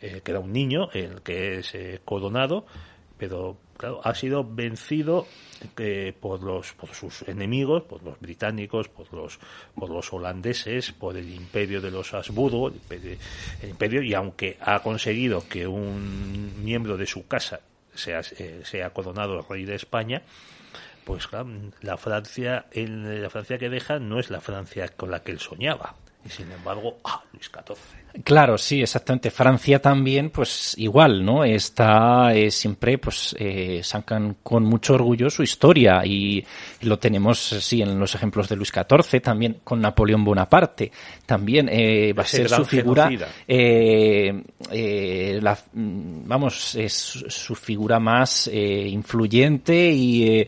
eh, 0.00 0.20
que 0.24 0.30
era 0.30 0.40
un 0.40 0.52
niño, 0.52 0.90
el 0.92 1.22
que 1.22 1.58
es 1.58 1.74
eh, 1.74 2.00
coronado, 2.04 2.66
pero 3.18 3.56
claro, 3.76 4.00
ha 4.02 4.14
sido 4.14 4.44
vencido 4.44 5.26
eh, 5.78 6.12
por 6.18 6.42
los 6.42 6.72
por 6.72 6.94
sus 6.94 7.22
enemigos, 7.28 7.82
por 7.82 8.02
los 8.02 8.18
británicos, 8.20 8.88
por 8.88 9.12
los 9.12 9.38
por 9.74 9.90
los 9.90 10.12
holandeses, 10.12 10.92
por 10.92 11.16
el 11.16 11.32
imperio 11.32 11.80
de 11.80 11.90
los 11.90 12.12
Habsburgo, 12.14 12.68
el 12.68 13.68
imperio, 13.68 14.02
y 14.02 14.14
aunque 14.14 14.58
ha 14.60 14.80
conseguido 14.82 15.48
que 15.48 15.66
un 15.66 16.64
miembro 16.64 16.96
de 16.96 17.06
su 17.06 17.26
casa 17.26 17.60
sea, 17.94 18.22
sea 18.22 18.90
coronado 18.90 19.46
rey 19.48 19.64
de 19.64 19.74
España, 19.74 20.22
pues 21.04 21.28
la 21.82 21.96
Francia, 21.96 22.66
la 22.74 23.30
Francia 23.30 23.58
que 23.58 23.70
deja 23.70 23.98
no 23.98 24.18
es 24.18 24.28
la 24.28 24.40
Francia 24.40 24.88
con 24.88 25.10
la 25.10 25.22
que 25.22 25.32
él 25.32 25.38
soñaba. 25.38 25.94
Y 26.26 26.30
sin 26.30 26.50
embargo, 26.50 26.98
ah, 27.04 27.22
Luis 27.32 27.46
XIV. 27.46 27.76
Claro, 28.24 28.56
sí, 28.56 28.80
exactamente. 28.80 29.30
Francia 29.30 29.80
también, 29.80 30.30
pues 30.30 30.74
igual, 30.78 31.24
¿no? 31.24 31.44
Está 31.44 32.34
eh, 32.34 32.50
siempre, 32.50 32.98
pues, 32.98 33.36
eh, 33.38 33.80
sacan 33.82 34.38
con 34.42 34.64
mucho 34.64 34.94
orgullo 34.94 35.28
su 35.28 35.42
historia 35.42 36.04
y, 36.04 36.44
lo 36.82 36.98
tenemos, 36.98 37.38
sí, 37.38 37.82
en 37.82 37.98
los 37.98 38.14
ejemplos 38.14 38.48
de 38.48 38.56
Luis 38.56 38.72
XIV, 38.72 39.20
también 39.20 39.58
con 39.62 39.80
Napoleón 39.80 40.24
Bonaparte. 40.24 40.90
También 41.26 41.68
eh, 41.70 42.12
va 42.12 42.22
a 42.22 42.26
ser 42.26 42.48
su 42.48 42.64
figura, 42.64 43.10
eh, 43.46 44.42
eh, 44.70 45.38
la, 45.42 45.58
vamos, 45.72 46.74
es 46.74 46.94
su 46.94 47.54
figura 47.54 48.00
más 48.00 48.48
eh, 48.48 48.88
influyente 48.88 49.90
y 49.92 50.46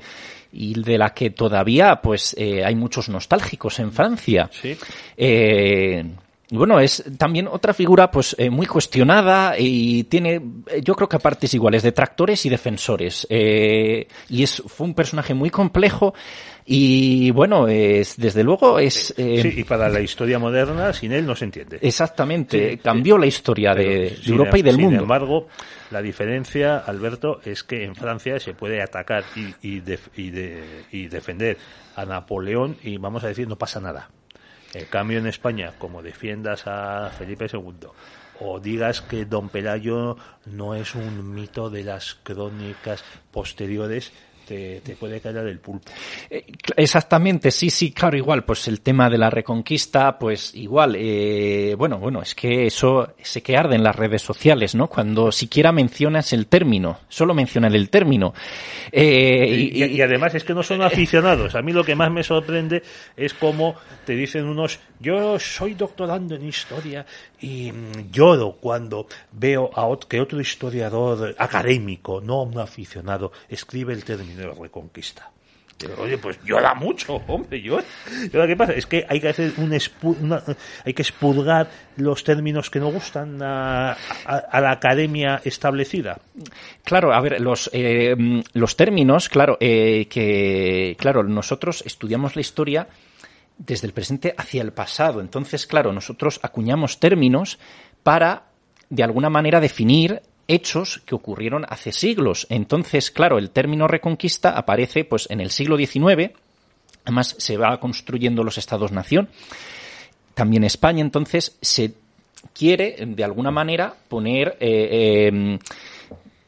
y 0.53 0.81
de 0.81 0.99
la 0.99 1.11
que 1.11 1.31
todavía 1.31 2.01
pues 2.03 2.35
eh, 2.39 2.65
hay 2.65 2.75
muchos 2.75 3.09
nostálgicos 3.09 3.79
en 3.79 3.93
Francia. 3.93 4.49
Sí. 4.53 4.77
Eh, 5.17 6.05
bueno, 6.51 6.81
es 6.81 7.05
también 7.19 7.47
otra 7.47 7.75
figura 7.75 8.11
pues 8.11 8.35
eh, 8.39 8.49
muy 8.49 8.67
cuestionada 8.67 9.55
y 9.59 10.05
tiene, 10.05 10.41
eh, 10.69 10.81
yo 10.83 10.95
creo 10.95 11.09
que 11.09 11.17
a 11.17 11.21
partes 11.21 11.53
iguales, 11.53 11.83
detractores 11.83 12.47
y 12.47 12.49
defensores. 12.49 13.27
Eh, 13.29 14.09
y 14.31 14.43
es, 14.43 14.63
fue 14.67 14.87
un 14.87 14.95
personaje 14.95 15.35
muy 15.35 15.51
complejo 15.51 16.15
y 16.65 17.31
bueno, 17.33 17.69
es, 17.69 18.17
desde 18.17 18.45
luego 18.45 18.79
es... 18.79 19.13
Eh, 19.19 19.43
sí, 19.43 19.61
y 19.61 19.65
para 19.65 19.91
la 19.91 20.01
historia 20.01 20.39
moderna, 20.39 20.93
sin 20.95 21.13
él 21.13 21.27
no 21.27 21.37
se 21.37 21.45
entiende. 21.45 21.79
Exactamente, 21.83 22.79
cambió 22.79 23.19
la 23.19 23.27
historia 23.27 23.75
de, 23.75 24.17
Europa 24.27 24.59
y 24.59 24.63
del 24.63 24.79
mundo. 24.79 24.91
Sin 24.93 25.01
embargo, 25.01 25.49
la 25.91 26.01
diferencia, 26.01 26.79
Alberto, 26.79 27.41
es 27.45 27.63
que 27.63 27.85
en 27.85 27.95
Francia 27.95 28.41
se 28.41 28.55
puede 28.55 28.83
atacar 28.83 29.25
y, 29.37 29.55
y, 29.67 29.83
y 30.93 31.09
defender 31.09 31.59
a 31.95 32.07
Napoleón 32.07 32.77
y 32.83 32.97
vamos 32.97 33.23
a 33.25 33.29
decir, 33.29 33.47
no 33.49 33.57
pasa 33.57 33.81
nada. 33.81 34.09
El 34.75 34.89
cambio 34.89 35.19
en 35.19 35.27
España, 35.27 35.73
como 35.79 36.03
defiendas 36.03 36.67
a 36.67 37.11
Felipe 37.17 37.47
II 37.53 37.89
o 38.41 38.61
digas 38.61 39.01
que 39.01 39.25
Don 39.25 39.49
Pelayo 39.49 40.17
no 40.47 40.75
es 40.75 40.95
un 40.95 41.35
mito 41.35 41.71
de 41.71 41.85
las 41.85 42.15
crónicas 42.23 43.05
posteriores, 43.31 44.13
te, 44.49 44.97
puede 44.99 45.21
caer 45.21 45.45
del 45.45 45.59
pulpo. 45.59 45.91
Eh, 46.31 46.47
exactamente, 46.77 47.51
sí, 47.51 47.71
sí, 47.71 47.93
claro, 47.93 48.17
igual, 48.17 48.45
pues 48.45 48.67
el 48.69 48.81
tema 48.81 49.11
de 49.11 49.19
la 49.19 49.31
reconquista, 49.31 50.19
pues 50.19 50.55
igual, 50.55 50.97
eh, 50.99 51.75
bueno, 51.77 51.99
bueno, 51.99 52.23
es 52.23 52.35
que 52.35 52.67
eso 52.67 53.15
se 53.23 53.43
que 53.43 53.57
arde 53.57 53.77
en 53.77 53.83
las 53.83 53.95
redes 53.95 54.23
sociales, 54.23 54.75
¿no? 54.75 54.89
Cuando 54.89 55.31
siquiera 55.31 55.73
mencionas 55.73 56.33
el 56.33 56.47
término, 56.47 57.01
solo 57.09 57.35
mencionan 57.35 57.75
el 57.75 57.91
término. 57.91 58.33
Eh, 58.91 59.71
y, 59.73 60.01
además 60.01 60.35
es 60.35 60.45
que 60.45 60.55
no 60.55 60.63
son 60.63 60.83
aficionados. 60.83 61.55
A 61.55 61.63
mí 61.63 61.73
lo 61.73 61.85
que 61.85 61.95
más 61.95 62.11
me 62.11 62.23
sorprende 62.25 62.83
es 63.17 63.35
cómo 63.35 63.77
te 64.07 64.15
dicen 64.15 64.47
unos, 64.47 64.79
yo 65.01 65.39
soy 65.39 65.75
doctorando 65.75 66.35
en 66.35 66.47
historia 66.47 67.05
y 67.41 67.73
mm, 67.73 68.11
lloro 68.11 68.57
cuando 68.61 69.07
veo 69.33 69.71
a 69.75 69.89
que 70.09 70.21
otro 70.21 70.41
historiador 70.41 71.35
académico, 71.39 72.21
no 72.21 72.43
un 72.43 72.59
aficionado, 72.59 73.33
escribe 73.49 73.93
el 73.93 74.05
término 74.05 74.41
de 74.41 74.55
reconquista. 74.55 75.31
Oye, 75.99 76.19
pues 76.19 76.41
llora 76.45 76.75
mucho, 76.75 77.15
hombre, 77.29 77.61
yo. 77.63 77.79
¿Qué 78.33 78.57
pasa? 78.57 78.73
Es 78.73 78.87
que 78.87 79.07
hay 79.09 79.21
que 79.21 79.29
hacer 79.29 79.53
un 79.59 79.73
hay 79.73 80.95
que 80.95 81.03
expurgar 81.03 81.71
los 81.97 82.25
términos 82.25 82.69
que 82.71 82.81
no 82.81 82.91
gustan 82.91 83.41
a, 83.43 83.97
la 84.27 84.73
academia 84.73 85.41
establecida. 85.45 86.19
Claro, 86.83 87.13
a 87.13 87.21
ver, 87.21 87.41
los, 87.41 87.71
eh, 87.73 88.17
los 88.55 88.77
términos, 88.77 89.29
claro, 89.29 89.57
eh, 89.61 90.07
que, 90.11 90.97
claro, 90.99 91.23
nosotros 91.23 91.83
estudiamos 91.87 92.35
la 92.35 92.41
historia 92.41 92.89
desde 93.59 93.87
el 93.87 93.93
presente 93.93 94.35
hacia 94.37 94.63
el 94.63 94.73
pasado. 94.73 95.21
Entonces, 95.21 95.67
claro, 95.67 95.93
nosotros 95.93 96.41
acuñamos 96.43 96.99
términos 96.99 97.59
para, 98.03 98.45
de 98.89 99.03
alguna 99.03 99.29
manera, 99.29 99.61
definir 99.61 100.23
hechos 100.47 101.03
que 101.05 101.15
ocurrieron 101.15 101.67
hace 101.69 101.93
siglos. 101.93 102.47
Entonces, 102.49 103.11
claro, 103.11 103.39
el 103.39 103.51
término 103.51 103.87
reconquista 103.87 104.51
aparece 104.51 105.05
pues 105.05 105.29
en 105.31 105.41
el 105.41 105.51
siglo 105.51 105.77
XIX, 105.77 106.33
además 107.05 107.35
se 107.39 107.57
va 107.57 107.79
construyendo 107.79 108.43
los 108.43 108.57
estados-nación, 108.57 109.29
también 110.35 110.65
España, 110.65 111.03
entonces 111.03 111.59
se 111.61 111.95
quiere 112.55 112.97
de 113.07 113.25
alguna 113.25 113.51
manera 113.51 113.95
poner 114.09 114.57
eh, 114.61 115.31
eh, 115.31 115.59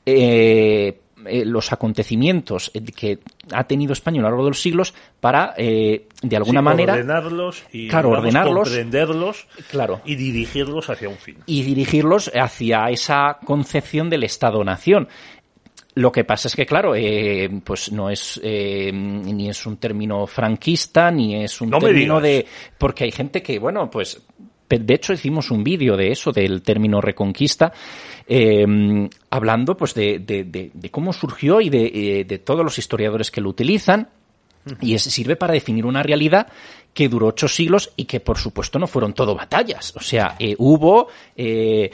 eh 0.06 1.00
eh, 1.26 1.44
los 1.44 1.72
acontecimientos 1.72 2.70
que 2.96 3.18
ha 3.52 3.64
tenido 3.64 3.92
España 3.92 4.20
a 4.20 4.22
lo 4.22 4.28
largo 4.28 4.44
de 4.44 4.50
los 4.50 4.60
siglos 4.60 4.94
para, 5.20 5.54
eh, 5.56 6.06
de 6.22 6.36
alguna 6.36 6.62
manera, 6.62 6.94
ordenarlos 6.94 7.64
y 7.72 7.88
claro, 7.88 8.10
ordenarlos, 8.10 8.68
comprenderlos 8.68 9.46
claro, 9.70 10.00
y 10.04 10.14
dirigirlos 10.14 10.90
hacia 10.90 11.08
un 11.08 11.16
fin. 11.16 11.38
Y 11.46 11.62
dirigirlos 11.62 12.30
hacia 12.34 12.88
esa 12.90 13.38
concepción 13.44 14.08
del 14.10 14.24
Estado-nación. 14.24 15.08
Lo 15.94 16.12
que 16.12 16.24
pasa 16.24 16.48
es 16.48 16.54
que, 16.54 16.66
claro, 16.66 16.94
eh, 16.94 17.50
pues 17.64 17.90
no 17.90 18.10
es 18.10 18.40
ni 18.42 19.48
es 19.48 19.66
un 19.66 19.76
término 19.76 20.26
franquista, 20.26 21.10
ni 21.10 21.42
es 21.42 21.60
un 21.60 21.70
término 21.70 22.20
de... 22.20 22.46
Porque 22.78 23.04
hay 23.04 23.10
gente 23.10 23.42
que, 23.42 23.58
bueno, 23.58 23.90
pues 23.90 24.22
de 24.78 24.94
hecho, 24.94 25.12
hicimos 25.12 25.50
un 25.50 25.64
vídeo 25.64 25.96
de 25.96 26.12
eso, 26.12 26.30
del 26.30 26.62
término 26.62 27.00
reconquista, 27.00 27.72
em, 28.32 29.10
hablando 29.28 29.76
pues 29.76 29.92
de, 29.94 30.70
cómo 30.92 31.12
surgió 31.12 31.60
y 31.60 31.68
eh, 31.72 32.24
de, 32.24 32.38
todos 32.38 32.64
los 32.64 32.78
historiadores 32.78 33.30
que 33.30 33.40
lo 33.40 33.48
utilizan. 33.50 34.08
Y 34.80 34.98
sirve 34.98 35.36
para 35.36 35.54
definir 35.54 35.86
una 35.86 36.02
realidad 36.02 36.46
que 36.92 37.08
duró 37.08 37.28
ocho 37.28 37.48
siglos 37.48 37.92
y 37.96 38.04
que, 38.04 38.20
por 38.20 38.36
supuesto, 38.36 38.78
no 38.78 38.86
fueron 38.86 39.14
todo 39.14 39.34
batallas. 39.34 39.96
O 39.96 40.00
sea, 40.00 40.36
eh, 40.38 40.54
hubo 40.58 41.08
eh, 41.34 41.90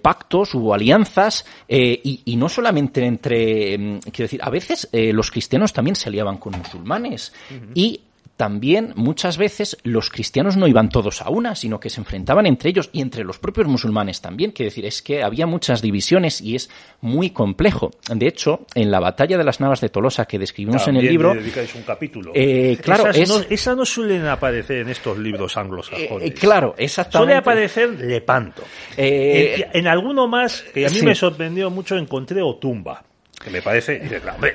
pactos, 0.00 0.54
hubo 0.54 0.72
alianzas, 0.72 1.44
y, 1.68 2.34
no 2.38 2.48
solamente 2.48 3.04
entre, 3.04 3.74
em, 3.74 4.00
quiero 4.00 4.24
decir, 4.24 4.40
a 4.42 4.48
veces 4.48 4.88
los 4.92 5.30
cristianos 5.30 5.74
también 5.74 5.94
se 5.94 6.08
aliaban 6.08 6.38
con 6.38 6.56
musulmanes. 6.56 7.34
Y 7.74 8.00
también 8.36 8.92
muchas 8.96 9.38
veces 9.38 9.78
los 9.82 10.10
cristianos 10.10 10.56
no 10.56 10.68
iban 10.68 10.90
todos 10.90 11.22
a 11.22 11.30
una, 11.30 11.54
sino 11.54 11.80
que 11.80 11.88
se 11.88 12.00
enfrentaban 12.00 12.46
entre 12.46 12.70
ellos 12.70 12.90
y 12.92 13.00
entre 13.00 13.24
los 13.24 13.38
propios 13.38 13.66
musulmanes 13.66 14.20
también. 14.20 14.50
Quiero 14.50 14.68
decir, 14.68 14.84
es 14.84 15.00
que 15.00 15.22
había 15.22 15.46
muchas 15.46 15.80
divisiones 15.80 16.40
y 16.40 16.54
es 16.54 16.70
muy 17.00 17.30
complejo. 17.30 17.92
De 18.14 18.26
hecho, 18.26 18.66
en 18.74 18.90
la 18.90 19.00
batalla 19.00 19.38
de 19.38 19.44
las 19.44 19.60
Navas 19.60 19.80
de 19.80 19.88
Tolosa 19.88 20.26
que 20.26 20.38
describimos 20.38 20.86
en 20.86 20.96
el 20.96 21.06
libro. 21.06 21.34
dedicáis 21.34 21.74
un 21.74 21.82
capítulo. 21.82 22.32
Eh, 22.34 22.78
claro, 22.82 23.08
esas, 23.10 23.76
no, 23.76 23.86
suelen 23.86 24.26
aparecer 24.26 24.78
en 24.78 24.90
estos 24.90 25.16
libros 25.18 25.56
anglosajones. 25.56 26.30
Eh, 26.30 26.34
claro, 26.34 26.74
exactamente. 26.76 27.32
Suele 27.32 27.38
aparecer 27.38 27.90
Lepanto. 27.90 28.62
Eh, 28.96 29.66
en, 29.72 29.86
alguno 29.86 30.28
más, 30.28 30.62
que 30.74 30.86
a 30.86 30.90
mí 30.90 31.00
me 31.02 31.14
sorprendió 31.14 31.70
mucho, 31.70 31.96
encontré 31.96 32.42
Otumba 32.42 33.02
que 33.42 33.50
me 33.50 33.62
parece, 33.62 34.00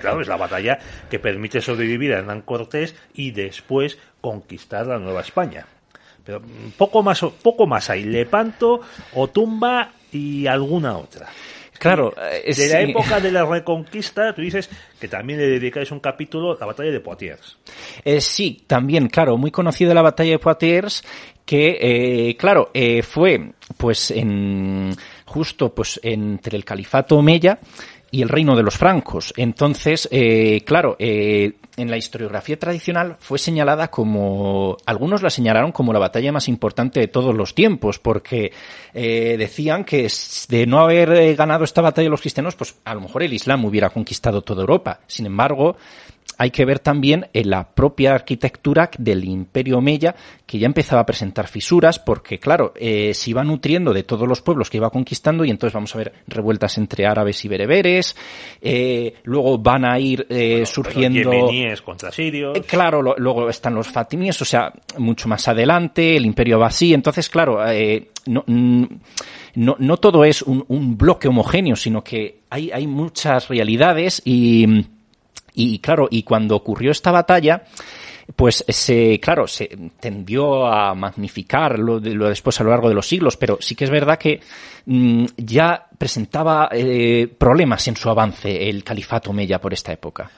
claro, 0.01 0.21
es 0.21 0.27
la 0.27 0.37
batalla 0.37 0.79
que 1.09 1.19
permite 1.19 1.61
sobrevivir 1.61 2.13
a 2.13 2.19
Hernán 2.19 2.41
Cortés 2.41 2.95
y 3.13 3.31
después 3.31 3.97
conquistar 4.19 4.87
la 4.87 4.99
Nueva 4.99 5.21
España. 5.21 5.65
Pero 6.23 6.41
poco 6.77 7.01
más, 7.01 7.21
poco 7.41 7.65
más 7.67 7.89
hay, 7.89 8.03
Lepanto, 8.03 8.81
Otumba 9.13 9.91
y 10.11 10.45
alguna 10.47 10.97
otra. 10.97 11.27
Claro, 11.81 12.13
de 12.15 12.67
la 12.67 12.81
época 12.81 13.19
de 13.19 13.31
la 13.31 13.43
Reconquista, 13.43 14.35
tú 14.35 14.43
dices 14.43 14.69
que 14.99 15.07
también 15.07 15.39
le 15.39 15.47
dedicáis 15.47 15.89
un 15.89 15.99
capítulo 15.99 16.51
a 16.51 16.59
la 16.59 16.67
batalla 16.67 16.91
de 16.91 16.99
Poitiers. 16.99 17.57
Eh, 18.05 18.21
sí, 18.21 18.65
también, 18.67 19.07
claro, 19.07 19.35
muy 19.35 19.49
conocida 19.49 19.91
la 19.95 20.03
batalla 20.03 20.29
de 20.29 20.37
Poitiers, 20.37 21.03
que, 21.43 21.79
eh, 21.81 22.37
claro, 22.37 22.69
eh, 22.75 23.01
fue, 23.01 23.53
pues, 23.77 24.11
en, 24.11 24.95
justo, 25.25 25.73
pues, 25.73 25.99
entre 26.03 26.55
el 26.55 26.63
califato 26.63 27.17
Omeya 27.17 27.57
y 28.11 28.21
el 28.21 28.29
reino 28.29 28.55
de 28.55 28.63
los 28.63 28.77
francos. 28.77 29.33
Entonces, 29.37 30.07
eh, 30.11 30.61
claro, 30.65 30.97
eh, 30.99 31.53
en 31.77 31.89
la 31.89 31.95
historiografía 31.95 32.59
tradicional 32.59 33.15
fue 33.19 33.39
señalada 33.39 33.89
como, 33.89 34.75
algunos 34.85 35.23
la 35.23 35.29
señalaron 35.29 35.71
como 35.71 35.93
la 35.93 35.99
batalla 35.99 36.33
más 36.33 36.49
importante 36.49 36.99
de 36.99 37.07
todos 37.07 37.33
los 37.33 37.55
tiempos, 37.55 37.99
porque 37.99 38.51
eh, 38.93 39.35
decían 39.39 39.85
que 39.85 40.11
de 40.49 40.67
no 40.67 40.79
haber 40.79 41.35
ganado 41.35 41.63
esta 41.63 41.81
batalla 41.81 42.09
los 42.09 42.21
cristianos, 42.21 42.55
pues 42.55 42.75
a 42.83 42.93
lo 42.93 43.01
mejor 43.01 43.23
el 43.23 43.33
Islam 43.33 43.63
hubiera 43.63 43.89
conquistado 43.89 44.41
toda 44.41 44.61
Europa. 44.61 44.99
Sin 45.07 45.25
embargo, 45.25 45.77
hay 46.41 46.49
que 46.49 46.65
ver 46.65 46.79
también 46.79 47.27
en 47.33 47.51
la 47.51 47.69
propia 47.69 48.15
arquitectura 48.15 48.89
del 48.97 49.25
Imperio 49.25 49.77
Omeya, 49.77 50.15
que 50.47 50.57
ya 50.57 50.65
empezaba 50.65 51.01
a 51.01 51.05
presentar 51.05 51.47
fisuras, 51.47 51.99
porque 51.99 52.39
claro, 52.39 52.73
eh, 52.77 53.13
se 53.13 53.29
iba 53.29 53.43
nutriendo 53.43 53.93
de 53.93 54.01
todos 54.01 54.27
los 54.27 54.41
pueblos 54.41 54.67
que 54.67 54.77
iba 54.77 54.89
conquistando 54.89 55.45
y 55.45 55.51
entonces 55.51 55.75
vamos 55.75 55.93
a 55.93 55.99
ver 55.99 56.13
revueltas 56.25 56.79
entre 56.79 57.05
árabes 57.05 57.45
y 57.45 57.47
bereberes, 57.47 58.15
eh, 58.59 59.13
luego 59.21 59.59
van 59.59 59.85
a 59.85 59.99
ir 59.99 60.25
eh, 60.29 60.65
surgiendo... 60.65 61.29
contra 61.85 62.11
sirios... 62.11 62.57
Claro, 62.65 63.03
luego 63.03 63.47
están 63.47 63.75
los 63.75 63.89
fatimíes, 63.89 64.41
o 64.41 64.45
sea, 64.45 64.73
mucho 64.97 65.27
más 65.27 65.47
adelante, 65.47 66.17
el 66.17 66.25
Imperio 66.25 66.55
Abasí, 66.55 66.91
entonces 66.91 67.29
claro, 67.29 67.63
eh, 67.69 68.09
no, 68.25 68.43
no, 68.47 69.75
no 69.77 69.97
todo 69.97 70.25
es 70.25 70.41
un, 70.41 70.65
un 70.69 70.97
bloque 70.97 71.27
homogéneo, 71.27 71.75
sino 71.75 72.03
que 72.03 72.39
hay, 72.49 72.71
hay 72.71 72.87
muchas 72.87 73.47
realidades 73.47 74.23
y 74.25 74.87
y 75.53 75.79
claro, 75.79 76.07
y 76.09 76.23
cuando 76.23 76.55
ocurrió 76.55 76.91
esta 76.91 77.11
batalla, 77.11 77.63
pues 78.35 78.63
se, 78.67 79.19
claro, 79.19 79.47
se 79.47 79.69
tendió 79.99 80.67
a 80.67 80.93
magnificar 80.95 81.77
lo, 81.77 81.99
lo, 81.99 82.29
después 82.29 82.59
a 82.59 82.63
lo 82.63 82.69
largo 82.69 82.89
de 82.89 82.95
los 82.95 83.07
siglos, 83.07 83.37
pero 83.37 83.57
sí 83.59 83.75
que 83.75 83.85
es 83.85 83.89
verdad 83.89 84.17
que 84.17 84.39
mm, 84.85 85.25
ya 85.37 85.87
presentaba 85.97 86.69
eh, 86.71 87.27
problemas 87.37 87.87
en 87.87 87.95
su 87.95 88.09
avance 88.09 88.69
el 88.69 88.83
califato 88.83 89.33
Meya 89.33 89.59
por 89.59 89.73
esta 89.73 89.91
época. 89.91 90.29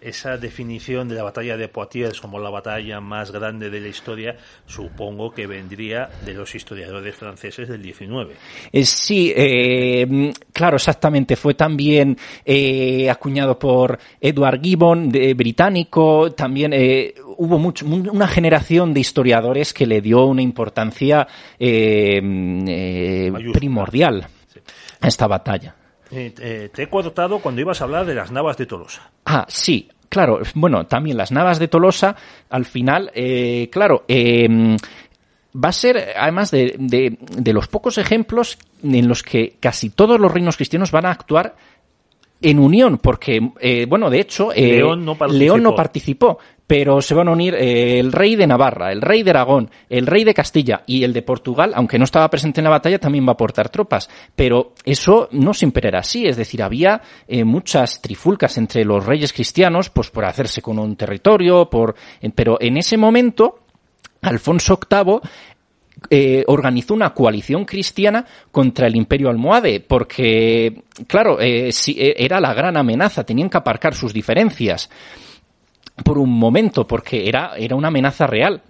Esa 0.00 0.36
definición 0.36 1.08
de 1.08 1.14
la 1.14 1.22
batalla 1.22 1.56
de 1.56 1.68
Poitiers 1.68 2.20
como 2.20 2.38
la 2.38 2.50
batalla 2.50 3.00
más 3.00 3.30
grande 3.30 3.70
de 3.70 3.80
la 3.80 3.88
historia, 3.88 4.36
supongo 4.66 5.32
que 5.32 5.46
vendría 5.46 6.08
de 6.24 6.34
los 6.34 6.54
historiadores 6.54 7.14
franceses 7.14 7.68
del 7.68 7.82
19. 7.82 8.34
Eh, 8.72 8.84
sí, 8.84 9.32
eh, 9.34 10.32
claro, 10.52 10.76
exactamente. 10.76 11.36
Fue 11.36 11.54
también 11.54 12.16
eh, 12.44 13.08
acuñado 13.10 13.58
por 13.58 13.98
Edward 14.20 14.60
Gibbon, 14.60 15.10
de, 15.10 15.34
británico. 15.34 16.32
También 16.32 16.72
eh, 16.72 17.14
hubo 17.36 17.58
mucho, 17.58 17.86
una 17.86 18.28
generación 18.28 18.92
de 18.92 19.00
historiadores 19.00 19.72
que 19.72 19.86
le 19.86 20.00
dio 20.00 20.24
una 20.26 20.42
importancia 20.42 21.26
eh, 21.58 22.20
eh, 22.66 23.32
primordial 23.52 24.26
a 25.00 25.08
esta 25.08 25.26
batalla. 25.26 25.74
Eh, 26.12 26.34
eh, 26.40 26.70
te 26.74 26.82
he 26.84 26.88
cortado 26.88 27.38
cuando 27.38 27.60
ibas 27.60 27.80
a 27.80 27.84
hablar 27.84 28.04
de 28.06 28.14
las 28.14 28.30
navas 28.30 28.56
de 28.56 28.66
Tolosa. 28.66 29.10
Ah, 29.26 29.46
sí, 29.48 29.88
claro. 30.08 30.40
Bueno, 30.54 30.86
también 30.86 31.16
las 31.16 31.30
navas 31.32 31.58
de 31.58 31.68
Tolosa, 31.68 32.16
al 32.48 32.64
final, 32.64 33.10
eh, 33.14 33.68
claro, 33.70 34.04
eh, 34.08 34.48
va 35.54 35.68
a 35.68 35.72
ser, 35.72 36.14
además 36.16 36.50
de, 36.50 36.74
de- 36.78 37.16
de 37.20 37.52
los 37.52 37.68
pocos 37.68 37.98
ejemplos 37.98 38.58
en 38.82 39.08
los 39.08 39.22
que 39.22 39.56
casi 39.60 39.90
todos 39.90 40.18
los 40.20 40.32
reinos 40.32 40.56
cristianos 40.56 40.90
van 40.90 41.06
a 41.06 41.10
actuar 41.10 41.54
en 42.42 42.58
unión, 42.58 42.98
porque, 42.98 43.40
eh, 43.60 43.86
bueno, 43.86 44.10
de 44.10 44.20
hecho, 44.20 44.52
eh, 44.52 44.76
León 44.76 45.04
no 45.04 45.16
participó. 45.16 45.44
León 45.44 45.62
no 45.62 45.74
participó, 45.74 46.38
pero 46.70 47.02
se 47.02 47.16
van 47.16 47.26
a 47.26 47.32
unir 47.32 47.56
eh, 47.56 47.98
el 47.98 48.12
rey 48.12 48.36
de 48.36 48.46
Navarra, 48.46 48.92
el 48.92 49.02
rey 49.02 49.24
de 49.24 49.30
Aragón, 49.30 49.72
el 49.88 50.06
rey 50.06 50.22
de 50.22 50.32
Castilla 50.32 50.84
y 50.86 51.02
el 51.02 51.12
de 51.12 51.22
Portugal, 51.22 51.72
aunque 51.74 51.98
no 51.98 52.04
estaba 52.04 52.30
presente 52.30 52.60
en 52.60 52.64
la 52.64 52.70
batalla, 52.70 53.00
también 53.00 53.26
va 53.26 53.30
a 53.30 53.32
aportar 53.32 53.70
tropas. 53.70 54.08
Pero 54.36 54.74
eso 54.84 55.28
no 55.32 55.52
siempre 55.52 55.88
era 55.88 55.98
así, 55.98 56.28
es 56.28 56.36
decir, 56.36 56.62
había 56.62 57.02
eh, 57.26 57.42
muchas 57.42 58.00
trifulcas 58.00 58.56
entre 58.56 58.84
los 58.84 59.04
reyes 59.04 59.32
cristianos, 59.32 59.90
pues 59.90 60.10
por 60.10 60.24
hacerse 60.24 60.62
con 60.62 60.78
un 60.78 60.94
territorio, 60.94 61.68
por, 61.68 61.96
pero 62.36 62.56
en 62.60 62.76
ese 62.76 62.96
momento, 62.96 63.64
Alfonso 64.22 64.78
VIII 64.88 65.18
eh, 66.08 66.44
organizó 66.48 66.94
una 66.94 67.12
coalición 67.12 67.64
cristiana 67.64 68.24
contra 68.50 68.86
el 68.86 68.96
imperio 68.96 69.28
almohade, 69.28 69.80
porque, 69.80 70.82
claro, 71.06 71.40
eh, 71.40 71.68
eh, 71.68 72.14
era 72.16 72.40
la 72.40 72.54
gran 72.54 72.76
amenaza, 72.76 73.24
tenían 73.24 73.50
que 73.50 73.58
aparcar 73.58 73.94
sus 73.94 74.12
diferencias 74.12 74.90
por 76.02 76.18
un 76.18 76.30
momento, 76.30 76.86
porque 76.86 77.28
era, 77.28 77.52
era 77.56 77.76
una 77.76 77.88
amenaza 77.88 78.26
real. 78.26 78.62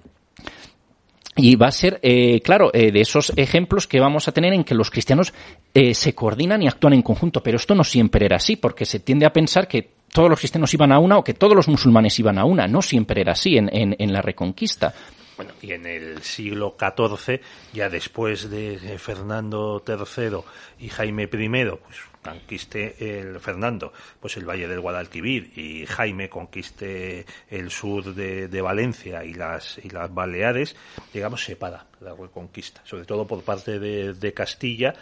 Y 1.37 1.55
va 1.55 1.69
a 1.69 1.73
ser, 1.73 2.01
claro, 2.43 2.71
de 2.73 3.01
esos 3.01 3.33
ejemplos 3.37 3.87
que 3.87 4.01
vamos 4.01 4.29
a 4.29 4.33
tener 4.33 4.53
en 4.53 4.65
que 4.65 4.75
los 4.75 4.91
cristianos 4.91 5.33
se 5.73 6.15
coordinan 6.15 6.61
y 6.61 6.67
actúan 6.67 6.93
en 6.93 7.03
conjunto, 7.03 7.43
pero 7.43 7.57
esto 7.57 7.75
no 7.75 7.85
siempre 7.85 8.27
era 8.27 8.37
así, 8.37 8.57
porque 8.57 8.85
se 8.85 8.99
tiende 8.99 9.25
a 9.25 9.33
pensar 9.33 9.67
que 9.67 9.91
todos 10.13 10.29
los 10.29 10.39
cristianos 10.39 10.75
iban 10.75 10.93
a 10.93 10.99
una 10.99 11.17
o 11.17 11.25
que 11.25 11.33
todos 11.33 11.55
los 11.55 11.69
musulmanes 11.69 12.19
iban 12.19 12.37
a 12.37 12.45
una. 12.45 12.67
No 12.67 12.83
siempre 12.83 13.23
era 13.23 13.33
así 13.33 13.57
en, 13.57 13.71
en 13.73 14.13
la 14.13 14.21
Reconquista. 14.21 14.93
Bueno, 15.41 15.55
y 15.63 15.73
en 15.73 15.87
el 15.87 16.23
siglo 16.23 16.77
XIV, 16.79 17.41
ya 17.73 17.89
después 17.89 18.51
de 18.51 18.99
Fernando 18.99 19.83
III 19.89 20.41
y 20.79 20.91
Jaime 20.91 21.23
I, 21.23 21.29
pues 21.29 21.97
conquiste 22.23 23.19
el 23.19 23.41
Fernando, 23.41 23.91
pues 24.21 24.37
el 24.37 24.47
Valle 24.47 24.69
del 24.69 24.81
Guadalquivir 24.81 25.59
y 25.59 25.87
Jaime 25.87 26.29
conquiste 26.29 27.25
el 27.49 27.71
sur 27.71 28.15
de, 28.15 28.49
de 28.49 28.61
Valencia 28.61 29.25
y 29.25 29.33
las 29.33 29.79
y 29.83 29.89
las 29.89 30.13
Baleares, 30.13 30.77
digamos 31.15 31.43
separa 31.43 31.87
la 32.01 32.15
reconquista, 32.15 32.83
sobre 32.85 33.07
todo 33.07 33.27
por 33.27 33.43
parte 33.43 33.79
de, 33.79 34.13
de 34.13 34.35
Castilla. 34.35 34.93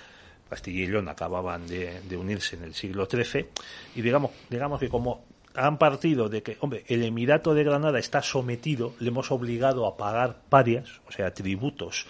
Castilla 0.48 0.84
y 0.84 0.86
León 0.86 1.08
acababan 1.08 1.66
de, 1.66 2.00
de 2.02 2.16
unirse 2.16 2.54
en 2.54 2.62
el 2.62 2.74
siglo 2.74 3.08
XIII 3.10 3.48
y 3.96 4.02
digamos 4.02 4.30
digamos 4.48 4.78
que 4.78 4.88
como 4.88 5.24
han 5.54 5.78
partido 5.78 6.28
de 6.28 6.42
que, 6.42 6.56
hombre, 6.60 6.84
el 6.88 7.02
Emirato 7.02 7.54
de 7.54 7.64
Granada 7.64 7.98
está 7.98 8.22
sometido, 8.22 8.94
le 9.00 9.08
hemos 9.08 9.30
obligado 9.30 9.86
a 9.86 9.96
pagar 9.96 10.36
parias, 10.48 11.00
o 11.08 11.12
sea, 11.12 11.34
tributos, 11.34 12.06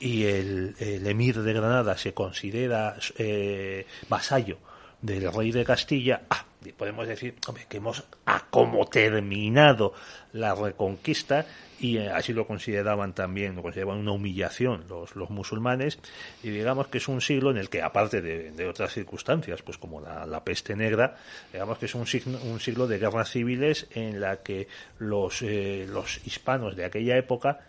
y 0.00 0.24
el, 0.24 0.74
emir 0.78 1.42
de 1.42 1.52
Granada 1.52 1.96
se 1.98 2.14
considera 2.14 2.96
eh, 3.16 3.86
vasallo 4.08 4.58
del 5.02 5.32
rey 5.32 5.52
de 5.52 5.64
Castilla, 5.64 6.22
ah, 6.30 6.44
podemos 6.76 7.06
decir, 7.06 7.36
hombre, 7.46 7.66
que 7.68 7.76
hemos 7.78 8.04
ah, 8.26 8.44
como 8.50 8.86
terminado 8.86 9.94
la 10.32 10.54
reconquista 10.54 11.46
y 11.80 11.98
eh, 11.98 12.10
así 12.10 12.32
lo 12.32 12.46
consideraban 12.46 13.14
también, 13.14 13.54
lo 13.54 13.62
consideraban 13.62 13.98
una 13.98 14.12
humillación 14.12 14.84
los, 14.88 15.14
los 15.14 15.30
musulmanes 15.30 15.98
y 16.42 16.50
digamos 16.50 16.88
que 16.88 16.98
es 16.98 17.08
un 17.08 17.20
siglo 17.20 17.50
en 17.50 17.58
el 17.58 17.68
que 17.68 17.82
aparte 17.82 18.20
de, 18.20 18.50
de 18.50 18.68
otras 18.68 18.92
circunstancias, 18.92 19.62
pues 19.62 19.78
como 19.78 20.00
la, 20.00 20.26
la, 20.26 20.42
peste 20.42 20.74
negra, 20.74 21.16
digamos 21.52 21.78
que 21.78 21.86
es 21.86 21.94
un 21.94 22.06
siglo, 22.06 22.38
un 22.42 22.60
siglo 22.60 22.86
de 22.86 22.98
guerras 22.98 23.30
civiles 23.30 23.86
en 23.92 24.20
la 24.20 24.38
que 24.42 24.68
los, 24.98 25.42
eh, 25.42 25.86
los 25.88 26.26
hispanos 26.26 26.74
de 26.76 26.84
aquella 26.84 27.16
época, 27.16 27.60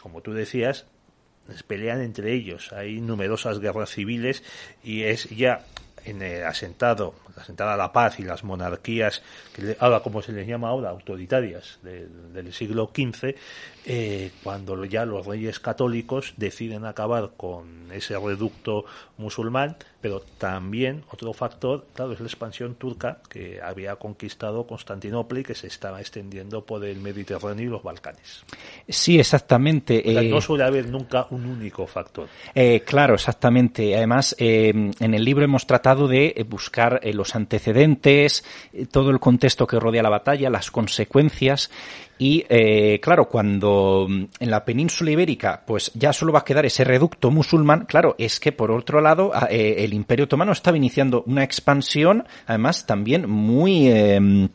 como 0.00 0.22
tú 0.22 0.32
decías, 0.32 0.86
pelean 1.66 2.00
entre 2.00 2.32
ellos. 2.32 2.72
Hay 2.72 3.00
numerosas 3.00 3.58
guerras 3.58 3.90
civiles 3.90 4.42
y 4.82 5.02
es 5.02 5.28
ya 5.28 5.64
en 6.04 6.22
el 6.22 6.44
asentado, 6.44 7.14
asentada 7.36 7.76
la 7.76 7.92
paz 7.92 8.18
y 8.20 8.22
las 8.22 8.44
monarquías, 8.44 9.22
que 9.54 9.76
ahora 9.80 10.00
como 10.00 10.22
se 10.22 10.32
les 10.32 10.46
llama 10.46 10.68
ahora, 10.68 10.90
autoritarias 10.90 11.78
de, 11.82 12.06
del 12.06 12.52
siglo 12.52 12.90
XV, 12.94 13.34
eh, 13.84 14.30
cuando 14.42 14.84
ya 14.84 15.04
los 15.04 15.26
reyes 15.26 15.58
católicos 15.58 16.34
deciden 16.36 16.84
acabar 16.84 17.32
con 17.36 17.90
ese 17.92 18.16
reducto 18.18 18.84
musulmán, 19.18 19.76
pero 20.00 20.20
también 20.38 21.04
otro 21.10 21.32
factor, 21.32 21.86
claro, 21.94 22.12
es 22.12 22.20
la 22.20 22.26
expansión 22.26 22.74
turca 22.76 23.18
que 23.28 23.60
había 23.60 23.96
conquistado 23.96 24.66
Constantinopla 24.66 25.40
y 25.40 25.42
que 25.42 25.54
se 25.54 25.66
estaba 25.66 26.00
extendiendo 26.00 26.64
por 26.64 26.84
el 26.84 27.00
Mediterráneo 27.00 27.66
y 27.66 27.68
los 27.68 27.82
Balcanes. 27.82 28.44
Sí, 28.88 29.18
exactamente. 29.18 30.02
O 30.06 30.10
sea, 30.12 30.22
no 30.22 30.40
suele 30.40 30.64
haber 30.64 30.88
nunca 30.88 31.26
un 31.30 31.46
único 31.46 31.86
factor. 31.86 32.28
Eh, 32.54 32.82
claro, 32.84 33.14
exactamente. 33.14 33.96
Además, 33.96 34.34
eh, 34.38 34.72
en 34.98 35.14
el 35.14 35.24
libro 35.24 35.44
hemos 35.44 35.66
tratado 35.66 36.08
de 36.08 36.44
buscar 36.48 37.00
eh, 37.02 37.12
los 37.22 37.36
antecedentes, 37.36 38.44
todo 38.90 39.10
el 39.10 39.20
contexto 39.20 39.66
que 39.66 39.78
rodea 39.78 40.02
la 40.02 40.10
batalla, 40.10 40.50
las 40.50 40.70
consecuencias. 40.70 41.70
Y 42.18 42.44
eh, 42.48 43.00
claro, 43.00 43.28
cuando 43.28 44.06
en 44.08 44.50
la 44.50 44.64
península 44.64 45.12
ibérica, 45.12 45.62
pues 45.66 45.90
ya 45.94 46.12
solo 46.12 46.32
va 46.32 46.40
a 46.40 46.44
quedar 46.44 46.66
ese 46.66 46.84
reducto 46.84 47.30
musulmán, 47.30 47.84
claro, 47.86 48.14
es 48.18 48.38
que 48.38 48.52
por 48.52 48.70
otro 48.70 49.00
lado, 49.00 49.32
eh, 49.48 49.76
el 49.78 49.94
Imperio 49.94 50.24
Otomano 50.24 50.52
estaba 50.52 50.76
iniciando 50.76 51.22
una 51.26 51.44
expansión, 51.44 52.24
además 52.46 52.86
también 52.86 53.28
muy. 53.28 53.88
Eh, 53.88 54.48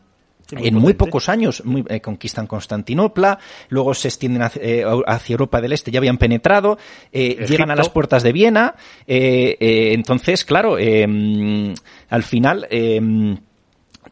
Sí, 0.48 0.56
muy 0.56 0.68
en 0.68 0.74
potente. 0.74 0.84
muy 0.84 0.94
pocos 0.94 1.28
años 1.28 1.62
muy, 1.66 1.84
eh, 1.90 2.00
conquistan 2.00 2.46
Constantinopla, 2.46 3.38
luego 3.68 3.92
se 3.92 4.08
extienden 4.08 4.40
hacia, 4.40 4.62
eh, 4.62 4.84
hacia, 5.06 5.34
Europa 5.34 5.60
del 5.60 5.72
Este, 5.72 5.90
ya 5.90 5.98
habían 5.98 6.16
penetrado, 6.16 6.78
eh, 7.12 7.44
llegan 7.46 7.70
a 7.70 7.76
las 7.76 7.90
puertas 7.90 8.22
de 8.22 8.32
Viena, 8.32 8.74
entonces, 9.06 10.46
claro, 10.46 10.76
al 10.76 12.22
final 12.22 12.66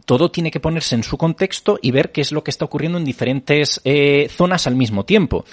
todo 0.04 0.30
tiene 0.30 0.50
que 0.50 0.60
ponerse 0.60 0.94
en 0.94 1.04
su 1.04 1.16
contexto 1.16 1.78
y 1.80 1.90
ver 1.90 2.12
qué 2.12 2.20
es 2.20 2.32
lo 2.32 2.44
que 2.44 2.50
está 2.50 2.66
ocurriendo 2.66 2.98
en 2.98 3.04
diferentes 3.04 3.80
zonas 4.28 4.66
al 4.66 4.76
mismo 4.76 5.06
tiempo. 5.06 5.46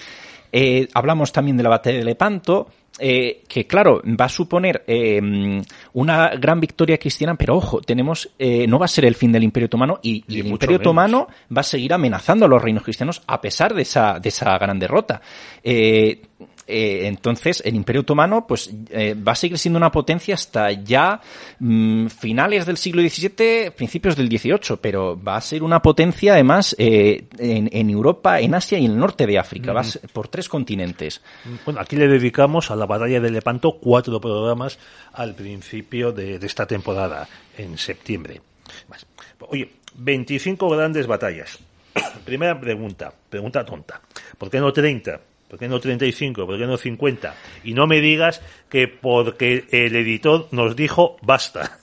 hablamos 0.94 1.32
también 1.32 1.56
de 1.56 1.64
la 1.64 1.70
batalla 1.70 2.00
de 2.00 2.04
Lepanto, 2.04 2.68
eh, 3.00 3.44
que 3.48 3.66
claro, 3.66 4.02
va 4.06 4.26
a 4.26 4.30
suponer 4.30 4.84
eh, 4.86 5.20
una 5.94 6.30
gran 6.36 6.60
victoria 6.60 6.98
cristiana, 6.98 7.36
pero 7.36 7.56
ojo, 7.56 7.82
tenemos, 7.82 8.30
eh, 8.38 8.68
no 8.68 8.78
va 8.78 8.86
a 8.86 8.90
ser 8.90 9.06
el 9.06 9.16
fin 9.16 9.32
del 9.32 9.44
Imperio 9.44 9.66
Otomano 9.66 10.00
y, 10.04 10.24
y 10.28 10.42
el 10.42 10.48
Imperio 10.48 10.78
menos. 10.78 10.82
Otomano 10.82 11.28
va 11.56 11.62
a 11.62 11.64
seguir 11.64 11.94
amenazando 11.94 12.46
a 12.46 12.48
los 12.48 12.62
reinos 12.62 12.84
cristianos 12.84 13.24
a 13.26 13.42
pesar 13.42 13.74
de 13.74 13.82
esa, 13.82 14.20
de 14.20 14.30
esa 14.30 14.58
gran 14.58 14.78
derrota. 14.78 15.22
Eh, 16.66 17.08
entonces, 17.08 17.62
el 17.66 17.76
Imperio 17.76 18.02
Otomano 18.02 18.48
pues 18.48 18.72
va 18.74 19.34
a 19.34 19.36
seguir 19.36 19.58
siendo 19.58 19.78
una 19.78 19.92
potencia 19.92 20.36
hasta 20.36 20.72
ya 20.72 21.20
mmm, 21.60 22.08
finales 22.08 22.66
del 22.66 22.78
siglo 22.78 23.02
XVII, 23.02 23.72
principios 23.72 24.16
del 24.16 24.28
XVIII, 24.28 24.78
pero 24.82 25.22
va 25.22 25.38
a 25.38 25.42
ser 25.42 25.64
una 25.64 25.82
potencia 25.82 26.34
además 26.34 26.76
en, 26.78 27.70
en, 27.72 27.90
Europa, 27.90 28.40
en 28.40 28.56
Asia 28.56 28.78
y 28.78 28.86
en 28.86 28.92
el 28.92 28.98
norte 28.98 29.26
de 29.28 29.38
África, 29.38 29.72
mm. 29.72 29.76
va 29.76 29.82
a 29.82 29.84
ser 29.84 30.02
por 30.12 30.28
tres 30.28 30.48
continentes. 30.48 31.22
Bueno, 31.66 31.80
aquí 31.80 31.96
le 31.96 32.08
dedicamos 32.08 32.72
a 32.72 32.76
la 32.76 32.86
batalla 32.86 33.20
de 33.20 33.32
Lepanto 33.32 33.78
cuatro 33.80 34.20
programas 34.22 34.78
al 35.14 35.36
principio 35.36 36.12
de, 36.12 36.40
de 36.40 36.48
esta 36.48 36.66
temporada, 36.66 37.28
en 37.58 37.78
septiembre. 37.78 38.42
Oye, 39.50 39.70
25 39.96 40.70
grandes 40.70 41.08
batallas. 41.08 41.60
Primera 42.26 42.60
pregunta, 42.60 43.14
pregunta 43.30 43.66
tonta. 43.66 44.02
¿Por 44.38 44.50
qué 44.50 44.60
no 44.60 44.72
30? 44.72 45.20
¿Por 45.54 45.60
qué 45.60 45.68
no 45.68 45.80
35? 45.80 46.48
¿Por 46.48 46.58
qué 46.58 46.66
no 46.66 46.78
50? 46.78 47.36
Y 47.64 47.76
no 47.76 47.86
me 47.86 48.02
digas 48.02 48.42
que 48.70 48.88
porque 48.88 49.66
el 49.70 49.96
editor 49.96 50.48
nos 50.50 50.76
dijo 50.76 51.18
basta. 51.22 51.78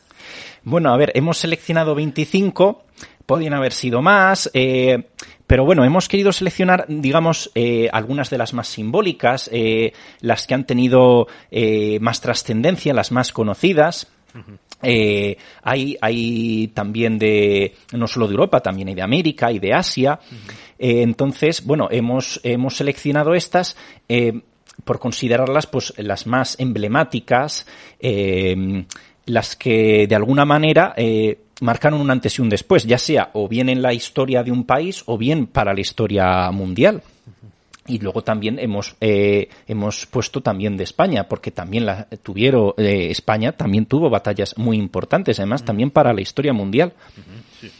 Bueno, 0.64 0.92
a 0.92 0.96
ver, 0.96 1.12
hemos 1.14 1.38
seleccionado 1.38 1.94
25, 1.94 2.82
podían 3.26 3.54
haber 3.54 3.72
sido 3.72 4.02
más, 4.02 4.50
eh, 4.54 5.10
pero 5.46 5.64
bueno, 5.64 5.84
hemos 5.84 6.08
querido 6.08 6.32
seleccionar, 6.32 6.84
digamos, 6.88 7.52
eh, 7.54 7.88
algunas 7.92 8.28
de 8.28 8.38
las 8.38 8.54
más 8.54 8.66
simbólicas, 8.66 9.48
eh, 9.52 9.92
las 10.20 10.48
que 10.48 10.54
han 10.54 10.66
tenido 10.66 11.28
más 12.00 12.20
trascendencia, 12.20 12.92
las 12.92 13.12
más 13.12 13.30
conocidas. 13.30 14.10
Uh 14.34 14.38
-huh. 14.38 14.58
Eh, 14.82 15.36
hay, 15.62 15.96
hay 16.00 16.68
también 16.68 17.18
de, 17.18 17.74
no 17.92 18.06
solo 18.06 18.26
de 18.26 18.32
Europa, 18.32 18.60
también 18.60 18.88
hay 18.88 18.94
de 18.94 19.02
América 19.02 19.52
y 19.52 19.58
de 19.58 19.74
Asia. 19.74 20.18
Eh, 20.80 21.02
entonces, 21.02 21.64
bueno, 21.64 21.88
hemos, 21.90 22.40
hemos 22.42 22.76
seleccionado 22.76 23.34
estas, 23.34 23.76
eh, 24.08 24.40
por 24.84 24.98
considerarlas, 24.98 25.66
pues, 25.66 25.92
las 25.98 26.26
más 26.26 26.58
emblemáticas, 26.58 27.66
eh, 28.00 28.84
las 29.26 29.56
que 29.56 30.06
de 30.08 30.14
alguna 30.14 30.46
manera, 30.46 30.94
eh, 30.96 31.38
marcaron 31.60 32.00
un 32.00 32.10
antes 32.10 32.38
y 32.38 32.42
un 32.42 32.48
después, 32.48 32.84
ya 32.84 32.96
sea 32.96 33.30
o 33.34 33.46
bien 33.46 33.68
en 33.68 33.82
la 33.82 33.92
historia 33.92 34.42
de 34.42 34.50
un 34.50 34.64
país 34.64 35.02
o 35.06 35.18
bien 35.18 35.46
para 35.46 35.74
la 35.74 35.80
historia 35.80 36.50
mundial. 36.50 37.02
Y 37.86 37.98
luego 37.98 38.22
también 38.22 38.58
hemos, 38.58 38.96
eh, 39.00 39.48
hemos 39.66 40.06
puesto 40.06 40.40
también 40.40 40.76
de 40.76 40.84
España, 40.84 41.28
porque 41.28 41.50
también 41.50 41.86
la 41.86 42.06
tuvieron, 42.22 42.72
eh, 42.76 43.08
España 43.10 43.52
también 43.52 43.86
tuvo 43.86 44.08
batallas 44.08 44.56
muy 44.56 44.76
importantes, 44.76 45.38
además 45.40 45.64
también 45.64 45.90
para 45.90 46.12
la 46.12 46.20
historia 46.20 46.52
mundial. 46.52 46.92
Sí, 47.60 47.70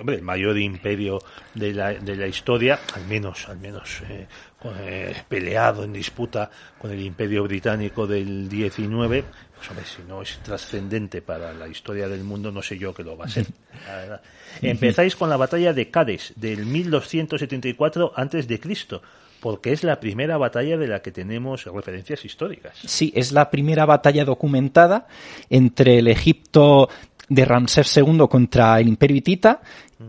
hombre, 0.00 0.16
el 0.16 0.22
mayor 0.22 0.58
imperio 0.58 1.20
de 1.54 1.72
la, 1.72 1.92
de 1.92 2.16
la 2.16 2.26
historia, 2.26 2.80
al 2.94 3.06
menos, 3.06 3.48
al 3.48 3.58
menos 3.58 4.02
eh, 4.08 4.26
con, 4.58 4.74
eh, 4.80 5.14
peleado 5.28 5.84
en 5.84 5.92
disputa 5.92 6.50
con 6.78 6.90
el 6.90 7.00
imperio 7.00 7.42
británico 7.44 8.06
del 8.06 8.48
19, 8.48 9.24
pues 9.56 9.70
hombre, 9.70 9.84
si 9.84 10.02
no 10.02 10.22
es 10.22 10.38
trascendente 10.38 11.22
para 11.22 11.52
la 11.52 11.68
historia 11.68 12.08
del 12.08 12.24
mundo, 12.24 12.50
no 12.50 12.62
sé 12.62 12.78
yo 12.78 12.94
qué 12.94 13.02
lo 13.02 13.16
va 13.16 13.26
a 13.26 13.28
ser. 13.28 13.46
la. 14.08 14.20
Empezáis 14.60 15.16
con 15.16 15.30
la 15.30 15.36
batalla 15.36 15.72
de 15.72 15.90
Cádiz 15.90 16.32
del 16.36 16.66
1274 16.66 18.12
antes 18.16 18.48
de 18.48 18.60
Cristo, 18.60 19.02
porque 19.40 19.72
es 19.72 19.82
la 19.82 19.98
primera 19.98 20.36
batalla 20.36 20.76
de 20.76 20.86
la 20.86 21.02
que 21.02 21.10
tenemos 21.10 21.64
referencias 21.64 22.24
históricas. 22.24 22.78
Sí, 22.84 23.12
es 23.16 23.32
la 23.32 23.50
primera 23.50 23.86
batalla 23.86 24.24
documentada 24.24 25.08
entre 25.50 25.98
el 25.98 26.06
Egipto 26.06 26.88
de 27.28 27.44
Ramsés 27.44 27.96
II 27.96 28.26
contra 28.28 28.78
el 28.80 28.88
Imperio 28.88 29.16
Hitita 29.16 29.60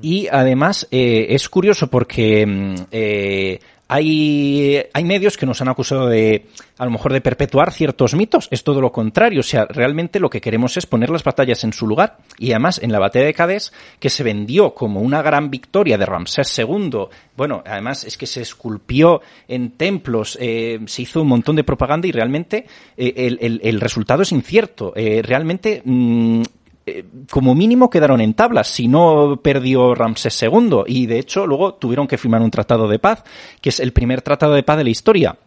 y 0.01 0.27
además 0.27 0.87
eh, 0.91 1.27
es 1.29 1.47
curioso 1.49 1.87
porque 1.87 2.45
mm, 2.45 2.75
eh, 2.91 3.59
hay, 3.93 4.81
hay 4.91 5.03
medios 5.03 5.37
que 5.37 5.45
nos 5.45 5.61
han 5.61 5.67
acusado 5.67 6.07
de, 6.07 6.47
a 6.79 6.85
lo 6.85 6.89
mejor, 6.89 7.13
de 7.13 7.21
perpetuar 7.21 7.71
ciertos 7.71 8.15
mitos. 8.15 8.47
Es 8.49 8.63
todo 8.63 8.81
lo 8.81 8.91
contrario. 8.91 9.41
O 9.41 9.43
sea, 9.43 9.65
realmente 9.65 10.19
lo 10.19 10.31
que 10.31 10.41
queremos 10.41 10.77
es 10.77 10.87
poner 10.87 11.11
las 11.11 11.23
batallas 11.23 11.63
en 11.63 11.73
su 11.73 11.85
lugar. 11.85 12.17
Y 12.39 12.51
además, 12.51 12.79
en 12.81 12.91
la 12.91 12.97
batalla 12.97 13.25
de 13.25 13.35
Cádiz, 13.35 13.71
que 13.99 14.09
se 14.09 14.23
vendió 14.23 14.73
como 14.73 15.01
una 15.01 15.21
gran 15.21 15.51
victoria 15.51 15.99
de 15.99 16.07
Ramsés 16.07 16.57
II, 16.57 17.07
bueno, 17.37 17.61
además 17.67 18.03
es 18.03 18.17
que 18.17 18.25
se 18.25 18.41
esculpió 18.41 19.21
en 19.47 19.71
templos, 19.71 20.39
eh, 20.41 20.79
se 20.87 21.03
hizo 21.03 21.21
un 21.21 21.27
montón 21.27 21.55
de 21.55 21.63
propaganda 21.63 22.07
y 22.07 22.11
realmente 22.11 22.65
eh, 22.97 23.13
el, 23.15 23.37
el, 23.41 23.61
el, 23.63 23.79
resultado 23.79 24.23
es 24.23 24.31
incierto. 24.31 24.93
Eh, 24.95 25.21
realmente, 25.23 25.83
mmm, 25.85 26.41
eh, 26.85 27.05
como 27.29 27.55
mínimo 27.55 27.89
quedaron 27.89 28.19
en 28.19 28.33
tablas, 28.33 28.67
si 28.67 28.87
no 28.87 29.39
perdió 29.41 29.95
Ramsés 29.95 30.41
II. 30.43 30.83
Y 30.87 31.05
de 31.05 31.19
hecho, 31.19 31.47
luego 31.47 31.75
tuvieron 31.75 32.07
que 32.07 32.17
firmar 32.17 32.41
un 32.41 32.51
tratado 32.51 32.87
de 32.87 32.99
paz, 32.99 33.23
que 33.61 33.69
es 33.69 33.79
el 33.79 33.93
primer 33.93 34.21
tratado 34.21 34.53
de 34.53 34.63
paz 34.63 34.77
de 34.77 34.83
la 34.83 34.89
historia. 34.89 35.37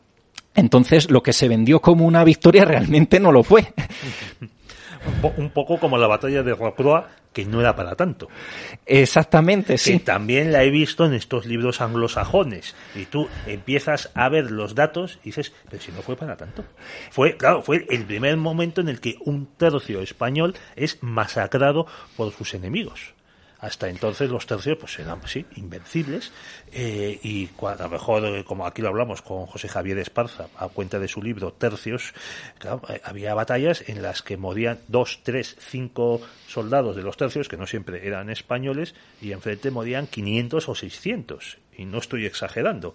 Entonces, 0.55 1.11
lo 1.11 1.23
que 1.23 1.35
se 1.35 1.49
vendió 1.49 1.81
como 1.81 2.07
una 2.07 2.25
victoria 2.25 2.65
realmente 2.65 3.21
no 3.21 3.33
lo 3.33 3.43
fue. 3.43 3.67
Un 5.37 5.51
poco 5.51 5.79
como 5.79 5.99
la 5.99 6.07
batalla 6.07 6.43
de 6.43 6.55
Rocroi, 6.55 7.03
que 7.33 7.45
no 7.45 7.61
era 7.61 7.77
para 7.77 7.95
tanto. 7.95 8.29
Exactamente, 8.87 9.77
sí. 9.77 9.99
Que 9.99 10.05
también 10.05 10.53
la 10.53 10.65
he 10.65 10.71
visto 10.71 11.05
en 11.05 11.13
estos 11.13 11.45
libros 11.45 11.81
anglosajones. 11.81 12.75
Y 12.95 13.05
tú 13.05 13.29
empiezas 13.47 14.11
a 14.15 14.29
ver 14.29 14.51
los 14.51 14.75
datos 14.75 15.19
y 15.23 15.27
dices, 15.27 15.53
pero 15.69 15.83
si 15.83 15.93
no 15.93 16.03
fue 16.03 16.17
para 16.17 16.37
tanto. 16.37 16.65
Fue, 17.11 17.37
claro, 17.37 17.63
fue 17.63 17.87
el 17.91 18.05
primer 18.05 18.37
momento 18.37 18.81
en 18.81 18.89
el 18.89 19.01
que 19.01 19.17
un 19.25 19.47
tercio 19.57 20.01
español 20.01 20.55
es 20.77 21.03
masacrado 21.03 21.87
por 22.17 22.33
sus 22.33 22.55
enemigos. 22.55 23.16
Hasta 23.59 23.89
entonces 23.89 24.31
los 24.31 24.47
tercios 24.47 24.77
pues 24.79 24.99
eran 24.99 25.21
sí, 25.27 25.47
invencibles 25.57 26.33
eh, 26.73 27.19
y 27.23 27.49
a 27.63 27.75
lo 27.75 27.89
mejor, 27.89 28.25
eh, 28.27 28.45
como 28.45 28.67
aquí 28.67 28.83
lo 28.83 28.89
hablamos 28.89 29.23
con 29.23 29.47
José 29.47 29.69
Javier 29.69 29.99
Esparza, 29.99 30.49
a 30.57 30.69
cuenta 30.69 30.99
de 30.99 31.09
su 31.09 31.23
libro 31.23 31.53
Tercios, 31.53 32.13
eh, 32.65 33.01
había 33.03 33.35
batallas 33.35 33.89
en 33.89 34.03
las 34.03 34.23
que 34.23 34.37
morían 34.37 34.79
dos, 34.89 35.21
tres, 35.23 35.57
cinco 35.59 36.21
soldados 36.47 36.97
de 36.97 37.03
los 37.03 37.17
tercios, 37.17 37.49
que 37.49 37.57
no 37.57 37.67
siempre 37.67 38.07
eran 38.07 38.29
españoles, 38.31 38.95
y 39.23 39.33
enfrente 39.33 39.71
morían 39.71 40.07
500 40.07 40.69
o 40.69 40.75
600. 40.75 41.59
Y 41.79 41.85
no 41.85 41.99
estoy 41.99 42.27
exagerando. 42.27 42.95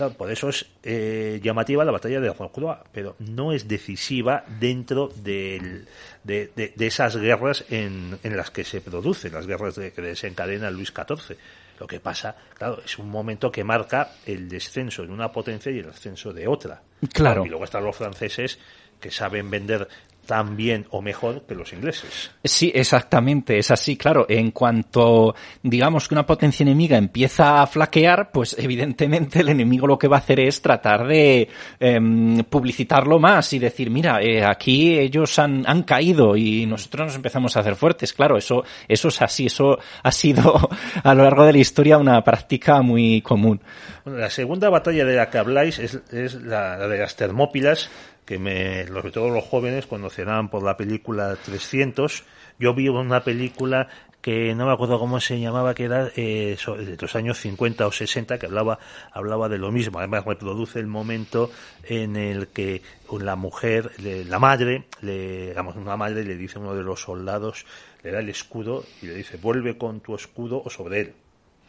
Claro, 0.00 0.14
por 0.14 0.30
eso 0.30 0.48
es 0.48 0.64
eh, 0.82 1.40
llamativa 1.42 1.84
la 1.84 1.92
batalla 1.92 2.20
de 2.20 2.32
Rocroi, 2.32 2.74
pero 2.90 3.16
no 3.18 3.52
es 3.52 3.68
decisiva 3.68 4.46
dentro 4.58 5.08
del, 5.14 5.86
de, 6.24 6.50
de, 6.56 6.72
de, 6.74 6.86
esas 6.86 7.18
guerras 7.18 7.66
en, 7.68 8.18
en, 8.22 8.34
las 8.34 8.50
que 8.50 8.64
se 8.64 8.80
producen, 8.80 9.30
las 9.34 9.46
guerras 9.46 9.74
de, 9.74 9.92
que 9.92 10.00
desencadena 10.00 10.70
Luis 10.70 10.88
XIV. 10.88 11.36
Lo 11.78 11.86
que 11.86 12.00
pasa, 12.00 12.34
claro, 12.54 12.80
es 12.82 12.98
un 12.98 13.10
momento 13.10 13.52
que 13.52 13.62
marca 13.62 14.12
el 14.24 14.48
descenso 14.48 15.02
de 15.02 15.12
una 15.12 15.30
potencia 15.30 15.70
y 15.70 15.80
el 15.80 15.90
ascenso 15.90 16.32
de 16.32 16.48
otra. 16.48 16.80
Claro. 17.12 17.44
Y 17.44 17.50
luego 17.50 17.64
están 17.64 17.84
los 17.84 17.94
franceses 17.94 18.58
que 18.98 19.10
saben 19.10 19.50
vender 19.50 19.86
tan 20.26 20.56
bien 20.56 20.86
o 20.90 21.02
mejor 21.02 21.42
que 21.42 21.54
los 21.54 21.72
ingleses. 21.72 22.30
Sí, 22.44 22.70
exactamente, 22.74 23.58
es 23.58 23.70
así, 23.70 23.96
claro. 23.96 24.26
En 24.28 24.50
cuanto, 24.52 25.34
digamos, 25.62 26.06
que 26.06 26.14
una 26.14 26.26
potencia 26.26 26.62
enemiga 26.62 26.96
empieza 26.96 27.62
a 27.62 27.66
flaquear, 27.66 28.30
pues 28.32 28.56
evidentemente 28.58 29.40
el 29.40 29.48
enemigo 29.48 29.86
lo 29.86 29.98
que 29.98 30.08
va 30.08 30.16
a 30.16 30.20
hacer 30.20 30.40
es 30.40 30.62
tratar 30.62 31.06
de 31.06 31.48
eh, 31.80 32.00
publicitarlo 32.48 33.18
más 33.18 33.52
y 33.52 33.58
decir, 33.58 33.90
mira, 33.90 34.20
eh, 34.22 34.44
aquí 34.44 34.98
ellos 34.98 35.38
han, 35.38 35.64
han, 35.66 35.82
caído 35.82 36.36
y 36.36 36.66
nosotros 36.66 37.06
nos 37.06 37.16
empezamos 37.16 37.56
a 37.56 37.60
hacer 37.60 37.74
fuertes. 37.74 38.12
Claro, 38.12 38.36
eso, 38.36 38.62
eso 38.86 39.08
es 39.08 39.22
así, 39.22 39.46
eso 39.46 39.78
ha 40.02 40.12
sido 40.12 40.68
a 41.02 41.14
lo 41.14 41.24
largo 41.24 41.44
de 41.44 41.52
la 41.52 41.58
historia 41.58 41.98
una 41.98 42.22
práctica 42.22 42.82
muy 42.82 43.22
común. 43.22 43.60
Bueno, 44.04 44.18
la 44.18 44.30
segunda 44.30 44.70
batalla 44.70 45.04
de 45.04 45.16
la 45.16 45.28
que 45.28 45.38
habláis 45.38 45.78
es, 45.78 46.00
es 46.12 46.34
la, 46.34 46.76
la 46.76 46.88
de 46.88 46.98
las 46.98 47.16
Termópilas, 47.16 47.90
que 48.30 48.38
me, 48.38 48.86
sobre 48.86 49.10
todo 49.10 49.28
los 49.28 49.42
jóvenes 49.42 49.88
conocerán 49.88 50.50
por 50.50 50.62
la 50.62 50.76
película 50.76 51.34
300. 51.34 52.22
Yo 52.60 52.74
vi 52.74 52.88
una 52.88 53.24
película 53.24 53.88
que 54.20 54.54
no 54.54 54.66
me 54.66 54.72
acuerdo 54.72 55.00
cómo 55.00 55.18
se 55.18 55.40
llamaba, 55.40 55.74
que 55.74 55.86
era 55.86 56.12
eh, 56.14 56.56
de 56.56 56.96
los 56.96 57.16
años 57.16 57.40
50 57.40 57.88
o 57.88 57.90
60, 57.90 58.38
que 58.38 58.46
hablaba, 58.46 58.78
hablaba 59.10 59.48
de 59.48 59.58
lo 59.58 59.72
mismo. 59.72 59.98
Además, 59.98 60.24
reproduce 60.24 60.78
el 60.78 60.86
momento 60.86 61.50
en 61.82 62.14
el 62.14 62.46
que 62.46 62.82
la 63.18 63.34
mujer, 63.34 63.90
la 63.98 64.38
madre, 64.38 64.84
le, 65.00 65.48
digamos, 65.48 65.74
una 65.74 65.96
madre 65.96 66.22
le 66.22 66.36
dice 66.36 66.58
a 66.58 66.60
uno 66.60 66.76
de 66.76 66.84
los 66.84 67.00
soldados, 67.00 67.66
le 68.04 68.12
da 68.12 68.20
el 68.20 68.28
escudo 68.28 68.84
y 69.02 69.06
le 69.06 69.14
dice, 69.16 69.38
vuelve 69.38 69.76
con 69.76 69.98
tu 69.98 70.14
escudo 70.14 70.62
o 70.64 70.70
sobre 70.70 71.00
él. 71.00 71.14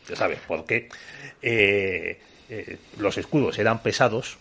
Ya 0.08 0.16
sabes, 0.16 0.38
por 0.48 0.64
qué. 0.66 0.90
Eh, 1.42 2.20
eh, 2.50 2.78
los 3.00 3.18
escudos 3.18 3.58
eran 3.58 3.82
pesados, 3.82 4.38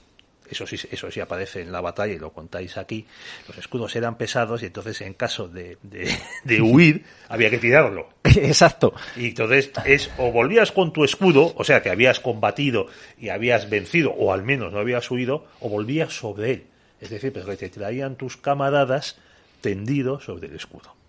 eso 0.51 0.67
sí, 0.67 0.77
eso 0.91 1.11
sí 1.11 1.21
aparece 1.21 1.63
en 1.63 1.73
la 1.73 1.81
batalla 1.81 2.13
y 2.13 2.19
lo 2.19 2.33
contáis 2.33 2.77
aquí, 2.77 3.07
los 3.49 3.57
escudos 3.59 3.95
eran 3.97 4.17
pesados 4.17 4.63
y 4.63 4.67
entonces 4.67 5.01
en 5.01 5.15
caso 5.15 5.49
de, 5.49 5.79
de, 5.83 6.13
de 6.45 6.61
huir 6.61 7.05
había 7.29 7.51
que 7.51 7.59
tirarlo. 7.59 8.09
Exacto. 8.25 8.93
Y 9.17 9.29
entonces 9.29 9.71
es 9.85 10.11
o 10.19 10.31
volvías 10.33 10.73
con 10.73 10.93
tu 10.93 11.05
escudo, 11.05 11.53
o 11.57 11.65
sea 11.65 11.83
que 11.83 11.91
habías 11.91 12.21
combatido 12.21 12.87
y 13.19 13.29
habías 13.29 13.71
vencido, 13.71 14.13
o 14.13 14.33
al 14.33 14.43
menos 14.43 14.73
no 14.73 14.79
habías 14.79 15.11
huido, 15.11 15.47
o 15.61 15.69
volvías 15.69 16.13
sobre 16.13 16.51
él. 16.53 16.65
Es 17.01 17.11
decir, 17.11 17.33
pues 17.33 17.47
que 17.47 17.57
te 17.57 17.71
traían 17.71 18.17
tus 18.17 18.37
camaradas 18.37 19.17
tendidos 19.61 20.25
sobre 20.25 20.49
el 20.49 20.57
escudo. 20.57 21.00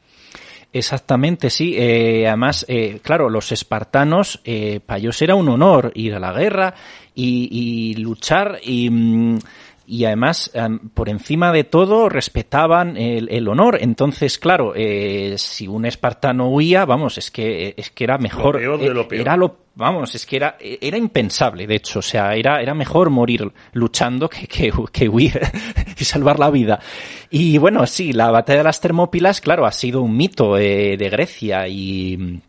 Exactamente, 0.74 1.50
sí. 1.50 1.76
Eh, 1.78 2.26
además, 2.28 2.66
eh, 2.70 3.00
claro, 3.04 3.30
los 3.30 3.52
espartanos, 3.52 4.40
eh, 4.46 4.80
para 4.86 5.00
ellos 5.00 5.22
era 5.22 5.36
un 5.36 5.50
honor 5.50 5.92
ir 5.96 6.14
a 6.16 6.20
la 6.20 6.32
guerra 6.32 6.74
y, 7.14 7.50
y 7.52 7.96
luchar 7.96 8.60
y, 8.64 8.90
y 9.92 10.06
además, 10.06 10.50
um, 10.54 10.80
por 10.94 11.10
encima 11.10 11.52
de 11.52 11.66
todo, 11.66 12.08
respetaban 12.08 12.96
el, 12.96 13.28
el 13.30 13.50
honor. 13.50 13.78
Entonces, 13.82 14.40
claro, 14.40 14.72
eh, 14.74 15.36
si 15.38 15.68
un 15.68 15.86
espartano 15.86 16.48
huía, 16.48 16.86
vamos, 16.86 17.18
es 17.18 17.30
que, 17.30 17.74
es 17.76 17.90
que 17.90 18.06
era 18.06 18.18
mejor. 18.18 18.56
Lo 18.56 18.62
peor 18.62 18.80
de 18.80 18.94
lo 18.94 19.06
peor. 19.10 19.22
Era 19.24 19.36
lo, 19.36 19.58
vamos, 19.76 20.16
es 20.16 20.26
que 20.26 20.38
era, 20.38 20.56
era 20.62 20.98
impensable, 20.98 21.68
de 21.68 21.76
hecho. 21.76 22.00
O 22.00 22.02
sea, 22.02 22.36
era, 22.36 22.62
era 22.62 22.74
mejor 22.74 23.10
morir 23.10 23.52
luchando 23.74 24.30
que, 24.30 24.48
que, 24.48 24.72
que 24.94 25.10
huir 25.10 25.42
y 26.00 26.06
salvar 26.06 26.40
la 26.40 26.50
vida. 26.50 26.80
Y 27.30 27.58
bueno, 27.58 27.86
sí, 27.86 28.14
la 28.14 28.32
batalla 28.32 28.60
de 28.60 28.64
las 28.64 28.80
Termópilas, 28.80 29.42
claro, 29.42 29.66
ha 29.66 29.74
sido 29.74 30.04
un 30.04 30.16
mito 30.16 30.58
eh, 30.58 30.96
de 30.96 31.10
Grecia 31.10 31.68
y 31.68 32.40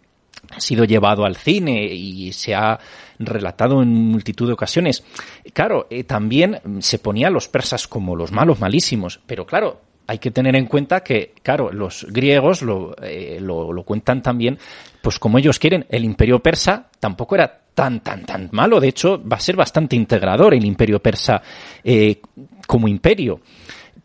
sido 0.62 0.84
llevado 0.84 1.24
al 1.24 1.36
cine 1.36 1.84
y 1.84 2.32
se 2.32 2.54
ha 2.54 2.78
relatado 3.18 3.82
en 3.82 3.88
multitud 3.88 4.46
de 4.46 4.54
ocasiones. 4.54 5.04
Claro, 5.52 5.86
eh, 5.90 6.04
también 6.04 6.60
se 6.80 6.98
ponía 6.98 7.28
a 7.28 7.30
los 7.30 7.48
persas 7.48 7.86
como 7.86 8.16
los 8.16 8.32
malos, 8.32 8.60
malísimos, 8.60 9.20
pero 9.26 9.46
claro, 9.46 9.80
hay 10.06 10.18
que 10.18 10.30
tener 10.30 10.56
en 10.56 10.66
cuenta 10.66 11.02
que, 11.02 11.34
claro, 11.42 11.72
los 11.72 12.06
griegos 12.10 12.62
lo, 12.62 12.94
eh, 13.02 13.38
lo, 13.40 13.82
cuentan 13.84 14.22
también, 14.22 14.58
pues 15.00 15.18
como 15.18 15.38
ellos 15.38 15.58
quieren. 15.58 15.86
El 15.88 16.04
imperio 16.04 16.40
persa 16.40 16.88
tampoco 16.98 17.34
era 17.36 17.60
tan, 17.74 18.00
tan, 18.00 18.24
tan 18.24 18.48
malo. 18.52 18.80
De 18.80 18.88
hecho, 18.88 19.22
va 19.26 19.36
a 19.36 19.40
ser 19.40 19.56
bastante 19.56 19.96
integrador 19.96 20.54
el 20.54 20.64
imperio 20.64 21.00
persa 21.00 21.40
eh, 21.84 22.20
como 22.66 22.88
imperio. 22.88 23.40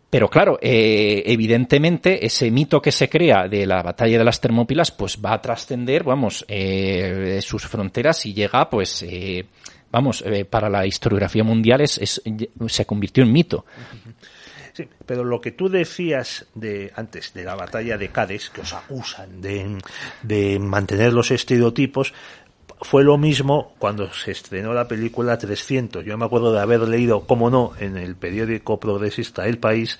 Pero 0.09 0.29
claro, 0.29 0.57
eh, 0.61 1.23
evidentemente 1.25 2.25
ese 2.25 2.49
mito 2.49 2.81
que 2.81 2.93
se 2.93 3.09
crea 3.09 3.47
de 3.47 3.65
la 3.65 3.83
batalla 3.83 4.17
de 4.17 4.23
las 4.23 4.39
Termópilas 4.39 4.91
pues 4.91 5.19
va 5.23 5.33
a 5.33 5.41
trascender, 5.41 6.03
vamos, 6.03 6.45
eh, 6.47 7.39
sus 7.41 7.67
fronteras 7.67 8.25
y 8.25 8.33
llega 8.33 8.69
pues... 8.69 9.03
Eh, 9.03 9.45
vamos, 9.91 10.23
eh, 10.25 10.45
para 10.45 10.69
la 10.69 10.85
historiografía 10.85 11.43
mundial 11.43 11.81
es, 11.81 11.97
es, 11.97 12.21
se 12.67 12.85
convirtió 12.85 13.23
en 13.23 13.31
mito. 13.31 13.65
Sí, 14.73 14.87
pero 15.05 15.23
lo 15.23 15.41
que 15.41 15.51
tú 15.51 15.69
decías 15.69 16.45
de 16.53 16.91
antes 16.95 17.33
de 17.33 17.43
la 17.43 17.55
batalla 17.55 17.97
de 17.97 18.09
Cádiz, 18.09 18.49
que 18.51 18.61
os 18.61 18.73
acusan 18.73 19.41
de, 19.41 19.79
de 20.21 20.59
mantener 20.59 21.13
los 21.13 21.31
estereotipos, 21.31 22.13
fue 22.81 23.03
lo 23.03 23.17
mismo 23.17 23.73
cuando 23.79 24.11
se 24.13 24.31
estrenó 24.31 24.73
la 24.73 24.87
película 24.87 25.37
300. 25.37 26.05
Yo 26.05 26.17
me 26.17 26.25
acuerdo 26.25 26.51
de 26.51 26.59
haber 26.59 26.81
leído, 26.81 27.21
como 27.21 27.49
no, 27.49 27.73
en 27.79 27.97
el 27.97 28.15
periódico 28.15 28.79
progresista 28.79 29.47
El 29.47 29.57
País, 29.57 29.97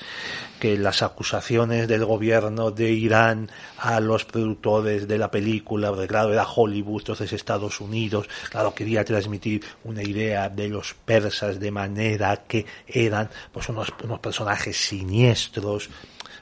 que 0.60 0.78
las 0.78 1.02
acusaciones 1.02 1.88
del 1.88 2.06
gobierno 2.06 2.72
de 2.72 2.92
Irán 2.92 3.50
a 3.78 4.00
los 4.00 4.26
productores 4.26 5.08
de 5.08 5.18
la 5.18 5.32
película, 5.32 5.90
porque 5.90 6.08
claro, 6.08 6.34
era 6.34 6.48
Hollywood, 6.48 7.02
entonces 7.02 7.34
Estados 7.34 7.82
Unidos, 7.82 8.28
claro, 8.50 8.74
quería 8.74 9.04
transmitir 9.04 9.64
una 9.84 10.04
idea 10.04 10.50
de 10.50 10.70
los 10.70 10.94
persas 10.94 11.60
de 11.60 11.72
manera 11.72 12.44
que 12.48 12.66
eran 12.88 13.30
pues 13.52 13.70
unos, 13.70 13.94
unos 14.04 14.20
personajes 14.20 14.78
siniestros, 14.78 15.90